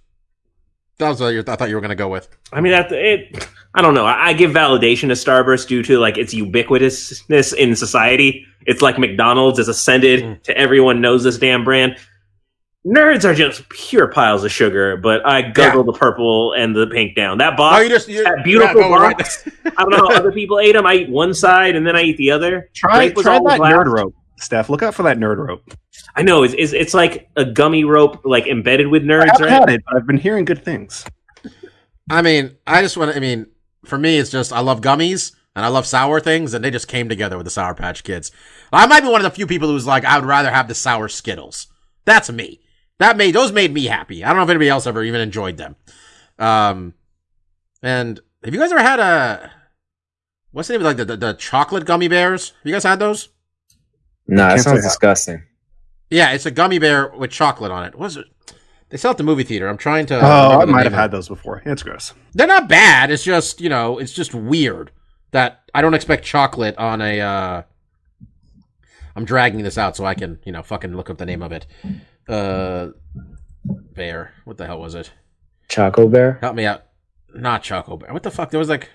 [0.98, 2.28] That was what you- I thought you were going to go with.
[2.52, 3.48] I mean, that it.
[3.74, 4.06] I don't know.
[4.06, 8.46] I, I give validation to Starburst due to like its ubiquitousness in society.
[8.66, 10.42] It's like McDonald's is ascended Mm.
[10.44, 11.96] to everyone knows this damn brand.
[12.86, 17.16] Nerds are just pure piles of sugar, but I guggle the purple and the pink
[17.16, 17.38] down.
[17.38, 19.48] That Oh, box, you just that beautiful yeah, go right box.
[19.64, 20.86] I don't know how other people ate them.
[20.86, 22.68] I eat one side and then I eat the other.
[22.74, 24.68] Try, try that nerd rope, Steph.
[24.68, 25.62] Look out for that nerd rope.
[26.16, 29.22] I know it's, it's it's like a gummy rope, like embedded with nerds.
[29.22, 29.30] I nerds.
[29.30, 29.52] haven't Right?
[29.52, 31.04] had it, I've been hearing good things.
[32.10, 33.16] I mean, I just want to.
[33.16, 33.46] I mean,
[33.84, 36.88] for me, it's just I love gummies and I love sour things, and they just
[36.88, 38.32] came together with the Sour Patch Kids.
[38.72, 40.74] I might be one of the few people who's like, I would rather have the
[40.74, 41.68] sour Skittles.
[42.04, 42.60] That's me.
[42.98, 44.24] That made those made me happy.
[44.24, 45.76] I don't know if anybody else ever even enjoyed them.
[46.38, 46.94] Um,
[47.82, 49.50] and have you guys ever had a
[50.50, 52.50] what's the name of like the, the, the chocolate gummy bears?
[52.50, 53.28] Have you guys had those?
[54.26, 54.82] Nah, that sounds say that.
[54.82, 55.42] disgusting.
[56.10, 57.94] Yeah, it's a gummy bear with chocolate on it.
[57.94, 58.26] What is it?
[58.90, 59.68] They sell it at the movie theater.
[59.68, 60.20] I'm trying to.
[60.20, 61.62] Oh, I might have had those before.
[61.64, 62.14] It's gross.
[62.32, 63.10] They're not bad.
[63.10, 64.90] It's just you know, it's just weird
[65.32, 67.20] that I don't expect chocolate on a.
[67.20, 67.62] uh
[69.16, 71.52] I'm dragging this out so I can you know fucking look up the name of
[71.52, 71.66] it.
[72.28, 72.88] Uh,
[73.64, 74.34] bear.
[74.44, 75.12] What the hell was it?
[75.68, 76.38] Choco bear.
[76.40, 76.84] Help me out.
[77.34, 78.12] Not choco bear.
[78.12, 78.50] What the fuck?
[78.50, 78.90] There was like.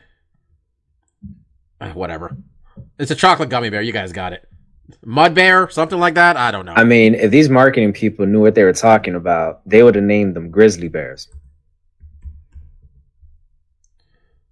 [1.82, 2.36] Uh, whatever.
[2.98, 3.82] It's a chocolate gummy bear.
[3.82, 4.49] You guys got it.
[5.06, 6.36] Mud bear, something like that.
[6.38, 6.74] I don't know.
[6.76, 10.04] I mean, if these marketing people knew what they were talking about, they would have
[10.04, 11.28] named them grizzly bears.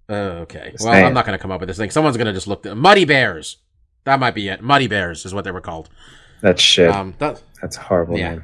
[0.09, 0.69] Uh, okay.
[0.72, 1.05] Just Well, saying.
[1.05, 1.89] I'm not going to come up with this thing.
[1.89, 2.64] Someone's going to just look.
[2.64, 3.57] Th- Muddy bears.
[4.05, 4.61] That might be it.
[4.61, 5.89] Muddy bears is what they were called.
[6.41, 6.89] That's shit.
[6.89, 8.31] Um, that, That's a horrible yeah.
[8.31, 8.43] name.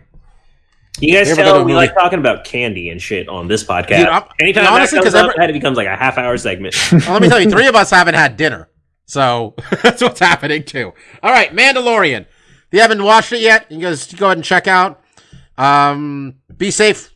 [1.00, 3.30] You guys You ever go to tell we movie- like talking about candy and shit
[3.30, 3.88] on this podcast.
[4.24, 6.76] Dude, Anytime honestly, that 'cause comes up, every- that becomes like a half hour segment.
[6.92, 8.68] Well, let me tell you, three of us haven't had dinner.
[9.06, 10.94] So that's what's happening too.
[11.22, 12.22] All right, Mandalorian.
[12.22, 15.02] If you haven't watched it yet, you guys go ahead and check out.
[15.58, 17.16] Um, be safe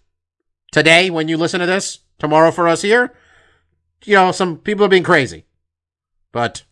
[0.72, 2.00] today when you listen to this.
[2.20, 3.14] Tomorrow for us here.
[4.06, 5.46] You know, some people are being crazy.
[6.32, 6.64] But,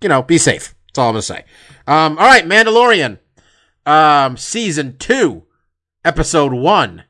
[0.00, 0.74] you know, be safe.
[0.88, 1.44] That's all I'm to say.
[1.86, 3.18] Um, all right, Mandalorian.
[3.86, 5.44] Um, season two,
[6.04, 7.04] episode one.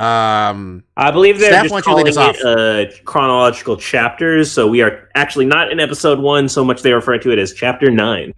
[0.00, 5.44] Um, I believe they're Steph, just calling it uh, chronological chapters, so we are actually
[5.46, 8.32] not in episode one so much they refer to it as chapter nine.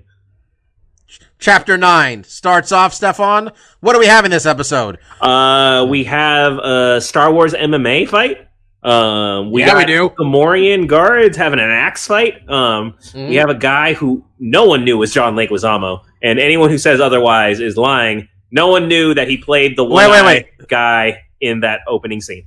[1.38, 3.50] chapter nine starts off, Stefan.
[3.80, 4.98] What do we have in this episode?
[5.20, 8.48] Uh, we have a Star Wars MMA fight.
[8.82, 10.08] Um, we Yeah, got we do.
[10.18, 12.48] Gamorrean guards having an axe fight.
[12.50, 13.28] Um, Mm-hmm.
[13.28, 17.00] we have a guy who no one knew was John Leguizamo, and anyone who says
[17.00, 18.28] otherwise is lying.
[18.50, 22.46] No one knew that he played the Wait, one wait, guy in that opening scene.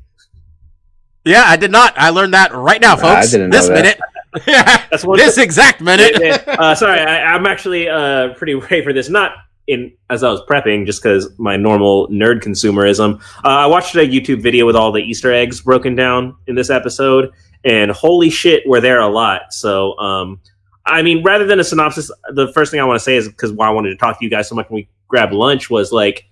[1.25, 1.93] Yeah, I did not.
[1.97, 3.31] I learned that right now, I folks.
[3.31, 3.73] didn't know this that.
[3.73, 3.99] minute.
[4.91, 5.17] That's one.
[5.17, 6.21] this exact minute.
[6.47, 9.09] uh, sorry, I, I'm actually uh, pretty ready for this.
[9.09, 9.33] Not
[9.67, 13.21] in as I was prepping, just because my normal nerd consumerism.
[13.43, 16.69] Uh, I watched a YouTube video with all the Easter eggs broken down in this
[16.69, 17.31] episode,
[17.63, 19.51] and holy shit, were there a lot.
[19.51, 20.39] So, um,
[20.85, 23.51] I mean, rather than a synopsis, the first thing I want to say is because
[23.51, 25.91] why I wanted to talk to you guys so much when we grabbed lunch was
[25.91, 26.25] like,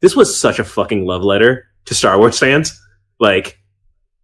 [0.00, 2.80] this was such a fucking love letter to Star Wars fans.
[3.20, 3.58] Like,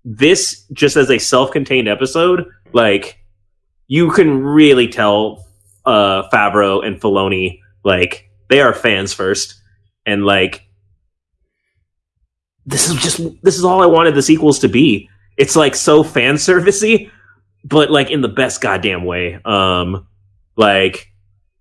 [0.04, 3.18] this just as a self-contained episode, like
[3.86, 5.46] you can really tell
[5.84, 9.60] uh Favreau and Filoni like they are fans first
[10.06, 10.66] and like
[12.66, 15.08] this is just this is all I wanted the sequels to be.
[15.36, 17.10] It's like so fan servicey,
[17.64, 19.40] but like in the best goddamn way.
[19.44, 20.06] Um
[20.56, 21.06] like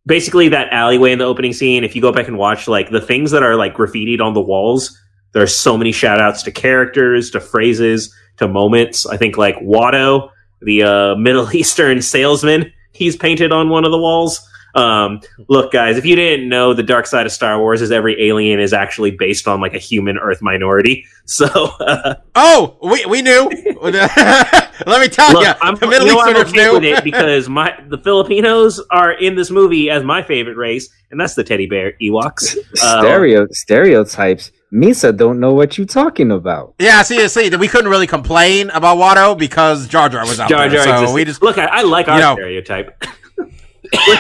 [0.06, 3.02] basically that alleyway in the opening scene, if you go back and watch like the
[3.02, 4.98] things that are like graffitied on the walls,
[5.32, 9.06] there are so many shout outs to characters, to phrases, to moments.
[9.06, 10.30] I think like Watto,
[10.62, 14.40] the uh, Middle Eastern salesman, he's painted on one of the walls.
[14.76, 18.22] Um, look, guys, if you didn't know, the dark side of Star Wars is every
[18.28, 21.06] alien is actually based on like a human Earth minority.
[21.30, 23.52] So, uh, Oh, we we knew.
[23.84, 26.74] Let me tell look, you, I'm, the Middle you know, I'm Easterners okay knew.
[26.74, 31.20] with it because my the Filipinos are in this movie as my favorite race, and
[31.20, 32.58] that's the teddy bear Ewoks.
[32.82, 34.52] Uh, stereotypes.
[34.74, 36.76] Misa don't know what you're talking about.
[36.80, 40.70] yeah, see, see, we couldn't really complain about Watto because Jar Jar was out Jar
[40.70, 40.84] there.
[40.84, 41.14] Jar so existed.
[41.16, 41.58] we just look.
[41.58, 43.04] I, I like our you know, stereotype.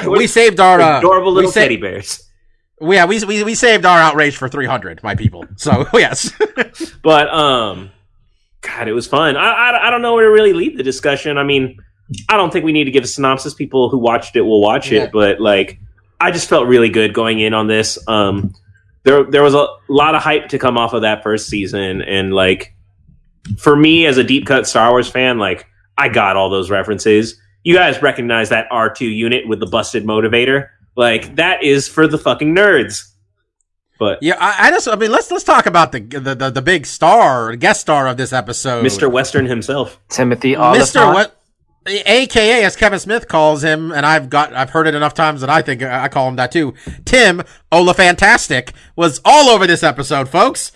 [0.07, 2.23] We saved our uh, adorable little sa- teddy bears.
[2.81, 5.45] Yeah, we, we we saved our outrage for 300, my people.
[5.57, 6.31] So yes,
[7.03, 7.91] But um,
[8.61, 9.35] God, it was fun.
[9.35, 11.37] I, I I don't know where to really lead the discussion.
[11.37, 11.77] I mean,
[12.29, 13.53] I don't think we need to give a synopsis.
[13.53, 15.03] People who watched it will watch Yeah.
[15.03, 15.79] it, but like,
[16.21, 17.99] I just felt really good going in on this.
[18.07, 18.53] Um,
[19.03, 22.33] there there was a lot of hype to come off of that first season, and
[22.33, 22.73] like,
[23.57, 25.65] for me as a deep cut Star Wars fan, like,
[25.97, 27.38] I got all those references.
[27.63, 30.69] You guys recognize that R two unit with the busted motivator?
[30.95, 33.11] Like, that is for the fucking nerds.
[33.99, 34.37] But yeah.
[34.39, 37.55] I, I just, I mean, let's let's talk about the the the, the big star,
[37.55, 39.11] guest star of this episode, Mr.
[39.11, 39.99] Western himself.
[40.07, 41.13] Timothy Mister Olyphant.
[41.13, 41.39] what,
[41.85, 45.49] AKA as Kevin Smith calls him, and I've got I've heard it enough times that
[45.49, 46.73] I think I call him that too.
[47.03, 50.71] Tim Ola Fantastic was all over this episode, folks.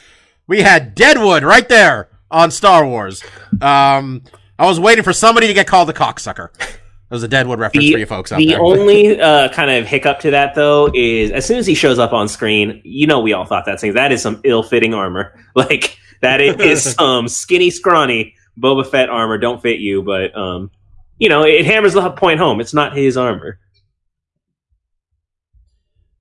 [0.47, 3.23] We had Deadwood right there on Star Wars.
[3.61, 4.23] Um,
[4.63, 6.49] I was waiting for somebody to get called a cocksucker.
[7.09, 8.61] That was a Deadwood reference for you folks out the there.
[8.61, 12.11] only uh, kind of hiccup to that, though, is as soon as he shows up
[12.11, 13.93] on screen, you know, we all thought that thing.
[13.93, 15.39] That is some ill-fitting armor.
[15.55, 19.37] Like that is some skinny, scrawny Boba Fett armor.
[19.37, 20.71] Don't fit you, but um,
[21.19, 22.59] you know, it hammers the point home.
[22.59, 23.59] It's not his armor.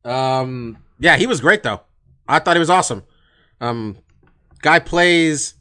[0.05, 1.81] Um, yeah, he was great though.
[2.29, 3.05] I thought he was awesome.
[3.63, 3.97] Um,
[4.61, 5.55] guy plays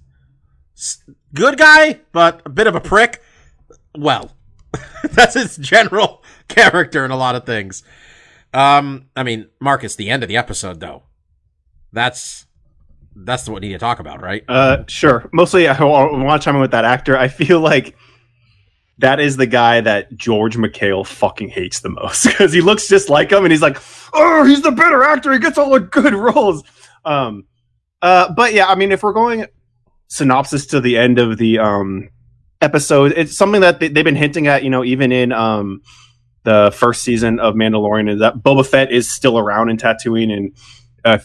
[1.34, 3.22] good guy, but a bit of a prick.
[3.98, 4.32] Well,
[5.12, 7.84] that's his general character in a lot of things.
[8.54, 11.04] Um, I mean, Marcus, the end of the episode though.
[11.94, 12.46] That's
[13.16, 14.44] that's what we need to talk about, right?
[14.48, 15.30] Uh, sure.
[15.34, 17.18] Mostly, I want to chime in with that actor.
[17.18, 17.98] I feel like
[19.00, 23.10] that is the guy that George McHale fucking hates the most because he looks just
[23.10, 23.78] like him, and he's like,
[24.14, 25.34] "Oh, he's the better actor.
[25.34, 26.64] He gets all the good roles."
[27.04, 27.46] Um,
[28.02, 29.46] uh, but yeah, I mean, if we're going
[30.12, 32.10] synopsis to the end of the um
[32.60, 34.64] episode, it's something that they, they've been hinting at.
[34.64, 35.82] You know, even in um
[36.44, 40.58] the first season of Mandalorian, is that Boba Fett is still around in Tatooine, and
[41.06, 41.20] uh,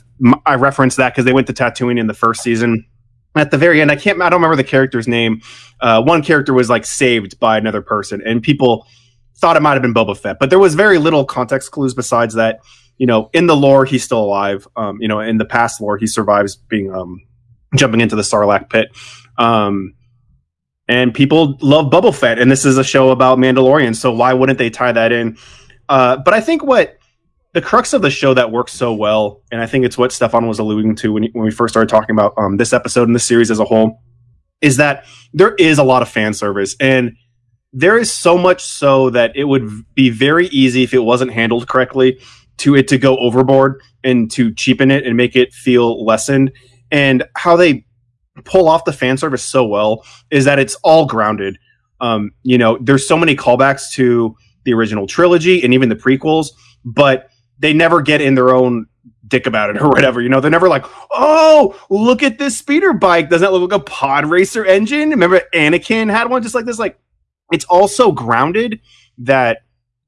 [0.46, 2.86] I referenced that because they went to Tatooine in the first season.
[3.34, 5.42] At the very end, I can't, I don't remember the character's name.
[5.80, 8.86] Uh, one character was like saved by another person, and people
[9.36, 12.34] thought it might have been Boba Fett, but there was very little context clues besides
[12.34, 12.60] that.
[12.98, 14.66] You know, in the lore, he's still alive.
[14.76, 17.25] Um, you know, in the past lore, he survives being um,
[17.76, 18.88] jumping into the Sarlacc pit.
[19.38, 19.94] Um,
[20.88, 24.58] and people love Boba Fett, and this is a show about Mandalorian, so why wouldn't
[24.58, 25.36] they tie that in?
[25.88, 26.98] Uh, but I think what
[27.54, 30.46] the crux of the show that works so well, and I think it's what Stefan
[30.46, 33.20] was alluding to when, when we first started talking about um, this episode and the
[33.20, 34.02] series as a whole,
[34.60, 37.16] is that there is a lot of fan service, and
[37.72, 41.66] there is so much so that it would be very easy if it wasn't handled
[41.68, 42.20] correctly
[42.58, 46.52] to it to go overboard and to cheapen it and make it feel lessened.
[46.90, 47.84] And how they
[48.44, 51.58] pull off the fan service so well is that it's all grounded.
[52.00, 56.48] Um, you know, there's so many callbacks to the original trilogy and even the prequels,
[56.84, 58.86] but they never get in their own
[59.26, 60.20] dick about it or whatever.
[60.20, 63.30] You know, they're never like, oh, look at this speeder bike.
[63.30, 65.10] Doesn't that look like a pod racer engine?
[65.10, 66.78] Remember Anakin had one just like this?
[66.78, 66.98] Like,
[67.52, 68.80] it's all so grounded
[69.18, 69.58] that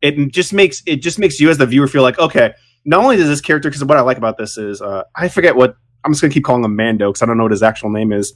[0.03, 2.53] it just makes it just makes you as the viewer feel like, okay,
[2.85, 5.57] not only does this character, because what I like about this is uh, I forget
[5.57, 7.91] what I'm just gonna keep calling him Mando because I don't know what his actual
[7.91, 8.35] name is.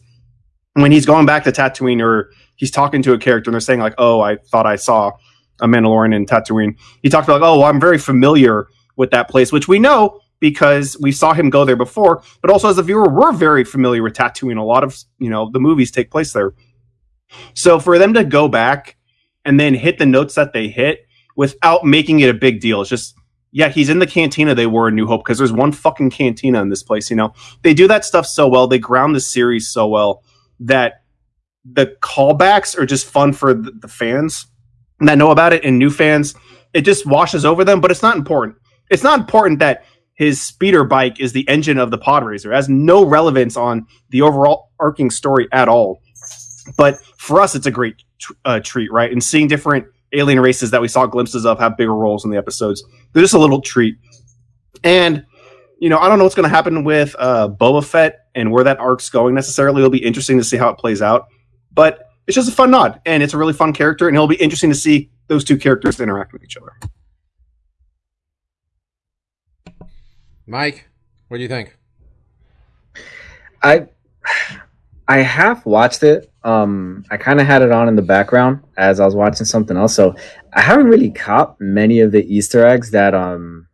[0.75, 3.81] When he's going back to Tatooine or he's talking to a character and they're saying
[3.81, 5.13] like, "Oh, I thought I saw
[5.61, 8.67] a Mandalorian in Tatooine," he talked about like, "Oh, well, I'm very familiar
[8.97, 12.23] with that place," which we know because we saw him go there before.
[12.41, 14.59] But also as a viewer, we're very familiar with Tatooine.
[14.59, 16.53] A lot of you know the movies take place there.
[17.55, 18.97] So for them to go back
[19.45, 21.07] and then hit the notes that they hit
[21.37, 23.15] without making it a big deal, it's just
[23.53, 26.61] yeah, he's in the cantina they were in New Hope because there's one fucking cantina
[26.63, 27.11] in this place.
[27.11, 28.67] You know, they do that stuff so well.
[28.67, 30.25] They ground the series so well
[30.61, 31.03] that
[31.65, 34.47] the callbacks are just fun for the, the fans
[35.01, 36.35] that know about it and new fans.
[36.73, 38.57] It just washes over them, but it's not important.
[38.91, 39.85] It's not important that
[40.15, 42.53] his speeder bike is the engine of the pod racer.
[42.53, 46.01] It has no relevance on the overall arcing story at all.
[46.77, 49.11] But for us, it's a great tr- uh, treat, right?
[49.11, 52.37] And seeing different alien races that we saw glimpses of have bigger roles in the
[52.37, 52.85] episodes.
[53.13, 53.97] They're just a little treat.
[54.85, 55.25] And
[55.81, 58.63] you know, I don't know what's going to happen with uh, Boba Fett and where
[58.63, 59.81] that arc's going necessarily.
[59.81, 61.27] It'll be interesting to see how it plays out.
[61.73, 64.37] But it's just a fun nod, and it's a really fun character, and it'll be
[64.37, 66.73] interesting to see those two characters interact with each other.
[70.47, 70.89] Mike,
[71.29, 71.77] what do you think?
[73.63, 73.89] I
[75.09, 76.32] I half watched it.
[76.45, 79.77] Um, I kind of had it on in the background as I was watching something
[79.77, 79.95] else.
[79.95, 80.15] So
[80.53, 83.69] I haven't really caught many of the Easter eggs that um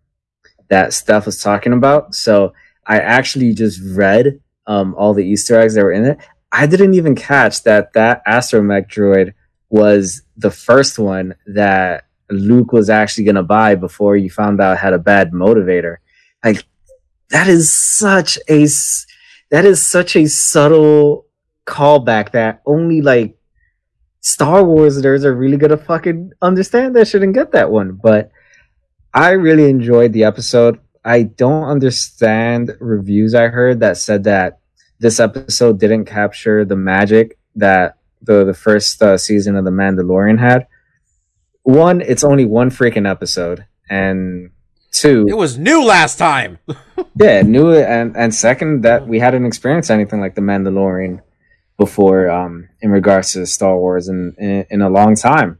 [0.69, 2.15] that Steph was talking about.
[2.15, 2.53] So
[2.87, 6.19] I actually just read um all the Easter eggs that were in it.
[6.53, 9.33] I didn't even catch that that astromech droid
[9.71, 14.93] was the first one that Luke was actually gonna buy before you found out had
[14.93, 15.97] a bad motivator.
[16.45, 16.65] Like
[17.31, 18.67] that is such a
[19.51, 21.27] that is such a subtle
[21.69, 23.37] callback that only like
[24.21, 27.93] Star Wars nerds are really gonna fucking understand that shit and get that one.
[27.93, 28.33] But
[29.13, 30.81] I really enjoyed the episode.
[31.05, 34.59] I don't understand reviews I heard that said that
[34.99, 40.39] this episode didn't capture the magic that the the first uh, season of The Mandalorian
[40.39, 40.67] had.
[41.63, 44.51] One, it's only one freaking episode, and
[44.91, 46.59] two, It was new last time.
[47.15, 51.21] yeah, new and and second that we hadn't experienced anything like the Mandalorian
[51.79, 55.59] before um in regards to Star Wars in, in in a long time.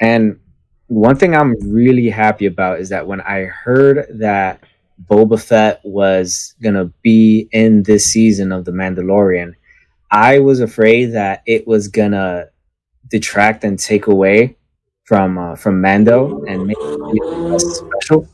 [0.00, 0.38] And
[0.88, 4.62] one thing I'm really happy about is that when I heard that
[5.08, 9.54] Boba Fett was gonna be in this season of The Mandalorian,
[10.10, 12.48] I was afraid that it was gonna
[13.08, 14.56] detract and take away
[15.04, 16.98] from uh, from Mando and make it
[17.38, 18.28] less special.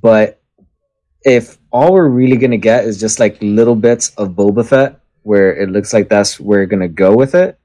[0.00, 0.40] But
[1.24, 5.54] if all we're really gonna get is just like little bits of Boba Fett, where
[5.54, 7.58] it looks like that's where we're gonna go with it,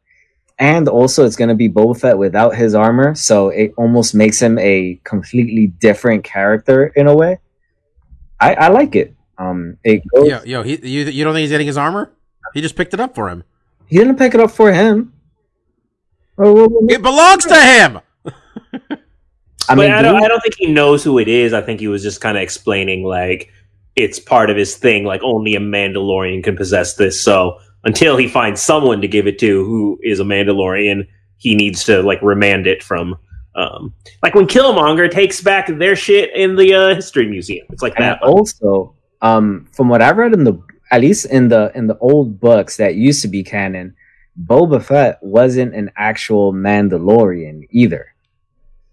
[0.60, 4.58] and also it's gonna be Boba Fett without his armor, so it almost makes him
[4.60, 7.40] a completely different character in a way.
[8.40, 9.16] I, I like it.
[9.38, 12.12] Um, it goes, Yo, yo, he, you, you don't think he's getting his armor?
[12.54, 13.44] He just picked it up for him.
[13.88, 15.14] he didn't pick it up for him.
[16.38, 18.00] Oh, well, well, It belongs to him.
[19.70, 21.52] I but mean, I don't, I don't think he knows who it is.
[21.54, 23.52] I think he was just kind of explaining like
[23.98, 25.04] it's part of his thing.
[25.04, 27.20] Like only a Mandalorian can possess this.
[27.22, 31.08] So until he finds someone to give it to who is a Mandalorian,
[31.38, 33.18] he needs to like remand it from.
[33.56, 37.66] Um, like when Killmonger takes back their shit in the uh, history museum.
[37.72, 38.22] It's like and that.
[38.22, 40.62] also, um, from what I've read in the
[40.92, 43.96] at least in the in the old books that used to be canon,
[44.46, 48.14] Boba Fett wasn't an actual Mandalorian either.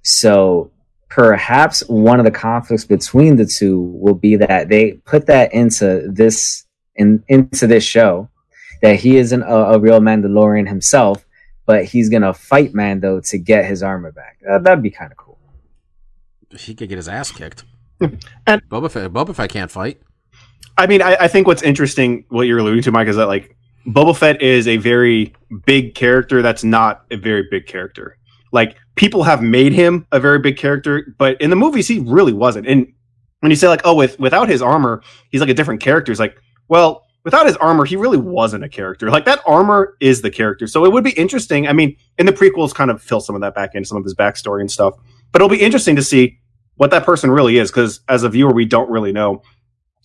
[0.02, 0.70] So
[1.14, 6.08] perhaps one of the conflicts between the two will be that they put that into
[6.10, 6.64] this
[6.96, 8.28] in into this show
[8.82, 11.24] that he isn't a, a real Mandalorian himself,
[11.66, 14.38] but he's gonna fight Mando to get his armor back.
[14.50, 15.38] Uh, that'd be kind of cool.
[16.50, 17.62] He could get his ass kicked.
[18.00, 20.00] And- Boba Fett, Boba Fett can't fight.
[20.76, 23.56] I mean, I, I think what's interesting, what you're alluding to, Mike, is that like
[23.86, 25.32] Boba Fett is a very
[25.64, 28.18] big character that's not a very big character.
[28.50, 32.32] Like people have made him a very big character, but in the movies he really
[32.32, 32.66] wasn't.
[32.66, 32.86] And
[33.40, 36.12] when you say like, oh, with without his armor, he's like a different character.
[36.12, 36.36] It's like,
[36.68, 39.10] well, without his armor, he really wasn't a character.
[39.10, 40.66] Like that armor is the character.
[40.66, 41.66] So it would be interesting.
[41.66, 44.04] I mean, in the prequels, kind of fill some of that back in, some of
[44.04, 44.94] his backstory and stuff.
[45.32, 46.38] But it'll be interesting to see
[46.76, 49.42] what that person really is, because as a viewer, we don't really know.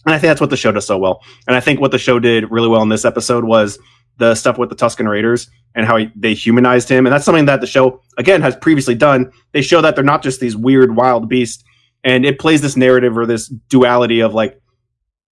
[0.06, 1.22] And I think that's what the show does so well.
[1.48, 3.78] And I think what the show did really well in this episode was
[4.20, 7.06] the stuff with the Tusken Raiders and how he, they humanized him.
[7.06, 9.32] And that's something that the show, again, has previously done.
[9.54, 11.64] They show that they're not just these weird, wild beasts.
[12.04, 14.60] And it plays this narrative or this duality of like,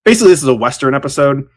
[0.03, 1.47] basically, this is a Western episode.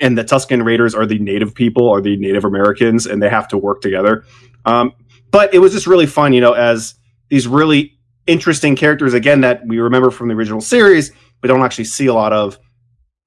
[0.00, 3.46] And the Tusken Raiders are the native people, or the Native Americans, and they have
[3.48, 4.24] to work together.
[4.64, 4.92] Um,
[5.30, 6.94] but it was just really fun, you know, as
[7.28, 11.84] these really interesting characters, again, that we remember from the original series, but don't actually
[11.84, 12.58] see a lot of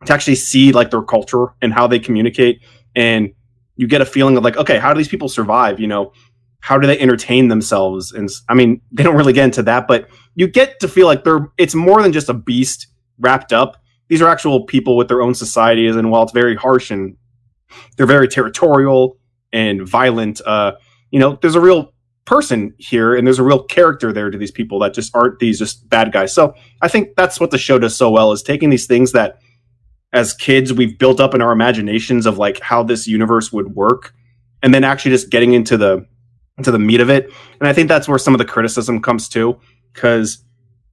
[0.06, 2.62] to actually see like their culture and how they communicate
[2.96, 3.32] and
[3.76, 5.80] you get a feeling of like okay how do these people survive?
[5.80, 6.14] You know
[6.62, 8.12] how do they entertain themselves?
[8.12, 11.24] And I mean they don't really get into that but you get to feel like
[11.24, 12.88] they're it's more than just a beast
[13.20, 13.78] wrapped up.
[14.08, 17.18] These are actual people with their own societies and while it's very harsh and
[17.98, 19.18] they're very territorial
[19.52, 20.74] and violent uh
[21.12, 21.94] you know there's a real
[22.26, 25.60] person here and there's a real character there to these people that just aren't these
[25.60, 26.34] just bad guys.
[26.34, 29.38] So I think that's what the show does so well is taking these things that
[30.16, 34.14] as kids we've built up in our imaginations of like how this universe would work
[34.64, 36.08] and then actually just getting into the
[36.58, 37.30] into the meat of it.
[37.60, 39.60] And I think that's where some of the criticism comes too
[39.94, 40.44] cuz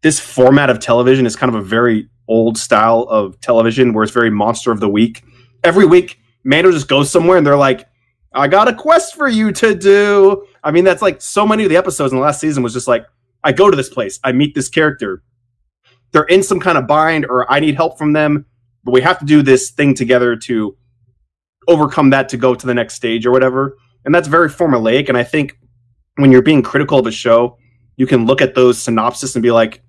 [0.02, 4.12] this format of television is kind of a very old style of television where it's
[4.12, 5.22] very monster of the week.
[5.62, 7.86] Every week Mando just goes somewhere and they're like
[8.34, 10.46] I got a quest for you to do.
[10.64, 12.88] I mean that's like so many of the episodes in the last season was just
[12.88, 13.06] like
[13.44, 15.22] I go to this place, I meet this character,
[16.10, 18.46] they're in some kind of bind or I need help from them,
[18.84, 20.76] but we have to do this thing together to
[21.68, 23.76] overcome that to go to the next stage or whatever.
[24.04, 25.08] And that's very formulaic.
[25.08, 25.58] And I think
[26.16, 27.56] when you're being critical of a show,
[27.96, 29.82] you can look at those synopsis and be like,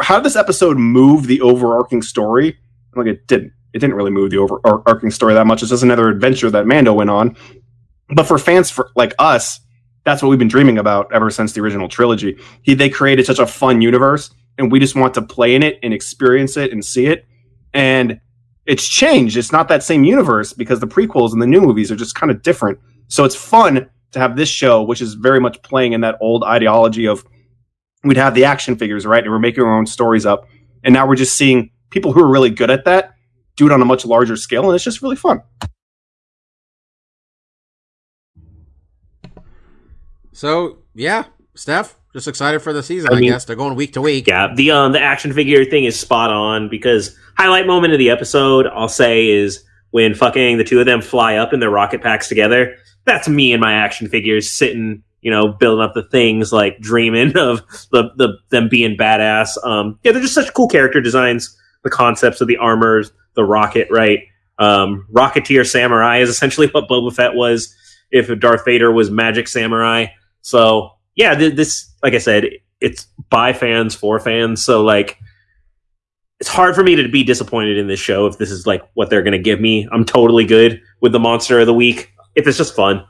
[0.00, 2.58] how did this episode move the overarching story?
[2.94, 3.52] Like it didn't.
[3.72, 5.62] It didn't really move the overarching story that much.
[5.62, 7.36] It's just another adventure that Mando went on.
[8.14, 9.60] But for fans for like us,
[10.04, 12.38] that's what we've been dreaming about ever since the original trilogy.
[12.62, 15.78] He, they created such a fun universe, and we just want to play in it
[15.82, 17.24] and experience it and see it.
[17.74, 18.20] And
[18.66, 19.36] it's changed.
[19.36, 22.30] It's not that same universe because the prequels and the new movies are just kind
[22.30, 22.78] of different.
[23.08, 26.44] So it's fun to have this show, which is very much playing in that old
[26.44, 27.24] ideology of
[28.04, 29.22] we'd have the action figures, right?
[29.22, 30.46] And we're making our own stories up.
[30.84, 33.12] And now we're just seeing people who are really good at that
[33.56, 34.64] do it on a much larger scale.
[34.66, 35.42] And it's just really fun.
[40.32, 43.10] So yeah, Steph, just excited for the season.
[43.12, 44.26] I, I mean- guess they're going week to week.
[44.26, 48.10] Yeah, the um the action figure thing is spot on because highlight moment of the
[48.10, 52.02] episode I'll say is when fucking the two of them fly up in their rocket
[52.02, 52.76] packs together.
[53.04, 57.36] That's me and my action figures sitting, you know, building up the things like dreaming
[57.36, 57.60] of
[57.90, 59.50] the the them being badass.
[59.64, 63.88] Um yeah, they're just such cool character designs, the concepts of the armors, the rocket,
[63.90, 64.20] right?
[64.58, 67.74] Um Rocketeer Samurai is essentially what Boba Fett was
[68.10, 70.06] if Darth Vader was Magic Samurai.
[70.42, 72.48] So yeah, th- this like I said,
[72.80, 74.64] it's by fans for fans.
[74.64, 75.18] So like,
[76.40, 79.10] it's hard for me to be disappointed in this show if this is like what
[79.10, 79.88] they're going to give me.
[79.92, 83.04] I'm totally good with the monster of the week if it's just fun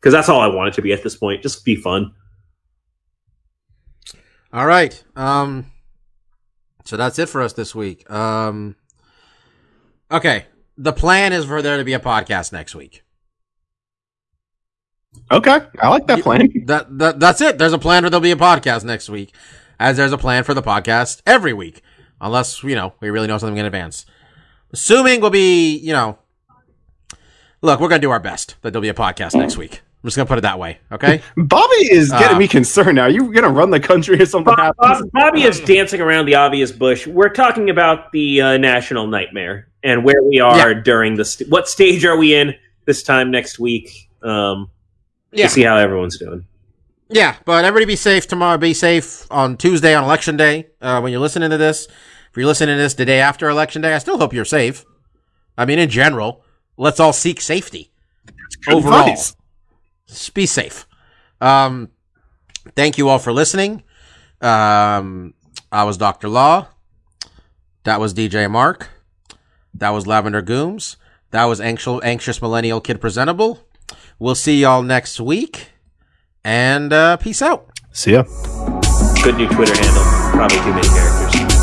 [0.00, 1.42] because that's all I want it to be at this point.
[1.42, 2.12] Just be fun.
[4.52, 5.02] All right.
[5.16, 5.72] Um,
[6.84, 8.08] so that's it for us this week.
[8.10, 8.76] Um,
[10.10, 10.46] okay.
[10.76, 13.02] The plan is for there to be a podcast next week.
[15.30, 15.60] Okay.
[15.80, 16.48] I like that plan.
[16.66, 17.58] That, that that's it.
[17.58, 19.34] There's a plan where there'll be a podcast next week,
[19.78, 21.82] as there's a plan for the podcast every week,
[22.20, 24.06] unless you know we really know something in advance.
[24.72, 26.18] Assuming we'll be, you know,
[27.62, 29.82] look, we're gonna do our best that there'll be a podcast next week.
[30.02, 30.78] I'm just gonna put it that way.
[30.92, 31.22] Okay.
[31.36, 33.06] Bobby is getting Uh, me concerned now.
[33.06, 35.10] You going to run the country if something Bob, happens?
[35.12, 37.06] Bob- Bobby is dancing around the obvious bush.
[37.06, 41.68] We're talking about the uh, national nightmare and where we are during the st- what
[41.68, 42.54] stage are we in
[42.84, 44.08] this time next week?
[44.22, 44.70] Um,
[45.32, 45.46] Yeah.
[45.46, 46.46] to see how everyone's doing.
[47.10, 48.58] Yeah, but everybody be safe tomorrow.
[48.58, 50.66] Be safe on Tuesday on election day.
[50.80, 53.80] Uh, when you're listening to this, if you're listening to this the day after election
[53.80, 54.84] day, I still hope you're safe.
[55.56, 56.44] I mean, in general,
[56.76, 57.90] let's all seek safety
[58.68, 59.00] overall.
[59.00, 59.34] advice.
[60.34, 60.86] Be safe.
[61.40, 61.88] Um,
[62.76, 63.82] thank you all for listening.
[64.40, 65.34] Um,
[65.72, 66.28] I was Dr.
[66.28, 66.68] Law.
[67.84, 68.90] That was DJ Mark.
[69.74, 70.96] That was Lavender Gooms.
[71.30, 73.66] That was anxious, anxious millennial kid presentable.
[74.18, 75.68] We'll see y'all next week,
[76.44, 77.68] and uh, peace out.
[77.92, 78.24] See ya.
[79.22, 80.04] Good new Twitter handle.
[80.32, 81.57] Probably too many characters.